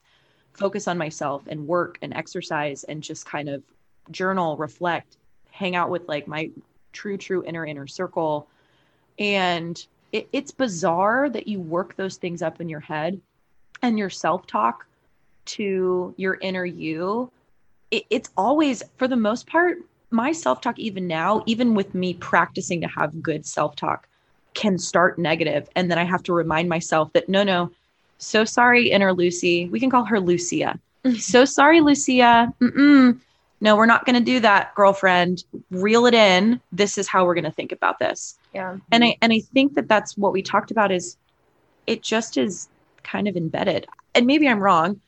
focus 0.54 0.88
on 0.88 0.98
myself 0.98 1.44
and 1.48 1.68
work 1.68 2.00
and 2.02 2.14
exercise 2.14 2.84
and 2.84 3.04
just 3.04 3.26
kind 3.26 3.48
of 3.48 3.64
journal, 4.10 4.58
reflect, 4.58 5.18
hang 5.52 5.76
out 5.76 5.90
with 5.90 6.08
like 6.08 6.28
my 6.28 6.50
true, 6.94 7.18
true 7.18 7.44
inner 7.46 7.66
inner 7.66 7.88
circle. 7.88 8.48
And 9.20 9.84
it, 10.12 10.28
it's 10.32 10.52
bizarre 10.52 11.30
that 11.30 11.48
you 11.48 11.60
work 11.60 11.96
those 11.96 12.18
things 12.18 12.42
up 12.42 12.60
in 12.60 12.70
your 12.70 12.80
head 12.80 13.20
and 13.82 14.00
your 14.00 14.10
self 14.10 14.48
talk 14.48 14.86
to 15.46 16.14
your 16.18 16.38
inner 16.42 16.66
you. 16.66 17.32
It, 17.92 18.06
it's 18.10 18.30
always, 18.36 18.84
for 18.98 19.08
the 19.08 19.16
most 19.16 19.48
part, 19.48 19.78
my 20.10 20.32
self 20.32 20.62
talk, 20.62 20.80
even 20.80 21.08
now, 21.08 21.44
even 21.46 21.74
with 21.74 21.94
me 21.94 22.14
practicing 22.14 22.82
to 22.82 22.88
have 22.88 23.22
good 23.22 23.46
self 23.46 23.76
talk, 23.76 24.08
can 24.54 24.78
start 24.78 25.20
negative. 25.20 25.70
And 25.76 25.92
then 25.92 25.98
I 25.98 26.04
have 26.04 26.24
to 26.24 26.34
remind 26.34 26.70
myself 26.70 27.14
that 27.14 27.30
no, 27.30 27.44
no, 27.44 27.72
so 28.18 28.46
sorry, 28.46 28.90
inner 28.90 29.14
Lucy. 29.14 29.68
We 29.68 29.80
can 29.80 29.90
call 29.90 30.06
her 30.06 30.20
Lucia. 30.20 30.80
Mm-hmm. 31.06 31.18
so 31.18 31.46
sorry, 31.46 31.82
Lucia. 31.82 32.54
Mm-mm. 32.60 33.20
No, 33.60 33.76
we're 33.76 33.86
not 33.86 34.06
going 34.06 34.16
to 34.16 34.22
do 34.22 34.40
that, 34.42 34.76
girlfriend. 34.76 35.44
Reel 35.72 36.06
it 36.06 36.14
in. 36.14 36.62
This 36.72 36.98
is 36.98 37.08
how 37.08 37.26
we're 37.26 37.34
going 37.34 37.44
to 37.44 37.52
think 37.52 37.72
about 37.72 38.00
this. 38.00 38.38
Yeah. 38.54 38.78
And 38.92 39.04
I 39.04 39.18
and 39.22 39.34
I 39.34 39.40
think 39.40 39.74
that 39.76 39.88
that's 39.88 40.18
what 40.18 40.34
we 40.34 40.42
talked 40.42 40.72
about 40.72 40.92
is 40.92 41.18
it 41.88 42.02
just 42.02 42.38
is 42.38 42.68
kind 43.04 43.28
of 43.28 43.36
embedded. 43.36 43.88
And 44.14 44.28
maybe 44.28 44.48
I'm 44.48 44.60
wrong, 44.60 45.00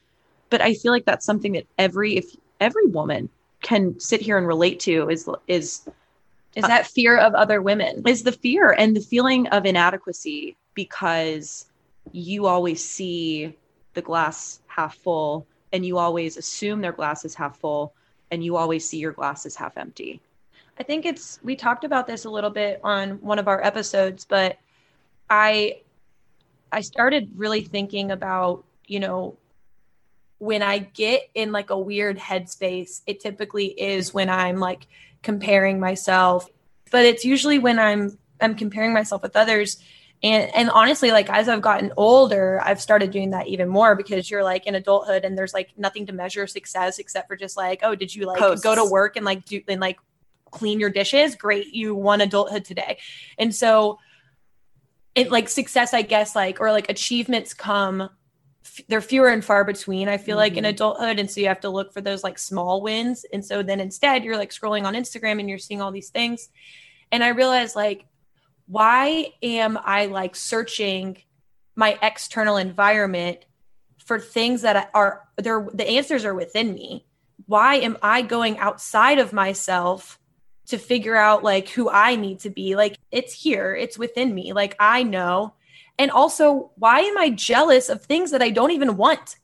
but 0.50 0.62
I 0.62 0.74
feel 0.74 0.92
like 0.92 1.06
that's 1.06 1.26
something 1.26 1.54
that 1.54 1.68
every 1.78 2.18
if 2.18 2.36
every 2.60 2.86
woman 2.88 3.30
can 3.62 4.00
sit 4.00 4.22
here 4.22 4.38
and 4.38 4.48
relate 4.48 4.80
to 4.82 5.10
is 5.10 5.30
is 5.48 5.88
Is 6.56 6.64
that 6.64 6.88
fear 6.88 7.18
of 7.18 7.34
other 7.34 7.62
women? 7.62 8.04
is 8.08 8.24
the 8.24 8.32
fear 8.32 8.72
and 8.72 8.96
the 8.96 9.02
feeling 9.02 9.48
of 9.48 9.66
inadequacy 9.66 10.56
because 10.74 11.66
you 12.12 12.46
always 12.48 12.84
see 12.84 13.56
the 13.94 14.02
glass 14.02 14.62
half 14.68 14.96
full 14.96 15.46
and 15.72 15.86
you 15.86 15.98
always 15.98 16.38
assume 16.38 16.82
their 16.82 16.92
glass 16.92 17.26
is 17.26 17.36
half 17.36 17.58
full 17.60 17.94
and 18.32 18.44
you 18.44 18.56
always 18.56 18.88
see 18.88 18.98
your 18.98 19.12
glass 19.12 19.46
is 19.46 19.56
half 19.56 19.78
empty. 19.78 20.22
I 20.80 20.84
think 20.84 21.06
it's 21.06 21.40
we 21.44 21.56
talked 21.56 21.84
about 21.84 22.08
this 22.08 22.26
a 22.26 22.30
little 22.30 22.50
bit 22.50 22.80
on 22.84 23.22
one 23.22 23.40
of 23.40 23.48
our 23.48 23.62
episodes, 23.64 24.26
but 24.26 24.58
I 25.30 25.82
I 26.72 26.82
started 26.82 27.30
really 27.36 27.62
thinking 27.62 28.12
about, 28.12 28.64
you 28.88 29.00
know, 29.00 29.36
when 30.40 30.64
I 30.64 30.80
get 30.80 31.30
in 31.36 31.52
like 31.52 31.70
a 31.70 31.78
weird 31.78 32.18
headspace, 32.18 33.02
it 33.06 33.20
typically 33.20 33.68
is 33.68 34.14
when 34.14 34.30
I'm 34.30 34.58
like 34.58 34.88
comparing 35.22 35.80
myself. 35.80 36.50
But 36.92 37.06
it's 37.06 37.24
usually 37.24 37.60
when 37.60 37.78
I'm 37.78 38.18
I'm 38.42 38.56
comparing 38.56 38.94
myself 38.94 39.22
with 39.22 39.36
others. 39.36 39.78
And 40.24 40.54
and 40.56 40.70
honestly, 40.70 41.12
like 41.12 41.30
as 41.30 41.48
I've 41.48 41.62
gotten 41.62 41.92
older, 41.98 42.62
I've 42.64 42.82
started 42.82 43.12
doing 43.12 43.32
that 43.32 43.48
even 43.48 43.68
more 43.68 43.96
because 43.96 44.32
you're 44.32 44.44
like 44.44 44.66
in 44.66 44.76
adulthood 44.76 45.24
and 45.24 45.38
there's 45.38 45.54
like 45.54 45.70
nothing 45.78 46.06
to 46.08 46.14
measure 46.14 46.48
success 46.48 47.00
except 47.00 47.28
for 47.28 47.36
just 47.36 47.56
like, 47.56 47.82
oh, 47.84 47.96
did 47.96 48.16
you 48.16 48.26
like 48.26 48.40
Posts. 48.40 48.64
go 48.64 48.76
to 48.76 48.86
work 48.90 49.18
and 49.18 49.26
like 49.26 49.46
do 49.46 49.62
and 49.68 49.82
like 49.82 50.00
clean 50.52 50.80
your 50.80 50.90
dishes? 50.90 51.36
Great, 51.36 51.74
you 51.74 51.96
won 51.96 52.22
adulthood 52.22 52.64
today. 52.64 52.98
And 53.38 53.54
so 53.54 54.00
it 55.16 55.32
like 55.32 55.50
success, 55.50 55.94
I 55.94 56.02
guess, 56.02 56.36
like 56.36 56.62
or 56.62 56.72
like 56.72 56.90
achievements 56.90 57.54
come 57.54 58.10
they're 58.88 59.02
fewer 59.02 59.28
and 59.30 59.44
far 59.44 59.64
between 59.64 60.08
i 60.08 60.18
feel 60.18 60.38
like 60.38 60.58
in 60.58 60.64
Mhm. 60.64 60.70
adulthood 60.70 61.20
and 61.20 61.30
so 61.30 61.42
you 61.42 61.48
have 61.48 61.60
to 61.62 61.70
look 61.70 61.94
for 61.94 62.02
those 62.02 62.24
like 62.24 62.38
small 62.38 62.82
wins 62.82 63.26
and 63.34 63.44
so 63.46 63.62
then 63.64 63.80
instead 63.80 64.24
you're 64.24 64.38
like 64.38 64.52
scrolling 64.52 64.86
on 64.86 64.94
instagram 64.94 65.40
and 65.40 65.50
you're 65.50 65.58
seeing 65.58 65.82
all 65.82 65.92
these 65.92 66.10
things 66.10 66.50
and 67.12 67.24
i 67.24 67.30
realized 67.30 67.76
like 67.76 68.06
why 68.68 69.32
am 69.42 69.80
i 69.84 70.06
like 70.06 70.36
searching 70.36 71.18
my 71.76 71.98
external 72.02 72.58
environment 72.58 73.40
for 73.98 74.20
things 74.20 74.62
that 74.62 74.90
are 74.94 75.28
there 75.38 75.68
the 75.74 75.88
answers 75.88 76.26
are 76.26 76.36
within 76.36 76.74
me 76.74 77.06
why 77.46 77.76
am 77.76 77.98
i 78.02 78.22
going 78.22 78.58
outside 78.60 79.20
of 79.20 79.34
myself 79.34 80.20
to 80.68 80.78
figure 80.78 81.16
out 81.16 81.44
like 81.44 81.70
who 81.70 81.90
i 81.90 82.16
need 82.16 82.40
to 82.40 82.50
be 82.50 82.76
like 82.76 82.98
it's 83.12 83.34
here 83.34 83.76
it's 83.76 83.98
within 83.98 84.34
me 84.34 84.54
like 84.54 84.76
i 84.80 85.04
know 85.04 85.54
and 86.00 86.10
also 86.10 86.72
why 86.76 87.02
am 87.02 87.18
i 87.20 87.30
jealous 87.30 87.90
of 87.90 88.04
things 88.04 88.32
that 88.32 88.42
i 88.42 88.50
don't 88.50 88.72
even 88.72 88.98
want 88.98 89.36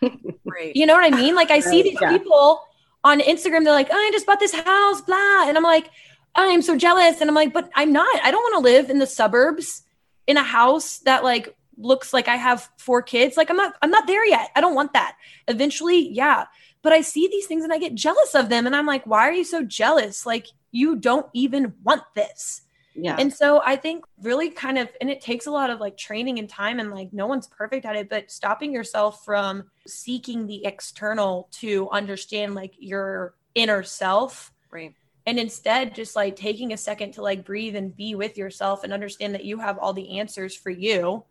Right. 0.44 0.74
you 0.74 0.86
know 0.86 0.94
what 0.94 1.12
I 1.12 1.16
mean? 1.16 1.34
Like 1.34 1.50
I 1.50 1.60
see 1.60 1.82
these 1.82 1.98
yeah. 2.00 2.10
people 2.10 2.62
on 3.04 3.20
Instagram, 3.20 3.64
they're 3.64 3.72
like, 3.72 3.88
oh, 3.90 3.96
I 3.96 4.10
just 4.12 4.26
bought 4.26 4.40
this 4.40 4.54
house, 4.54 5.00
blah. 5.02 5.48
And 5.48 5.56
I'm 5.56 5.62
like, 5.62 5.86
oh, 6.34 6.50
I'm 6.50 6.62
so 6.62 6.76
jealous. 6.76 7.20
And 7.20 7.30
I'm 7.30 7.34
like, 7.34 7.52
but 7.52 7.70
I'm 7.74 7.92
not. 7.92 8.08
I 8.22 8.30
don't 8.30 8.42
want 8.42 8.64
to 8.64 8.70
live 8.70 8.90
in 8.90 8.98
the 8.98 9.06
suburbs 9.06 9.82
in 10.26 10.36
a 10.36 10.42
house 10.42 10.98
that 11.00 11.24
like 11.24 11.54
looks 11.76 12.12
like 12.12 12.28
I 12.28 12.36
have 12.36 12.68
four 12.78 13.02
kids. 13.02 13.36
Like 13.36 13.50
I'm 13.50 13.56
not, 13.56 13.74
I'm 13.82 13.90
not 13.90 14.06
there 14.06 14.26
yet. 14.26 14.50
I 14.56 14.60
don't 14.60 14.74
want 14.74 14.94
that. 14.94 15.16
Eventually, 15.46 16.08
yeah. 16.10 16.46
But 16.82 16.92
I 16.92 17.02
see 17.02 17.28
these 17.28 17.46
things 17.46 17.64
and 17.64 17.72
I 17.72 17.78
get 17.78 17.94
jealous 17.94 18.34
of 18.34 18.48
them. 18.48 18.66
And 18.66 18.74
I'm 18.74 18.86
like, 18.86 19.06
why 19.06 19.28
are 19.28 19.32
you 19.32 19.44
so 19.44 19.62
jealous? 19.62 20.26
Like 20.26 20.46
you 20.70 20.96
don't 20.96 21.26
even 21.34 21.74
want 21.82 22.02
this. 22.14 22.62
Yeah. 23.00 23.16
And 23.18 23.32
so 23.32 23.62
I 23.64 23.76
think 23.76 24.04
really 24.22 24.50
kind 24.50 24.76
of, 24.76 24.88
and 25.00 25.08
it 25.08 25.20
takes 25.20 25.46
a 25.46 25.50
lot 25.50 25.70
of 25.70 25.78
like 25.78 25.96
training 25.96 26.38
and 26.38 26.48
time, 26.48 26.80
and 26.80 26.90
like 26.90 27.12
no 27.12 27.26
one's 27.26 27.46
perfect 27.46 27.86
at 27.86 27.96
it, 27.96 28.08
but 28.08 28.30
stopping 28.30 28.72
yourself 28.72 29.24
from 29.24 29.64
seeking 29.86 30.46
the 30.46 30.64
external 30.64 31.48
to 31.52 31.88
understand 31.90 32.54
like 32.54 32.74
your 32.78 33.34
inner 33.54 33.82
self. 33.82 34.52
Right. 34.70 34.94
And 35.26 35.38
instead, 35.38 35.94
just 35.94 36.16
like 36.16 36.36
taking 36.36 36.72
a 36.72 36.76
second 36.76 37.12
to 37.12 37.22
like 37.22 37.44
breathe 37.44 37.76
and 37.76 37.94
be 37.94 38.14
with 38.14 38.36
yourself 38.36 38.82
and 38.82 38.92
understand 38.92 39.34
that 39.34 39.44
you 39.44 39.58
have 39.58 39.78
all 39.78 39.92
the 39.92 40.18
answers 40.18 40.56
for 40.56 40.70
you. 40.70 41.24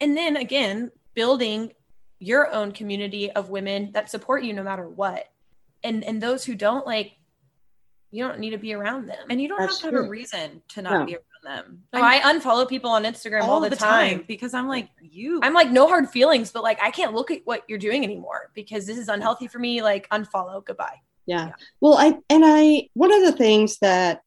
And 0.00 0.16
then 0.16 0.36
again, 0.36 0.90
building 1.14 1.72
your 2.18 2.50
own 2.52 2.72
community 2.72 3.30
of 3.30 3.50
women 3.50 3.92
that 3.92 4.10
support 4.10 4.44
you 4.44 4.52
no 4.52 4.62
matter 4.62 4.88
what. 4.88 5.26
And 5.82 6.02
and 6.02 6.22
those 6.22 6.44
who 6.44 6.54
don't 6.54 6.86
like 6.86 7.12
you 8.14 8.24
don't 8.26 8.38
need 8.38 8.50
to 8.50 8.58
be 8.58 8.72
around 8.72 9.08
them. 9.08 9.26
And 9.28 9.40
you 9.40 9.48
don't 9.48 9.58
That's 9.58 9.80
have 9.80 9.90
to 9.90 9.96
have 9.96 10.06
a 10.06 10.08
reason 10.08 10.62
to 10.68 10.82
not 10.82 11.00
No. 11.00 11.06
be 11.06 11.16
around 11.16 11.24
them. 11.64 11.82
No, 11.92 12.00
I 12.00 12.20
unfollow 12.20 12.68
people 12.68 12.90
on 12.90 13.02
Instagram 13.02 13.42
all, 13.42 13.60
the, 13.60 13.70
time. 13.70 14.24
because 14.28 14.54
I'm 14.54 14.68
like, 14.68 14.88
you 15.00 15.40
I'm 15.42 15.52
like, 15.52 15.72
no 15.72 15.88
hard 15.88 16.08
feelings, 16.08 16.52
but 16.52 16.62
like, 16.62 16.80
I 16.80 16.92
can't 16.92 17.12
look 17.12 17.32
at 17.32 17.40
what 17.44 17.64
you're 17.68 17.78
doing 17.78 18.04
anymore 18.04 18.52
because 18.54 18.86
this 18.86 18.98
is 18.98 19.08
unhealthy 19.08 19.48
for 19.48 19.58
me. 19.58 19.82
Like, 19.82 20.08
unfollow, 20.10 20.64
goodbye. 20.64 21.00
Yeah. 21.26 21.52
Well, 21.80 21.94
I 21.98 22.18
and 22.30 22.44
I 22.46 22.88
one 22.94 23.12
of 23.12 23.22
the 23.22 23.32
things 23.32 23.78
that 23.80 24.20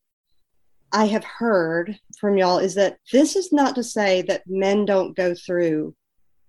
I 0.92 1.06
have 1.06 1.24
heard 1.24 1.98
from 2.20 2.38
y'all 2.38 2.60
is 2.60 2.76
that 2.76 2.98
this 3.14 3.38
is 3.38 3.54
not 3.54 3.76
to 3.76 3.84
say 3.84 4.22
that 4.24 4.44
men 4.48 4.84
don't 4.84 5.16
go 5.16 5.34
through 5.34 5.96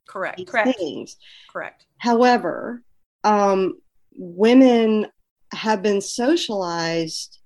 correct. 0.08 0.44
Correct. 0.46 0.76
things. 0.76 1.16
Correct. 1.52 1.86
However, 1.98 2.82
um, 3.22 3.80
women 4.16 5.06
have 5.52 5.82
been 5.82 6.00
socialized 6.00 7.38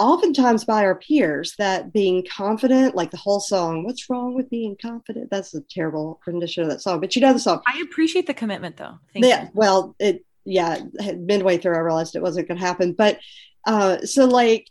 oftentimes 0.00 0.64
by 0.64 0.82
our 0.84 0.94
peers 0.94 1.54
that 1.58 1.92
being 1.92 2.26
confident, 2.26 2.94
like 2.94 3.10
the 3.10 3.18
whole 3.18 3.38
song, 3.38 3.84
What's 3.84 4.08
Wrong 4.08 4.34
with 4.34 4.48
Being 4.48 4.76
Confident? 4.80 5.30
That's 5.30 5.54
a 5.54 5.60
terrible 5.60 6.20
rendition 6.26 6.62
of 6.62 6.70
that 6.70 6.80
song, 6.80 7.00
but 7.00 7.14
you 7.14 7.22
know 7.22 7.32
the 7.32 7.38
song. 7.38 7.60
I 7.66 7.82
appreciate 7.82 8.26
the 8.26 8.34
commitment 8.34 8.78
though. 8.78 8.98
Thank 9.12 9.26
yeah, 9.26 9.42
you. 9.44 9.50
well, 9.52 9.94
it 9.98 10.24
yeah, 10.44 10.80
midway 11.16 11.58
through 11.58 11.76
I 11.76 11.80
realized 11.80 12.16
it 12.16 12.22
wasn't 12.22 12.48
going 12.48 12.58
to 12.58 12.66
happen, 12.66 12.94
but 12.94 13.20
uh, 13.66 13.98
so 14.02 14.24
like 14.24 14.68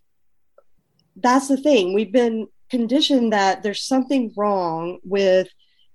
that's 1.16 1.48
the 1.48 1.58
thing. 1.58 1.94
We've 1.94 2.12
been 2.12 2.48
conditioned 2.70 3.34
that 3.34 3.62
there's 3.62 3.84
something 3.84 4.34
wrong 4.36 5.00
with 5.04 5.48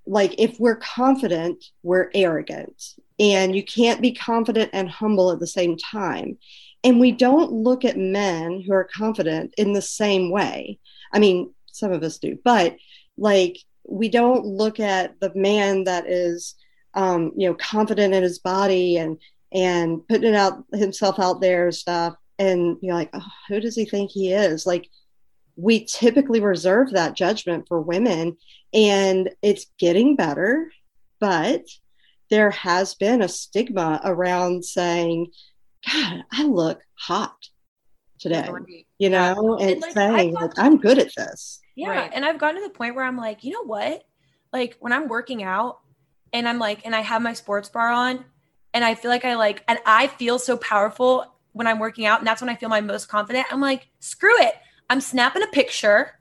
like 0.06 0.34
if 0.38 0.60
we're 0.60 0.76
confident, 0.76 1.64
we're 1.82 2.10
arrogant, 2.14 2.94
and 3.18 3.54
you 3.54 3.62
can't 3.62 4.02
be 4.02 4.12
confident 4.12 4.70
and 4.72 4.88
humble 4.88 5.30
at 5.30 5.40
the 5.40 5.46
same 5.46 5.76
time. 5.76 6.38
And 6.82 7.00
we 7.00 7.12
don't 7.12 7.52
look 7.52 7.84
at 7.84 7.96
men 7.96 8.60
who 8.60 8.72
are 8.72 8.88
confident 8.94 9.54
in 9.56 9.72
the 9.72 9.82
same 9.82 10.30
way. 10.30 10.78
I 11.12 11.18
mean, 11.18 11.54
some 11.72 11.92
of 11.92 12.02
us 12.02 12.18
do, 12.18 12.38
but 12.44 12.76
like 13.16 13.58
we 13.88 14.08
don't 14.08 14.44
look 14.44 14.80
at 14.80 15.18
the 15.20 15.32
man 15.34 15.84
that 15.84 16.08
is 16.08 16.54
um, 16.94 17.32
you 17.36 17.48
know 17.48 17.54
confident 17.54 18.14
in 18.14 18.22
his 18.22 18.38
body 18.38 18.96
and 18.96 19.18
and 19.52 20.06
putting 20.08 20.30
it 20.30 20.34
out 20.34 20.64
himself 20.72 21.18
out 21.18 21.40
there 21.40 21.64
and 21.64 21.74
stuff 21.74 22.14
and 22.38 22.76
you're 22.80 22.94
like 22.94 23.10
oh, 23.12 23.26
who 23.48 23.60
does 23.60 23.76
he 23.76 23.84
think 23.84 24.10
he 24.10 24.32
is 24.32 24.66
like 24.66 24.88
we 25.56 25.84
typically 25.84 26.40
reserve 26.40 26.90
that 26.90 27.14
judgment 27.14 27.66
for 27.68 27.80
women 27.80 28.36
and 28.72 29.30
it's 29.42 29.66
getting 29.78 30.16
better 30.16 30.70
but 31.20 31.62
there 32.30 32.50
has 32.50 32.94
been 32.94 33.22
a 33.22 33.28
stigma 33.28 34.00
around 34.04 34.64
saying 34.64 35.26
god 35.90 36.22
i 36.32 36.44
look 36.44 36.80
hot 36.94 37.36
today 38.18 38.48
you 38.98 39.10
know 39.10 39.58
and 39.60 39.70
And, 39.70 39.80
like, 39.80 39.92
saying 39.92 40.36
I 40.36 40.40
like 40.40 40.58
i'm 40.58 40.78
good 40.78 40.98
at 40.98 41.14
this 41.14 41.60
Yeah. 41.76 41.90
Right. 41.90 42.10
And 42.14 42.24
I've 42.24 42.38
gotten 42.38 42.62
to 42.62 42.68
the 42.68 42.74
point 42.74 42.94
where 42.94 43.04
I'm 43.04 43.16
like, 43.16 43.42
you 43.42 43.52
know 43.52 43.64
what? 43.64 44.04
Like, 44.52 44.76
when 44.78 44.92
I'm 44.92 45.08
working 45.08 45.42
out 45.42 45.80
and 46.32 46.48
I'm 46.48 46.60
like, 46.60 46.86
and 46.86 46.94
I 46.94 47.00
have 47.00 47.20
my 47.20 47.32
sports 47.32 47.68
bar 47.68 47.88
on 47.88 48.24
and 48.72 48.84
I 48.84 48.94
feel 48.94 49.10
like 49.10 49.24
I 49.24 49.34
like, 49.34 49.64
and 49.66 49.80
I 49.84 50.06
feel 50.06 50.38
so 50.38 50.56
powerful 50.56 51.26
when 51.52 51.66
I'm 51.66 51.80
working 51.80 52.06
out. 52.06 52.20
And 52.20 52.26
that's 52.26 52.40
when 52.40 52.48
I 52.48 52.54
feel 52.54 52.68
my 52.68 52.80
most 52.80 53.08
confident. 53.08 53.46
I'm 53.50 53.60
like, 53.60 53.88
screw 53.98 54.40
it. 54.40 54.54
I'm 54.88 55.00
snapping 55.00 55.42
a 55.42 55.48
picture. 55.48 56.20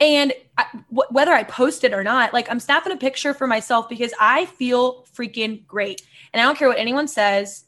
And 0.00 0.32
I, 0.56 0.64
wh- 0.90 1.10
whether 1.10 1.32
I 1.32 1.42
post 1.42 1.84
it 1.84 1.92
or 1.92 2.04
not, 2.04 2.32
like 2.32 2.50
I'm 2.50 2.60
snapping 2.60 2.92
a 2.92 2.96
picture 2.96 3.34
for 3.34 3.46
myself 3.46 3.88
because 3.88 4.12
I 4.18 4.46
feel 4.46 5.04
freaking 5.16 5.66
great. 5.66 6.02
And 6.32 6.40
I 6.40 6.44
don't 6.44 6.56
care 6.56 6.68
what 6.68 6.78
anyone 6.78 7.08
says. 7.08 7.64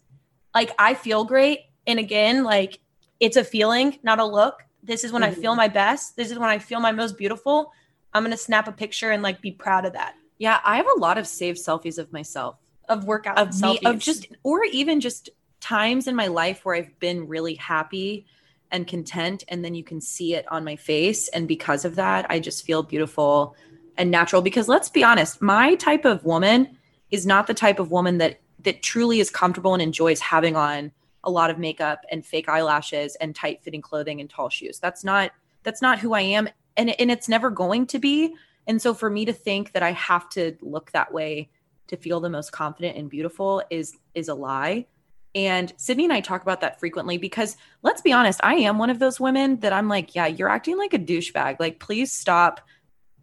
Like 0.55 0.73
I 0.79 0.95
feel 0.95 1.25
great. 1.25 1.61
And 1.87 1.99
again, 1.99 2.45
like 2.45 2.79
it's 3.19 3.37
a 3.37 3.45
feeling, 3.45 3.99
not 4.03 4.19
a 4.19 4.25
look. 4.25 4.63
This 4.83 5.05
is 5.05 5.13
when 5.13 5.23
I 5.23 5.31
feel 5.31 5.53
mm-hmm. 5.53 5.59
my 5.59 5.69
best. 5.69 6.17
This 6.17 6.31
is 6.31 6.39
when 6.39 6.49
I 6.49 6.59
feel 6.59 6.81
my 6.81 6.93
most 6.93 7.19
beautiful. 7.19 7.73
I'm 8.13 8.23
going 8.23 8.33
to 8.33 8.37
snap 8.37 8.67
a 8.67 8.73
picture 8.73 9.11
and 9.11 9.23
like 9.23 9.41
be 9.41 9.53
proud 9.53 9.85
of 9.85 9.93
that. 9.93 10.15
Yeah, 10.39 10.61
I 10.65 10.77
have 10.77 10.87
a 10.97 10.99
lot 10.99 11.19
of 11.19 11.27
saved 11.27 11.59
selfies 11.59 11.99
of 11.99 12.13
myself. 12.13 12.57
Of 12.89 13.05
workout 13.05 13.39
of 13.39 13.61
me 13.61 13.79
of 13.85 14.01
just 14.01 14.27
or 14.43 14.65
even 14.65 15.01
just 15.01 15.31
times 15.61 16.09
in 16.09 16.17
my 16.17 16.27
life 16.27 16.65
where 16.65 16.75
I've 16.75 16.99
been 16.99 17.29
really 17.29 17.55
happy 17.55 18.27
and 18.71 18.87
content 18.87 19.45
and 19.49 19.65
then 19.65 19.75
you 19.75 19.85
can 19.85 20.01
see 20.01 20.35
it 20.35 20.51
on 20.51 20.65
my 20.65 20.77
face. 20.77 21.29
And 21.29 21.49
because 21.49 21.85
of 21.85 21.97
that 21.97 22.27
I 22.31 22.41
just 22.41 22.65
feel 22.65 22.83
beautiful 22.83 23.55
and 23.97 24.11
natural. 24.11 24.43
Because 24.43 24.69
let's 24.69 24.89
be 24.89 25.05
honest 25.05 25.43
my 25.43 25.75
type 25.77 26.05
of 26.05 26.25
woman 26.25 26.77
is 27.11 27.27
not 27.27 27.47
the 27.47 27.55
type 27.55 27.79
of 27.79 27.91
woman 27.91 28.19
that 28.19 28.41
that 28.63 28.83
truly 28.83 29.21
is 29.21 29.31
comfortable 29.31 29.73
and 29.73 29.83
enjoys 29.83 30.21
having 30.21 30.57
on 30.57 30.93
a 31.25 31.31
lot 31.31 31.51
of 31.51 31.59
makeup 31.59 32.05
and 32.11 32.25
fake 32.25 32.49
eyelashes 32.49 33.17
and 33.17 33.35
tight 33.35 33.63
fitting 33.63 33.83
clothing 33.83 34.21
and 34.21 34.31
tall 34.31 34.49
shoes. 34.49 34.79
That's 34.79 35.05
not 35.05 35.33
that's 35.63 35.83
not 35.83 35.99
who 35.99 36.15
I 36.15 36.23
am. 36.23 36.49
And 36.77 36.91
and 37.01 37.11
it's 37.11 37.29
never 37.29 37.51
going 37.51 37.87
to 37.89 37.99
be. 37.99 38.35
And 38.67 38.81
so 38.81 38.95
for 38.95 39.11
me 39.11 39.25
to 39.25 39.33
think 39.33 39.73
that 39.73 39.83
I 39.83 39.93
have 39.93 40.29
to 40.31 40.57
look 40.61 40.93
that 40.93 41.13
way 41.13 41.51
to 41.89 41.97
feel 41.97 42.21
the 42.21 42.31
most 42.31 42.53
confident 42.53 42.97
and 42.97 43.11
beautiful 43.11 43.63
is 43.71 43.97
is 44.15 44.29
a 44.29 44.35
lie. 44.35 44.87
And 45.35 45.73
Sydney 45.77 46.05
and 46.05 46.13
I 46.13 46.21
talk 46.21 46.43
about 46.43 46.61
that 46.63 46.81
frequently 46.81 47.17
because 47.17 47.57
let's 47.83 48.03
be 48.03 48.13
honest, 48.13 48.41
I 48.43 48.55
am 48.57 48.79
one 48.79 48.91
of 48.91 48.99
those 48.99 49.21
women 49.21 49.61
that 49.61 49.73
I'm 49.73 49.89
like, 49.89 50.15
yeah, 50.15 50.27
you're 50.27 50.49
acting 50.49 50.77
like 50.77 50.93
a 50.93 50.99
douchebag. 50.99 51.61
Like, 51.61 51.79
please 51.79 52.13
stop 52.13 52.61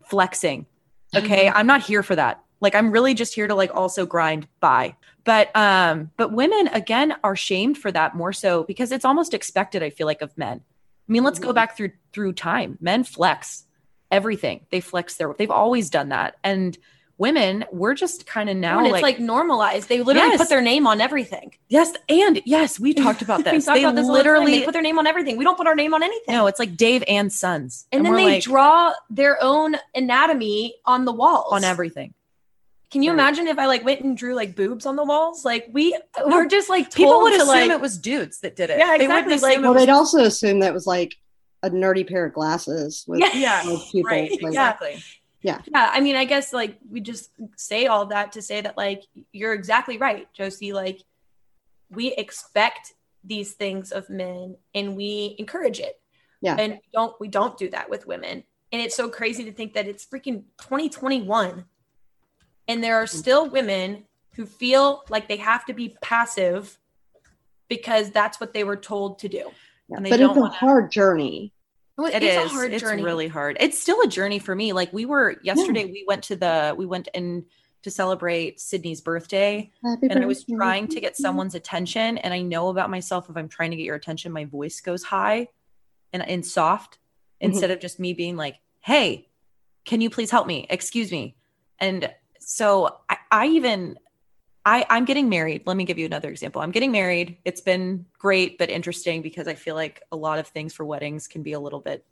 flexing. 0.05 0.65
Okay. 1.15 1.49
I'm 1.49 1.67
not 1.67 1.81
here 1.81 2.03
for 2.03 2.15
that. 2.15 2.43
Like, 2.59 2.75
I'm 2.75 2.91
really 2.91 3.13
just 3.13 3.35
here 3.35 3.47
to 3.47 3.55
like 3.55 3.73
also 3.75 4.05
grind 4.05 4.47
by. 4.59 4.95
But 5.25 5.53
um, 5.55 6.11
but 6.17 6.31
women 6.31 6.69
again 6.69 7.15
are 7.23 7.35
shamed 7.35 7.77
for 7.77 7.91
that 7.91 8.15
more 8.15 8.31
so 8.33 8.63
because 8.63 8.91
it's 8.93 9.05
almost 9.05 9.33
expected, 9.33 9.83
I 9.83 9.89
feel 9.89 10.07
like, 10.07 10.21
of 10.21 10.37
men. 10.37 10.61
I 11.07 11.11
mean, 11.11 11.23
let's 11.23 11.39
go 11.39 11.51
Mhm. 11.51 11.55
back 11.55 11.77
through 11.77 11.91
through 12.13 12.33
time. 12.33 12.77
Men 12.79 13.03
flex 13.03 13.65
everything. 14.09 14.65
They 14.71 14.79
flex 14.79 15.15
their 15.15 15.33
they've 15.37 15.51
always 15.51 15.89
done 15.89 16.09
that. 16.09 16.37
And 16.43 16.77
women, 17.19 17.65
we're 17.71 17.93
just 17.95 18.25
kind 18.27 18.49
of 18.49 18.55
now 18.57 18.77
and 18.77 18.87
it's 18.87 18.93
like, 18.93 19.01
like, 19.03 19.19
normalized. 19.19 19.89
They 19.89 20.01
literally 20.01 20.29
Yes. 20.29 20.37
put 20.37 20.49
their 20.49 20.61
name 20.61 20.85
on 20.85 21.01
everything. 21.01 21.53
yes, 21.67 21.91
and 22.09 22.41
yes, 22.45 22.79
we 22.79 22.93
talked 22.93 23.21
about 23.21 23.37
we 23.45 23.51
this. 23.51 23.65
talk 23.65 23.75
they 23.75 23.83
about 23.83 23.95
this 23.95 24.05
all 24.07 24.13
the 24.13 24.23
time. 24.23 24.33
literally 24.33 24.59
They 24.59 24.65
put 24.65 24.73
their 24.73 24.81
name 24.83 24.99
on 24.99 25.07
everything. 25.07 25.35
We 25.37 25.43
don't 25.43 25.57
put 25.57 25.65
our 25.67 25.75
name 25.75 25.93
on 25.93 26.03
anything. 26.03 26.35
no, 26.35 26.47
it's 26.47 26.59
like 26.59 26.77
Dave 26.77 27.03
and 27.07 27.31
Sons, 27.33 27.87
and, 27.91 28.05
then 28.05 28.13
they 28.13 28.25
like, 28.33 28.43
draw 28.43 28.93
their 29.09 29.37
own 29.41 29.77
anatomy 29.95 30.75
on 30.85 31.05
the 31.05 31.11
walls. 31.11 31.51
on 31.53 31.63
everything. 31.63 32.13
Can 32.89 33.03
you 33.03 33.11
Right. 33.11 33.15
imagine 33.15 33.47
if 33.47 33.59
I 33.59 33.65
like 33.65 33.83
went 33.83 34.01
and 34.01 34.15
drew 34.15 34.33
like 34.33 34.55
boobs 34.55 34.85
on 34.85 34.95
the 34.95 35.03
walls? 35.03 35.43
Like 35.43 35.67
we 35.73 35.99
we're 36.25 36.45
just 36.47 36.69
like 36.69 36.93
People 36.93 37.19
would 37.21 37.31
to, 37.31 37.37
assume 37.37 37.47
like, 37.47 37.69
it 37.71 37.81
was 37.81 37.97
dudes 37.97 38.39
that 38.41 38.55
did 38.55 38.69
it. 38.69 38.77
Yeah, 38.79 38.97
They 38.97 39.07
wouldn't 39.07 39.31
exactly, 39.31 39.33
assume 39.55 39.63
like- 39.63 39.75
Well, 39.75 39.85
they'd 39.85 39.91
also 39.91 40.19
assume 40.23 40.59
that 40.61 40.73
was 40.73 40.87
like 40.87 41.15
a 41.63 41.69
nerdy 41.69 42.07
pair 42.07 42.25
of 42.27 42.33
glasses 42.33 43.03
with 43.07 43.19
Yeah. 43.19 43.31
yeah, 43.33 43.65
with 43.69 43.81
people. 43.91 44.09
right, 44.11 44.31
like- 44.31 44.41
exactly. 44.41 45.03
Yeah 45.41 45.61
Yeah. 45.67 45.89
i 45.93 45.99
mean 45.99 46.15
i 46.15 46.25
guess 46.25 46.51
like 46.53 46.77
we 46.89 46.99
just 46.99 47.31
say 47.55 47.85
all 47.87 48.07
that 48.07 48.31
to 48.33 48.41
say 48.41 48.61
that 48.61 48.75
like 48.77 49.03
you're 49.31 49.53
exactly 49.53 49.97
right 49.97 50.27
josie 50.33 50.73
like 50.73 51.01
we 51.89 52.13
expect 52.13 52.93
these 53.23 53.53
things 53.53 53.91
of 53.91 54.09
men 54.09 54.55
and 54.73 54.95
we 54.95 55.35
encourage 55.37 55.79
it 55.79 55.99
Yeah. 56.41 56.55
and 56.57 56.73
we 56.73 56.89
don't 56.93 57.19
we 57.19 57.27
don't 57.27 57.57
do 57.57 57.69
that 57.69 57.89
with 57.89 58.07
women 58.07 58.43
and 58.71 58.81
it's 58.81 58.95
so 58.95 59.09
crazy 59.09 59.43
to 59.45 59.51
think 59.51 59.73
that 59.73 59.87
it's 59.87 60.05
freaking 60.05 60.43
2021 60.59 61.65
and 62.67 62.83
there 62.83 62.97
are 62.97 63.07
still 63.07 63.49
women 63.49 64.03
who 64.35 64.45
feel 64.45 65.03
like 65.09 65.27
they 65.27 65.37
have 65.37 65.65
to 65.65 65.73
be 65.73 65.95
passive 66.01 66.77
because 67.69 68.11
that's 68.11 68.39
what 68.39 68.53
they 68.53 68.63
were 68.63 68.75
told 68.77 69.19
to 69.19 69.29
do 69.29 69.51
Yeah, 69.89 69.97
And 69.97 70.05
they 70.05 70.09
But 70.09 70.19
it's 70.21 70.35
a 70.35 70.39
wanna- 70.39 70.53
hard 70.53 70.91
journey. 70.91 71.53
Well, 71.97 72.13
It 72.13 72.21
it's 72.21 72.51
a 72.51 72.55
hard 72.55 72.73
it's 72.73 72.83
journey 72.83 73.03
really 73.03 73.27
hard. 73.27 73.57
It's 73.59 73.79
still 73.79 74.01
a 74.01 74.07
journey 74.07 74.37
for 74.37 74.55
me. 74.55 74.71
Like 74.71 74.93
we 74.93 75.05
were 75.05 75.37
yesterday, 75.41 75.85
we 75.85 76.05
went 76.07 76.23
to 76.25 76.35
the 76.35 76.75
we 76.77 76.85
went 76.85 77.07
in 77.13 77.45
to 77.81 77.89
celebrate 77.89 78.59
Sydney's 78.59 79.01
birthday, 79.01 79.71
and 79.83 80.23
I 80.23 80.25
was 80.25 80.43
trying 80.43 80.87
to 80.89 80.99
get 80.99 81.17
someone's 81.17 81.55
attention. 81.55 82.19
And 82.19 82.33
I 82.33 82.41
know 82.41 82.69
about 82.69 82.91
myself 82.91 83.29
if 83.29 83.37
I'm 83.37 83.49
trying 83.49 83.71
to 83.71 83.77
get 83.77 83.83
your 83.83 83.95
attention, 83.95 84.31
my 84.31 84.45
voice 84.45 84.79
goes 84.79 85.03
high 85.03 85.47
and 86.13 86.27
and 86.27 86.45
soft 86.45 86.95
mm-hmm. 86.97 87.51
instead 87.51 87.71
of 87.71 87.79
just 87.79 87.99
me 87.99 88.13
being 88.13 88.35
like, 88.35 88.57
"Hey, 88.79 89.29
can 89.83 89.99
you 89.99 90.11
please 90.11 90.29
help 90.29 90.45
me? 90.45 90.67
Excuse 90.69 91.11
me." 91.11 91.35
And 91.79 92.13
so 92.39 92.99
I, 93.09 93.17
I 93.31 93.47
even 93.47 93.97
I, 94.67 94.85
I'm 94.89 95.05
getting 95.05 95.29
married. 95.29 95.63
Let 95.65 95.77
me 95.77 95.85
give 95.85 95.97
you 95.97 96.05
another 96.05 96.29
example. 96.29 96.61
I'm 96.61 96.71
getting 96.71 96.91
married. 96.91 97.37
It's 97.45 97.61
been 97.61 98.05
great, 98.19 98.57
but 98.57 98.69
interesting 98.69 99.21
because 99.21 99.47
I 99.47 99.53
feel 99.53 99.75
like 99.75 100.03
a 100.11 100.17
lot 100.17 100.39
of 100.39 100.47
things 100.47 100.73
for 100.73 100.83
weddings 100.83 101.25
can 101.25 101.41
be 101.41 101.53
a 101.53 101.59
little 101.59 101.79
bit 101.79 102.05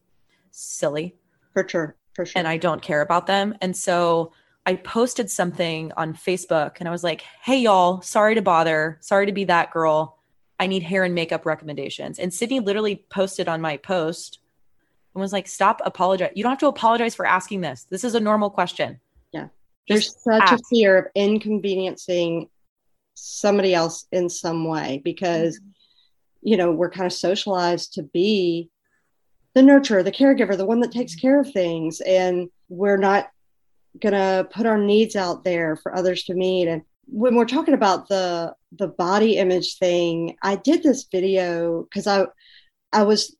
silly 0.52 1.18
for 1.52 1.68
sure. 1.68 1.98
For 2.14 2.26
sure. 2.26 2.40
and 2.40 2.48
I 2.48 2.56
don't 2.56 2.82
care 2.82 3.02
about 3.02 3.28
them. 3.28 3.58
And 3.60 3.76
so 3.76 4.32
I 4.66 4.76
posted 4.76 5.30
something 5.30 5.92
on 5.98 6.14
Facebook 6.14 6.78
and 6.80 6.88
I 6.88 6.94
was 6.94 7.04
like, 7.04 7.26
hey, 7.42 7.58
y'all, 7.58 8.02
sorry 8.02 8.36
to 8.36 8.42
bother. 8.42 9.00
Sorry 9.02 9.26
to 9.26 9.34
be 9.34 9.44
that 9.44 9.72
girl. 9.72 10.18
I 10.58 10.68
need 10.68 10.84
hair 10.84 11.04
and 11.04 11.14
makeup 11.14 11.46
recommendations. 11.46 12.20
And 12.20 12.34
Sydney 12.34 12.62
literally 12.62 13.06
posted 13.10 13.50
on 13.50 13.60
my 13.60 13.76
post 13.76 14.40
and 15.14 15.20
was 15.20 15.34
like, 15.34 15.50
stop 15.50 15.82
apologizing. 15.84 16.38
You 16.38 16.44
don't 16.44 16.54
have 16.54 16.60
to 16.60 16.68
apologize 16.68 17.16
for 17.16 17.26
asking 17.26 17.60
this. 17.60 17.84
This 17.90 18.06
is 18.06 18.16
a 18.16 18.20
normal 18.22 18.50
question. 18.50 19.02
There's 19.88 20.16
such 20.24 20.42
ask. 20.42 20.54
a 20.54 20.64
fear 20.70 20.98
of 20.98 21.06
inconveniencing 21.16 22.50
somebody 23.14 23.74
else 23.74 24.08
in 24.12 24.30
some 24.30 24.68
way 24.68 25.02
because 25.04 25.60
you 26.42 26.58
know 26.58 26.72
we're 26.72 26.90
kind 26.90 27.06
of 27.06 27.14
socialized 27.14 27.94
to 27.94 28.04
be 28.04 28.70
the 29.54 29.62
nurturer 29.62 30.04
the 30.04 30.12
caregiver 30.12 30.58
the 30.58 30.66
one 30.66 30.82
that 30.82 30.92
takes 30.92 31.16
care 31.16 31.40
of 31.40 31.50
things 31.52 32.02
and 32.02 32.50
we're 32.68 32.98
not 32.98 33.30
gonna 34.02 34.48
put 34.52 34.66
our 34.66 34.78
needs 34.78 35.16
out 35.16 35.44
there 35.44 35.76
for 35.78 35.96
others 35.96 36.24
to 36.24 36.34
meet. 36.34 36.68
And 36.68 36.82
when 37.08 37.36
we're 37.36 37.46
talking 37.46 37.74
about 37.74 38.08
the 38.08 38.54
the 38.78 38.88
body 38.88 39.38
image 39.38 39.78
thing 39.78 40.36
i 40.42 40.56
did 40.56 40.82
this 40.84 41.08
video 41.10 41.84
because 41.84 42.08
i 42.08 42.26
i 42.92 43.04
was 43.04 43.36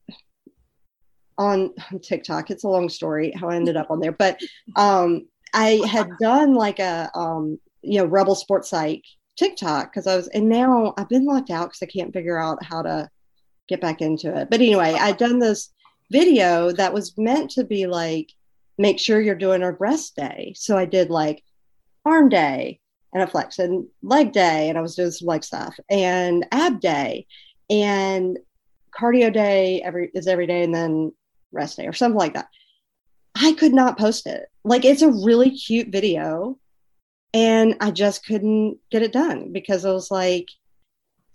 on 1.38 1.74
tiktok. 2.04 2.52
It's 2.52 2.64
a 2.64 2.70
long 2.70 2.90
story 2.90 3.34
how 3.36 3.50
i 3.50 3.56
ended 3.56 3.76
up 3.76 3.90
on 3.90 4.00
there 4.00 4.12
but 4.12 4.40
um 4.76 5.28
I 5.56 5.82
had 5.88 6.10
done 6.20 6.54
like 6.54 6.80
a 6.80 7.10
um, 7.16 7.58
you 7.82 8.00
know 8.00 8.06
rebel 8.06 8.36
sports 8.36 8.70
psych 8.70 9.04
TikTok 9.38 9.92
because 9.92 10.06
I 10.06 10.16
was 10.16 10.28
and 10.28 10.50
now 10.50 10.94
I've 10.98 11.10
been 11.10 11.26
locked 11.26 11.50
out 11.50 11.70
because 11.70 11.82
I 11.82 11.86
can't 11.88 12.14
figure 12.14 12.38
out 12.38 12.64
how 12.64 12.82
to 12.82 13.10
get 13.68 13.82
back 13.82 14.02
into 14.02 14.36
it. 14.36 14.50
But 14.52 14.60
anyway, 14.60 14.94
I'd 15.00 15.18
done 15.18 15.40
this 15.40 15.72
video 16.12 16.72
that 16.74 16.94
was 16.94 17.18
meant 17.18 17.52
to 17.52 17.64
be 17.64 17.88
like 17.88 18.30
make 18.78 19.00
sure 19.00 19.22
you're 19.22 19.36
doing 19.36 19.64
a 19.64 19.72
rest 19.72 20.16
day. 20.18 20.54
So 20.56 20.78
I 20.78 20.86
did 20.86 21.10
like 21.10 21.42
arm 22.04 22.30
day 22.30 22.80
and 23.14 23.24
a 23.24 23.28
flex 23.28 23.58
and 23.58 23.88
leg 24.04 24.34
day 24.34 24.68
and 24.68 24.78
I 24.78 24.82
was 24.82 24.96
doing 24.96 25.12
some 25.12 25.28
leg 25.28 25.44
stuff 25.44 25.76
and 25.90 26.46
ab 26.52 26.82
day 26.82 27.26
and 27.70 28.38
cardio 28.98 29.34
day 29.34 29.82
every 29.82 30.12
is 30.14 30.28
every 30.28 30.48
day 30.48 30.64
and 30.64 30.76
then 30.76 31.14
rest 31.54 31.78
day 31.78 31.88
or 31.88 31.94
something 31.94 32.20
like 32.20 32.34
that. 32.34 32.50
I 33.38 33.54
could 33.54 33.74
not 33.74 33.98
post 33.98 34.28
it. 34.28 34.48
Like 34.66 34.84
it's 34.84 35.04
a 35.04 35.12
really 35.12 35.52
cute 35.52 35.90
video 35.90 36.58
and 37.34 37.76
I 37.80 37.92
just 37.92 38.26
couldn't 38.26 38.80
get 38.90 39.04
it 39.04 39.14
done 39.14 39.54
because 39.54 39.86
I 39.86 39.92
was 39.92 40.10
like 40.10 40.48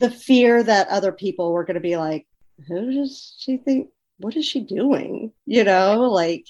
the 0.01 0.11
fear 0.11 0.63
that 0.63 0.89
other 0.89 1.13
people 1.13 1.53
were 1.53 1.65
going 1.65 1.75
to 1.75 1.81
be 1.81 1.97
like 1.97 2.27
who 2.67 2.93
does 2.93 3.37
she 3.39 3.57
think 3.57 3.91
what 4.19 4.37
is 4.37 4.45
she 4.45 4.61
doing? 4.61 5.33
You 5.47 5.63
know, 5.65 6.11
like 6.11 6.45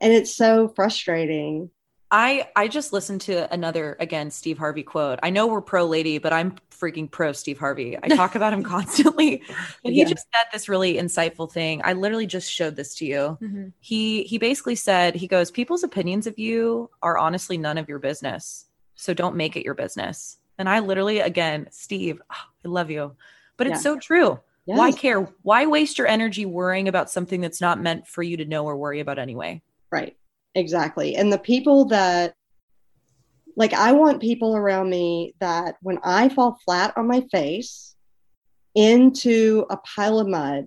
and 0.00 0.12
it's 0.12 0.36
so 0.36 0.68
frustrating. 0.68 1.70
I 2.12 2.48
I 2.54 2.68
just 2.68 2.92
listened 2.92 3.22
to 3.22 3.52
another 3.52 3.96
again 3.98 4.30
Steve 4.30 4.58
Harvey 4.58 4.82
quote. 4.82 5.18
I 5.22 5.30
know 5.30 5.46
we're 5.46 5.62
pro 5.62 5.86
lady, 5.86 6.18
but 6.18 6.32
I'm 6.32 6.54
freaking 6.70 7.10
pro 7.10 7.32
Steve 7.32 7.58
Harvey. 7.58 7.96
I 8.02 8.08
talk 8.08 8.34
about 8.34 8.52
him 8.52 8.62
constantly. 8.74 9.42
And 9.84 9.94
he 9.94 10.00
Yeah. 10.02 10.08
just 10.08 10.26
said 10.34 10.44
this 10.52 10.68
really 10.68 10.94
insightful 10.94 11.50
thing. 11.50 11.80
I 11.84 11.94
literally 11.94 12.26
just 12.26 12.52
showed 12.52 12.76
this 12.76 12.94
to 12.96 13.06
you. 13.06 13.38
Mhm. 13.40 13.72
He 13.80 14.24
he 14.24 14.36
basically 14.38 14.74
said, 14.76 15.14
he 15.14 15.26
goes, 15.26 15.50
"People's 15.50 15.82
opinions 15.82 16.26
of 16.26 16.38
you 16.38 16.90
are 17.02 17.16
honestly 17.16 17.56
none 17.56 17.78
of 17.78 17.88
your 17.88 17.98
business. 17.98 18.66
So 18.94 19.14
don't 19.14 19.34
make 19.36 19.56
it 19.56 19.64
your 19.64 19.74
business." 19.74 20.36
And 20.58 20.68
I 20.68 20.80
literally 20.80 21.20
again, 21.20 21.66
Steve, 21.70 22.20
ah, 22.30 22.46
I 22.64 22.68
love 22.68 22.90
you. 22.90 23.16
But 23.56 23.68
it's 23.68 23.78
Yeah. 23.78 23.94
so 23.94 23.98
true. 23.98 24.38
Why 24.66 24.92
care? 24.92 25.22
Why 25.42 25.66
waste 25.66 25.96
your 25.98 26.06
energy 26.06 26.44
worrying 26.46 26.88
about 26.88 27.10
something 27.10 27.40
that's 27.40 27.60
not 27.60 27.80
meant 27.80 28.06
for 28.06 28.22
you 28.22 28.36
to 28.36 28.44
know 28.44 28.64
or 28.66 28.76
worry 28.76 29.00
about 29.00 29.18
anyway? 29.18 29.62
Right. 29.90 30.16
Exactly. 30.54 31.16
And 31.16 31.32
the 31.32 31.38
people 31.38 31.86
that, 31.86 32.34
like, 33.56 33.72
I 33.72 33.92
want 33.92 34.20
people 34.20 34.56
around 34.56 34.90
me 34.90 35.34
that 35.40 35.76
when 35.82 35.98
I 36.02 36.28
fall 36.28 36.58
flat 36.64 36.94
on 36.96 37.06
my 37.06 37.22
face 37.32 37.94
into 38.74 39.66
a 39.70 39.76
pile 39.78 40.18
of 40.18 40.28
mud, 40.28 40.64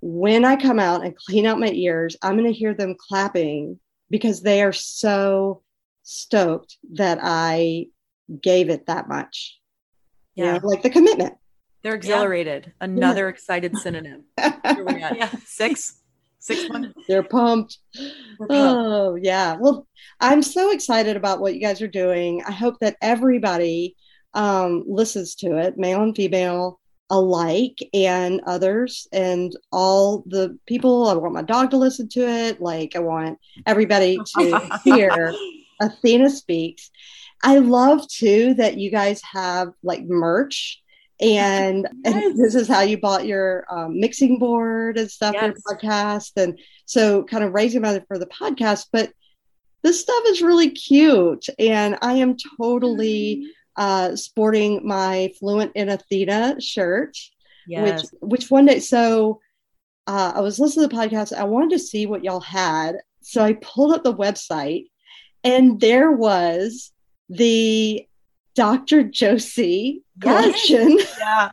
when 0.00 0.44
I 0.44 0.56
come 0.56 0.78
out 0.78 1.04
and 1.04 1.16
clean 1.16 1.46
out 1.46 1.58
my 1.58 1.70
ears, 1.70 2.16
I'm 2.22 2.36
going 2.36 2.52
to 2.52 2.58
hear 2.58 2.74
them 2.74 2.94
clapping 2.98 3.80
because 4.10 4.42
they 4.42 4.62
are 4.62 4.72
so 4.72 5.62
stoked 6.02 6.76
that 6.92 7.18
I 7.22 7.86
gave 8.42 8.68
it 8.68 8.86
that 8.86 9.08
much. 9.08 9.58
You 10.34 10.44
know, 10.44 10.60
like 10.62 10.82
the 10.82 10.90
commitment. 10.90 11.34
They're 11.82 11.94
exhilarated. 11.94 12.72
Another 12.80 13.28
excited 13.28 13.76
synonym. 13.76 14.24
Here 14.40 14.84
we 14.84 15.02
at? 15.02 15.16
Yeah. 15.16 15.30
Six, 15.44 16.00
six 16.44 16.68
one. 16.68 16.94
They're 17.08 17.22
pumped. 17.22 17.78
Pumped. 18.38 18.50
Oh, 18.50 19.16
yeah. 19.16 19.56
Well, 19.58 19.86
I'm 20.20 20.42
so 20.42 20.70
excited 20.70 21.16
about 21.16 21.40
what 21.40 21.54
you 21.54 21.60
guys 21.60 21.82
are 21.82 21.88
doing. 21.88 22.42
I 22.46 22.52
hope 22.52 22.76
that 22.80 22.96
everybody 23.00 23.96
um, 24.34 24.84
listens 24.86 25.34
to 25.36 25.56
it, 25.58 25.78
male 25.78 26.02
and 26.02 26.14
female 26.14 26.80
alike, 27.10 27.78
and 27.92 28.40
others, 28.46 29.06
and 29.12 29.52
all 29.72 30.24
the 30.26 30.58
people. 30.66 31.08
I 31.08 31.14
want 31.14 31.34
my 31.34 31.42
dog 31.42 31.70
to 31.70 31.76
listen 31.76 32.08
to 32.10 32.20
it. 32.20 32.60
Like, 32.60 32.94
I 32.94 33.00
want 33.00 33.38
everybody 33.66 34.18
to 34.36 34.80
hear 34.84 35.34
Athena 35.80 36.30
Speaks. 36.30 36.90
I 37.42 37.58
love 37.58 38.06
too 38.08 38.54
that 38.54 38.78
you 38.78 38.90
guys 38.90 39.20
have 39.32 39.68
like 39.82 40.04
merch. 40.04 40.82
And, 41.20 41.88
and 42.04 42.36
this 42.36 42.54
is 42.54 42.68
how 42.68 42.80
you 42.80 42.98
bought 42.98 43.26
your 43.26 43.64
um, 43.70 44.00
mixing 44.00 44.38
board 44.38 44.98
and 44.98 45.10
stuff 45.10 45.36
for 45.36 45.46
your 45.46 45.54
podcast. 45.54 46.32
And 46.36 46.58
so 46.86 47.24
kind 47.24 47.44
of 47.44 47.52
raising 47.52 47.82
money 47.82 48.00
for 48.08 48.18
the 48.18 48.26
podcast, 48.26 48.86
but 48.92 49.12
this 49.82 50.00
stuff 50.00 50.22
is 50.26 50.42
really 50.42 50.70
cute. 50.70 51.46
And 51.58 51.98
I 52.02 52.14
am 52.14 52.36
totally 52.58 53.46
uh, 53.76 54.16
sporting 54.16 54.86
my 54.86 55.32
Fluent 55.38 55.72
in 55.74 55.88
Athena 55.88 56.60
shirt, 56.60 57.16
Yes. 57.66 58.02
which 58.02 58.20
which 58.20 58.50
one 58.50 58.66
day 58.66 58.78
so 58.78 59.40
uh, 60.06 60.32
I 60.34 60.40
was 60.40 60.58
listening 60.58 60.88
to 60.88 60.94
the 60.94 61.02
podcast. 61.02 61.32
I 61.32 61.44
wanted 61.44 61.70
to 61.70 61.78
see 61.78 62.06
what 62.06 62.24
y'all 62.24 62.40
had. 62.40 62.96
So 63.22 63.42
I 63.42 63.54
pulled 63.54 63.94
up 63.94 64.04
the 64.04 64.14
website 64.14 64.84
and 65.42 65.80
there 65.80 66.12
was 66.12 66.92
the 67.30 68.06
Dr. 68.54 69.02
Josie 69.04 70.02
Yes. 70.22 70.68
collection. 70.68 70.98
Yeah. 71.18 71.50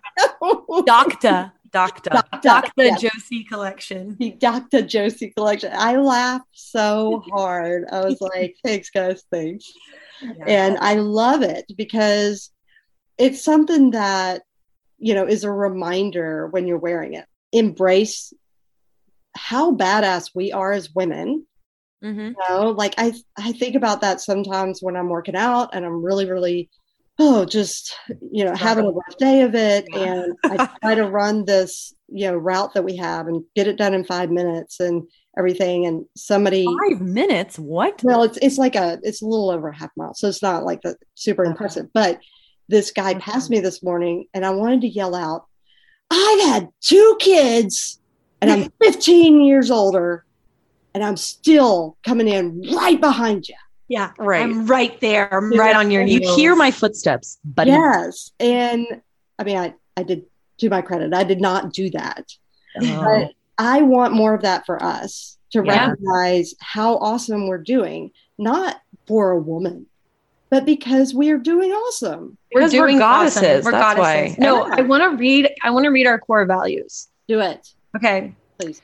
Doctor. 0.86 1.52
Doctor. 1.72 2.10
Doctor, 2.10 2.40
Doc 2.42 2.72
yes. 2.78 3.02
Josie 3.02 3.44
collection. 3.46 4.18
the 4.20 4.32
Dr. 4.32 4.82
Josie 4.82 5.32
collection. 5.36 5.72
I 5.74 5.96
laughed 5.98 6.50
so 6.52 7.24
hard. 7.32 7.86
I 7.92 8.02
was 8.06 8.20
like, 8.20 8.56
thanks, 8.64 8.90
guys, 8.90 9.24
thanks. 9.32 9.72
And 10.46 10.78
I 10.80 10.96
love 10.96 11.42
it 11.44 11.66
because 11.78 12.52
it's 13.18 13.42
something 13.44 13.92
that, 13.92 14.42
you 15.00 15.14
know, 15.14 15.26
is 15.26 15.44
a 15.44 15.52
reminder 15.52 16.48
when 16.48 16.68
you're 16.68 16.78
wearing 16.78 17.14
it. 17.14 17.26
Embrace 17.54 18.34
how 19.36 19.74
badass 19.74 20.32
we 20.36 20.52
are 20.52 20.72
as 20.74 20.94
women. 20.94 21.48
hmm 22.04 22.20
You 22.20 22.36
know, 22.50 22.72
like 22.72 22.96
I 22.98 23.14
I 23.38 23.54
think 23.54 23.76
about 23.76 24.02
that 24.02 24.20
sometimes 24.20 24.80
when 24.82 24.96
I'm 24.98 25.10
working 25.10 25.36
out 25.38 25.70
and 25.74 25.86
I'm 25.86 26.04
really, 26.04 26.30
really 26.30 26.70
oh, 27.24 27.46
just 27.46 27.96
you 28.32 28.44
know, 28.44 28.56
having 28.56 28.86
a 28.86 28.90
rough 28.90 29.18
day 29.20 29.42
of 29.42 29.54
it. 29.54 29.86
Yeah. 29.94 30.24
And 30.24 30.34
I 30.46 30.68
try 30.82 30.96
to 30.96 31.06
run 31.06 31.46
this, 31.46 31.94
you 32.08 32.26
know, 32.28 32.36
route 32.36 32.74
that 32.74 32.84
we 32.84 32.96
have 32.98 33.28
and 33.28 33.44
get 33.56 33.68
it 33.68 33.78
done 33.78 33.94
in 33.94 34.04
five 34.04 34.32
minutes 34.32 34.80
and 34.80 35.04
everything. 35.38 35.86
And 35.86 36.06
somebody 36.16 36.66
Five 36.90 37.02
minutes? 37.02 37.60
What? 37.60 38.02
well, 38.04 38.24
it's 38.24 38.38
it's 38.42 38.58
like 38.58 38.76
a 38.76 39.00
it's 39.04 39.22
a 39.22 39.26
little 39.26 39.52
over 39.52 39.70
a 39.70 39.76
half 39.76 39.92
mile, 39.96 40.14
so 40.16 40.28
it's 40.28 40.42
not 40.42 40.64
like 40.66 40.82
the 40.82 40.96
super 41.16 41.44
Okay. 41.44 41.52
impressive. 41.52 41.88
But 41.94 42.20
this 42.70 42.92
guy 42.92 43.12
Okay. 43.12 43.20
passed 43.20 43.52
uh-huh. 43.52 43.58
me 43.58 43.60
this 43.60 43.84
morning, 43.84 44.26
and 44.34 44.46
I 44.46 44.50
wanted 44.50 44.82
to 44.82 44.88
yell 44.90 45.14
out, 45.14 45.46
"I've 46.10 46.42
had 46.42 46.70
two 46.82 47.18
kids, 47.20 48.00
and 48.42 48.50
I'm 48.52 48.72
15 48.84 49.42
years 49.42 49.70
older, 49.70 50.26
and 50.96 51.04
I'm 51.04 51.18
still 51.18 51.98
coming 52.04 52.28
in 52.28 52.62
right 52.74 53.00
behind 53.00 53.48
you." 53.48 53.56
Yeah. 53.92 54.12
Right. 54.18 54.42
I'm 54.42 54.66
right 54.68 54.98
there. 55.02 55.32
I'm 55.34 55.52
Yeah. 55.52 55.60
right 55.60 55.76
on 55.76 55.92
your 55.92 56.04
you 56.04 56.22
hear 56.36 56.56
my 56.56 56.72
footsteps, 56.72 57.38
but 57.44 57.68
Yes, 57.68 58.32
and 58.40 58.88
I 59.38 59.44
mean, 59.44 59.58
I 59.58 59.74
I 59.98 60.04
did 60.04 60.24
to 60.60 60.70
my 60.70 60.82
credit, 60.82 61.14
I 61.14 61.26
did 61.26 61.42
not 61.42 61.74
do 61.74 61.90
that, 61.90 62.32
Oh. 62.82 63.04
but 63.04 63.32
I 63.58 63.82
want 63.82 64.14
more 64.14 64.34
of 64.34 64.44
that 64.44 64.66
for 64.66 64.82
us 64.82 65.38
to 65.52 65.62
Yeah. 65.66 65.88
recognize 65.90 66.56
how 66.62 66.96
awesome 66.98 67.48
we're 67.48 67.58
doing, 67.58 68.12
not 68.38 68.78
for 69.08 69.32
a 69.32 69.40
woman, 69.40 69.88
but 70.50 70.64
because 70.66 71.14
we 71.14 71.30
are 71.32 71.38
doing 71.38 71.72
awesome. 71.72 72.38
We're 72.54 72.62
Because 72.62 72.74
we're 72.74 72.88
doing 72.88 73.00
goddesses, 73.00 73.38
awesome. 73.44 73.66
We're 73.66 73.72
that's 73.72 73.96
goddesses. 73.96 74.38
why. 74.38 74.44
No, 74.46 74.68
Yeah. 74.68 74.76
I 74.78 74.82
want 74.84 75.04
to 75.04 75.18
read. 75.18 75.50
I 75.64 75.72
want 75.72 75.84
to 75.84 75.90
read 75.92 76.08
our 76.08 76.18
core 76.20 76.46
values. 76.46 77.10
Do 77.28 77.42
it, 77.42 77.68
Okay. 77.98 78.34
please. 78.58 78.82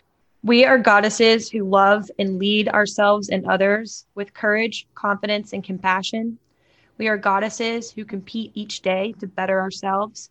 We 0.48 0.64
are 0.64 0.78
goddesses 0.78 1.50
who 1.50 1.66
love 1.66 2.10
and 2.18 2.40
lead 2.40 2.70
ourselves 2.70 3.28
and 3.28 3.46
others 3.48 4.06
with 4.16 4.34
courage, 4.34 4.88
confidence, 4.96 5.52
and 5.52 5.62
compassion. 5.62 6.40
We 6.98 7.10
are 7.10 7.18
goddesses 7.18 7.92
who 7.92 8.06
compete 8.06 8.52
each 8.54 8.82
day 8.82 9.14
to 9.20 9.28
better 9.28 9.60
ourselves. 9.60 10.30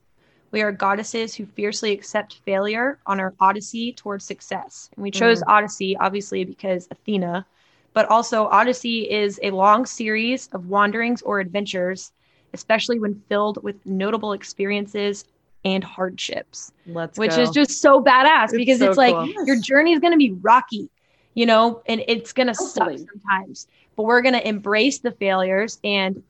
We 0.53 0.63
are 0.63 0.73
goddesses 0.73 1.35
who 1.35 1.45
fiercely 1.45 1.93
accept 1.93 2.41
failure 2.47 2.99
on 3.05 3.21
our 3.21 3.35
odyssey 3.41 3.93
towards 3.93 4.25
success. 4.25 4.89
And 4.97 5.03
we 5.03 5.11
chose 5.11 5.41
mm-hmm. 5.41 5.51
Odyssey, 5.51 5.99
obviously, 5.99 6.45
because 6.45 6.89
Athena, 6.91 7.45
but 7.93 8.09
also 8.09 8.47
Odyssey 8.47 9.11
is 9.11 9.39
a 9.43 9.51
long 9.51 9.85
series 9.85 10.49
of 10.55 10.71
wanderings 10.71 11.21
or 11.21 11.41
adventures, 11.41 12.11
especially 12.55 12.99
when 12.99 13.23
filled 13.29 13.63
with 13.63 13.85
notable 13.85 14.33
experiences 14.33 15.27
and 15.67 15.83
hardships 15.83 16.71
Let's 16.87 17.19
which 17.19 17.33
go. 17.35 17.43
is 17.43 17.51
just 17.51 17.81
so 17.81 18.01
badass 18.03 18.45
It's 18.45 18.53
because 18.55 18.79
so 18.79 18.89
it's 18.89 18.97
like 18.97 19.15
cool. 19.15 19.47
your 19.47 19.61
journey 19.61 19.93
is 19.93 19.99
going 20.01 20.13
to 20.13 20.17
be 20.19 20.33
rocky, 20.41 20.89
you 21.35 21.45
know, 21.47 21.83
and 21.87 22.03
it's 22.07 22.33
going 22.33 22.47
to 22.47 22.55
suck 22.55 22.91
sometimes. 22.97 23.67
But 23.97 24.05
we're 24.05 24.23
going 24.23 24.35
to 24.35 24.47
embrace 24.47 24.99
the 24.99 25.11
failures. 25.11 25.79
And 25.83 26.23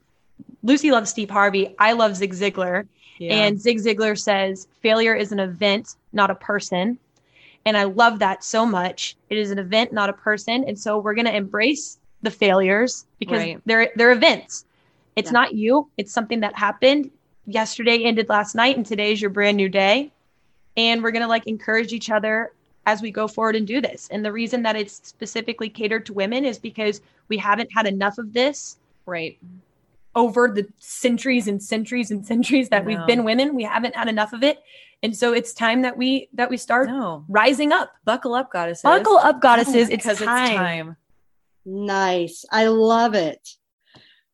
Lucy 0.62 0.90
loves 0.90 1.10
Steve 1.10 1.28
Harvey. 1.30 1.74
I 1.78 1.92
love 1.92 2.16
Zig 2.16 2.32
Ziglar. 2.32 2.86
Yeah. 3.18 3.34
And 3.34 3.60
Zig 3.60 3.78
Ziglar 3.78 4.18
says 4.18 4.68
failure 4.80 5.14
is 5.14 5.32
an 5.32 5.40
event, 5.40 5.96
not 6.12 6.30
a 6.30 6.34
person. 6.34 6.98
And 7.66 7.76
I 7.76 7.84
love 7.84 8.20
that 8.20 8.42
so 8.44 8.64
much. 8.64 9.16
It 9.28 9.36
is 9.38 9.50
an 9.50 9.58
event, 9.58 9.92
not 9.92 10.08
a 10.08 10.12
person. 10.14 10.64
And 10.66 10.78
so 10.78 10.98
we're 10.98 11.14
going 11.14 11.26
to 11.26 11.36
embrace 11.36 11.98
the 12.22 12.30
failures 12.30 13.04
because 13.18 13.38
Right. 13.40 13.60
they're 13.66 13.90
they're 13.96 14.12
events. 14.12 14.64
It's 15.16 15.28
Yeah. 15.28 15.32
not 15.40 15.54
you. 15.54 15.88
It's 15.98 16.12
something 16.12 16.40
that 16.40 16.54
happened 16.56 17.10
yesterday, 17.46 18.04
ended 18.04 18.28
last 18.28 18.54
night, 18.54 18.76
and 18.76 18.84
today 18.84 19.12
is 19.12 19.20
your 19.20 19.30
brand 19.30 19.56
new 19.56 19.68
day. 19.68 20.10
And 20.76 21.02
we're 21.02 21.10
going 21.10 21.22
to 21.22 21.28
like 21.28 21.46
encourage 21.46 21.92
each 21.92 22.10
other 22.10 22.52
as 22.84 23.00
we 23.02 23.10
go 23.10 23.26
forward 23.26 23.56
and 23.56 23.66
do 23.66 23.80
this. 23.80 24.08
And 24.10 24.24
the 24.24 24.30
reason 24.32 24.62
that 24.62 24.76
it's 24.76 25.00
specifically 25.04 25.68
catered 25.68 26.06
to 26.06 26.12
women 26.12 26.44
is 26.44 26.58
because 26.58 27.00
we 27.28 27.38
haven't 27.38 27.70
had 27.74 27.86
enough 27.86 28.18
of 28.18 28.32
this 28.32 28.76
right. 29.06 29.38
over 30.14 30.48
the 30.48 30.66
centuries 30.78 31.48
and 31.48 31.62
centuries 31.62 32.10
and 32.10 32.24
centuries 32.26 32.68
that 32.68 32.84
No. 32.86 32.88
we've 32.96 33.06
been 33.06 33.24
women 33.24 33.54
we 33.54 33.64
haven't 33.64 33.96
had 33.96 34.08
enough 34.08 34.32
of 34.32 34.42
it 34.42 34.62
and 35.02 35.14
so 35.16 35.32
it's 35.32 35.52
time 35.52 35.82
that 35.82 35.96
we 35.96 36.28
that 36.34 36.48
we 36.48 36.56
start 36.56 36.88
No. 36.88 37.24
rising 37.28 37.72
up 37.72 37.92
Buckle 38.04 38.34
up, 38.34 38.50
goddesses. 38.52 38.82
buckle 38.82 39.18
up 39.18 39.40
goddesses 39.42 39.88
it's 39.90 40.04
because 40.04 40.18
time. 40.20 40.46
it's 40.46 40.56
time. 40.56 40.96
Nice. 41.64 42.44
I 42.52 42.68
love 42.68 43.14
it. 43.14 43.56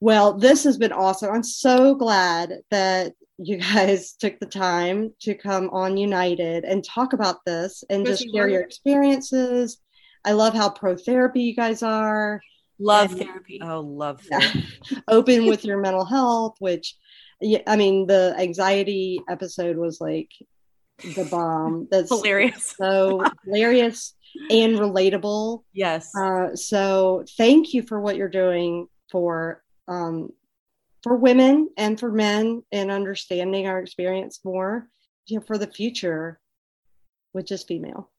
Well, 0.03 0.33
this 0.33 0.65
has 0.65 0.79
been 0.79 0.91
awesome. 0.91 1.33
I'm 1.33 1.45
so 1.45 1.95
glad 1.95 2.55
that 2.73 3.13
you 3.39 3.59
guys 3.59 4.15
took 4.19 4.41
the 4.41 4.47
time 4.47 5.15
to 5.21 5.33
come 5.33 5.71
on 5.71 5.97
United 5.97 6.65
and 6.65 6.83
talk 6.83 7.13
about 7.13 7.37
this 7.47 7.85
and 7.89 8.05
just 8.05 8.27
share 8.35 8.49
your 8.49 8.63
experiences. 8.63 9.79
I 10.25 10.33
love 10.33 10.55
how 10.55 10.71
pro 10.71 10.97
therapy 10.97 11.43
you 11.43 11.55
guys 11.55 11.85
are, 11.85 12.41
love 12.81 13.13
And- 13.13 13.21
therapy 13.21 13.61
Oh, 13.63 13.79
love 13.79 14.21
Yeah. 14.29 14.41
that. 14.41 15.03
open 15.09 15.47
with 15.47 15.65
your 15.65 15.79
mental 15.79 16.05
health, 16.05 16.57
which, 16.59 16.97
yeah, 17.41 17.61
I 17.69 17.77
mean, 17.77 18.09
the 18.09 18.35
anxiety 18.37 19.21
episode 19.31 19.77
was 19.77 20.01
like 20.01 20.31
the 21.15 21.29
bomb. 21.31 21.87
That's 21.93 22.09
hilarious 22.09 22.75
so 22.77 23.23
hilarious 23.45 24.17
and 24.51 24.75
relatable. 24.81 25.63
Yes. 25.73 26.11
Uh, 26.17 26.57
so 26.57 27.25
thank 27.39 27.73
you 27.73 27.83
for 27.85 28.01
what 28.01 28.17
you're 28.17 28.29
doing 28.29 28.89
for 29.13 29.62
um, 29.89 30.31
for 31.03 31.17
women 31.17 31.69
and 31.77 31.99
for 31.99 32.11
men 32.13 32.63
and 32.73 32.91
understanding 32.91 33.67
our 33.67 33.81
experience 33.81 34.41
more 34.45 34.89
you 35.27 35.39
know, 35.39 35.45
for 35.45 35.59
the 35.59 35.67
future, 35.67 36.41
which 37.33 37.51
is 37.51 37.63
female. 37.65 38.11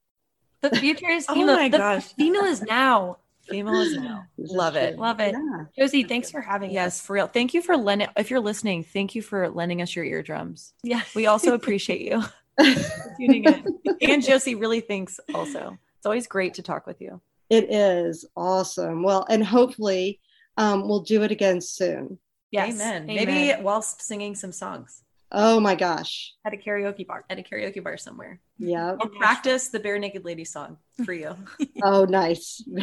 the 0.62 0.70
future 0.72 1.10
is 1.10 1.26
female 1.26 1.44
Oh 1.44 1.48
female 1.48 1.56
my 1.56 1.70
the 1.70 1.78
gosh. 1.78 2.14
female 2.14 2.44
is 2.46 2.62
now 2.62 3.18
Female 3.50 3.82
is 3.82 3.94
now. 3.98 4.26
Love 4.38 4.78
it. 4.78 4.98
Love 4.98 5.20
it. 5.20 5.34
Yeah. 5.36 5.66
josie 5.78 6.04
thanks 6.04 6.32
for 6.32 6.40
having 6.40 6.72
Yes, 6.72 7.00
us 7.02 7.06
for 7.06 7.14
real. 7.14 7.28
Thank 7.28 7.54
you 7.54 7.62
for 7.62 7.76
lending. 7.76 8.08
If 8.16 8.32
you're 8.32 8.40
listening, 8.40 8.86
thank 8.86 9.16
you 9.16 9.22
for 9.22 9.50
lending 9.50 9.82
us 9.82 9.94
your 9.98 10.06
eardrums. 10.06 10.74
yeah 10.82 11.02
We 11.14 11.28
also 11.28 11.54
appreciate 11.54 12.02
you. 12.02 12.24
tuning 13.20 13.44
in 13.44 13.66
and 14.02 14.24
Josie 14.24 14.56
really 14.56 14.80
thinks 14.80 15.20
also. 15.36 15.78
It's 15.98 16.06
always 16.06 16.26
great 16.28 16.54
to 16.56 16.62
talk 16.62 16.88
with 16.88 17.02
you. 17.02 17.20
It 17.50 17.70
is 17.70 18.24
awesome. 18.38 19.04
Well, 19.04 19.26
and 19.30 19.44
hopefully 19.44 20.22
um, 20.58 20.88
we'll 20.88 21.02
do 21.02 21.24
it 21.24 21.32
again 21.32 21.60
soon. 21.62 22.20
yes 22.52 22.74
Amen. 22.76 23.10
Amen. 23.10 23.26
Maybe 23.26 23.62
whilst 23.62 24.02
singing 24.02 24.36
some 24.36 24.52
songs 24.52 25.02
Oh 25.36 25.60
my 25.60 25.74
gosh. 25.74 26.32
at 26.46 26.54
a 26.54 26.58
karaoke 26.58 27.08
bar 27.08 27.26
at 27.30 27.40
a 27.40 27.42
karaoke 27.44 27.84
bar 27.84 27.98
somewhere. 27.98 28.40
Yeah. 28.60 28.92
Or 29.02 29.10
practice 29.10 29.70
the 29.70 29.80
Barenaked 29.80 30.24
Lady 30.24 30.46
song 30.46 30.78
for 31.06 31.14
you. 31.14 31.36
Oh, 31.84 32.06
nice. 32.06 32.64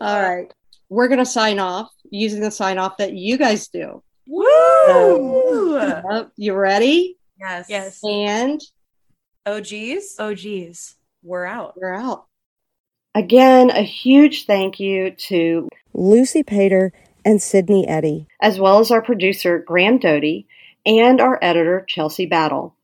All 0.00 0.22
right. 0.22 0.46
We're 0.88 1.08
going 1.08 1.18
to 1.18 1.26
sign 1.26 1.58
off 1.58 1.90
using 2.10 2.40
the 2.40 2.50
sign 2.50 2.78
off 2.78 2.96
that 2.98 3.12
you 3.12 3.36
guys 3.36 3.68
do. 3.68 4.02
Woo! 4.26 5.76
Yep. 5.78 6.30
You 6.36 6.54
ready? 6.54 7.18
yes. 7.38 7.66
yes 7.68 8.00
And 8.02 8.60
Oh, 9.44 9.60
geez. 9.60 10.16
oh 10.18 10.34
geez 10.34 10.96
We're 11.22 11.44
out. 11.44 11.74
we're 11.76 11.92
out. 11.94 12.26
Again, 13.18 13.70
a 13.70 13.82
huge 13.82 14.46
thank 14.46 14.78
you 14.78 15.10
to 15.10 15.68
Lucy 15.92 16.44
Pater 16.44 16.92
and 17.24 17.42
Sydney 17.42 17.84
Eddy, 17.88 18.28
as 18.40 18.60
well 18.60 18.78
as 18.78 18.92
our 18.92 19.02
producer, 19.02 19.58
Graham 19.58 19.98
Doty, 19.98 20.46
and 20.86 21.20
our 21.20 21.36
editor, 21.42 21.84
Chelsea 21.88 22.26
Battle. 22.26 22.76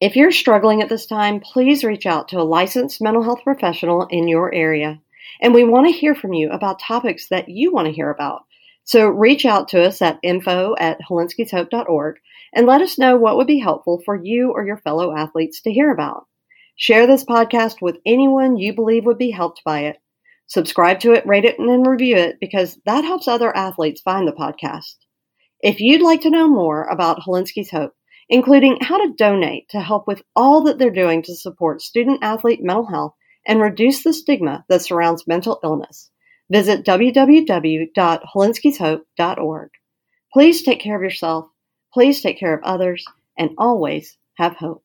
If 0.00 0.16
you're 0.16 0.32
struggling 0.32 0.82
at 0.82 0.88
this 0.88 1.06
time, 1.06 1.38
please 1.38 1.84
reach 1.84 2.04
out 2.04 2.26
to 2.30 2.40
a 2.40 2.42
licensed 2.42 3.00
mental 3.00 3.22
health 3.22 3.44
professional 3.44 4.08
in 4.10 4.26
your 4.26 4.52
area. 4.52 5.00
And 5.40 5.54
we 5.54 5.62
want 5.62 5.86
to 5.86 5.92
hear 5.92 6.16
from 6.16 6.32
you 6.32 6.50
about 6.50 6.80
topics 6.80 7.28
that 7.28 7.48
you 7.48 7.72
want 7.72 7.86
to 7.86 7.94
hear 7.94 8.10
about. 8.10 8.44
So 8.82 9.06
reach 9.06 9.46
out 9.46 9.68
to 9.68 9.84
us 9.84 10.02
at 10.02 10.18
info 10.24 10.74
at 10.80 10.98
hilinskishope.org 11.08 12.16
and 12.52 12.66
let 12.66 12.80
us 12.80 12.98
know 12.98 13.16
what 13.16 13.36
would 13.36 13.46
be 13.46 13.60
helpful 13.60 14.02
for 14.04 14.16
you 14.16 14.50
or 14.50 14.66
your 14.66 14.78
fellow 14.78 15.16
athletes 15.16 15.60
to 15.60 15.72
hear 15.72 15.92
about. 15.92 16.26
Share 16.80 17.08
this 17.08 17.24
podcast 17.24 17.82
with 17.82 17.98
anyone 18.06 18.56
you 18.56 18.72
believe 18.72 19.04
would 19.04 19.18
be 19.18 19.32
helped 19.32 19.64
by 19.64 19.80
it. 19.80 19.96
Subscribe 20.46 21.00
to 21.00 21.12
it, 21.12 21.26
rate 21.26 21.44
it, 21.44 21.58
and 21.58 21.84
review 21.84 22.16
it 22.16 22.38
because 22.40 22.78
that 22.86 23.02
helps 23.02 23.26
other 23.26 23.52
athletes 23.54 24.00
find 24.00 24.28
the 24.28 24.32
podcast. 24.32 24.94
If 25.60 25.80
you'd 25.80 26.02
like 26.02 26.20
to 26.20 26.30
know 26.30 26.46
more 26.46 26.84
about 26.84 27.18
Hilinski's 27.18 27.72
Hope, 27.72 27.94
including 28.28 28.78
how 28.80 29.04
to 29.04 29.12
donate 29.12 29.68
to 29.70 29.80
help 29.80 30.06
with 30.06 30.22
all 30.36 30.62
that 30.62 30.78
they're 30.78 30.90
doing 30.90 31.22
to 31.22 31.34
support 31.34 31.82
student 31.82 32.22
athlete 32.22 32.62
mental 32.62 32.86
health 32.86 33.14
and 33.44 33.60
reduce 33.60 34.04
the 34.04 34.12
stigma 34.12 34.64
that 34.68 34.82
surrounds 34.82 35.26
mental 35.26 35.58
illness, 35.64 36.12
visit 36.48 36.84
www.hilinskishope.org. 36.84 39.70
Please 40.32 40.62
take 40.62 40.78
care 40.78 40.94
of 40.94 41.02
yourself, 41.02 41.48
please 41.92 42.22
take 42.22 42.38
care 42.38 42.54
of 42.54 42.62
others, 42.62 43.04
and 43.36 43.50
always 43.58 44.16
have 44.36 44.54
hope. 44.54 44.84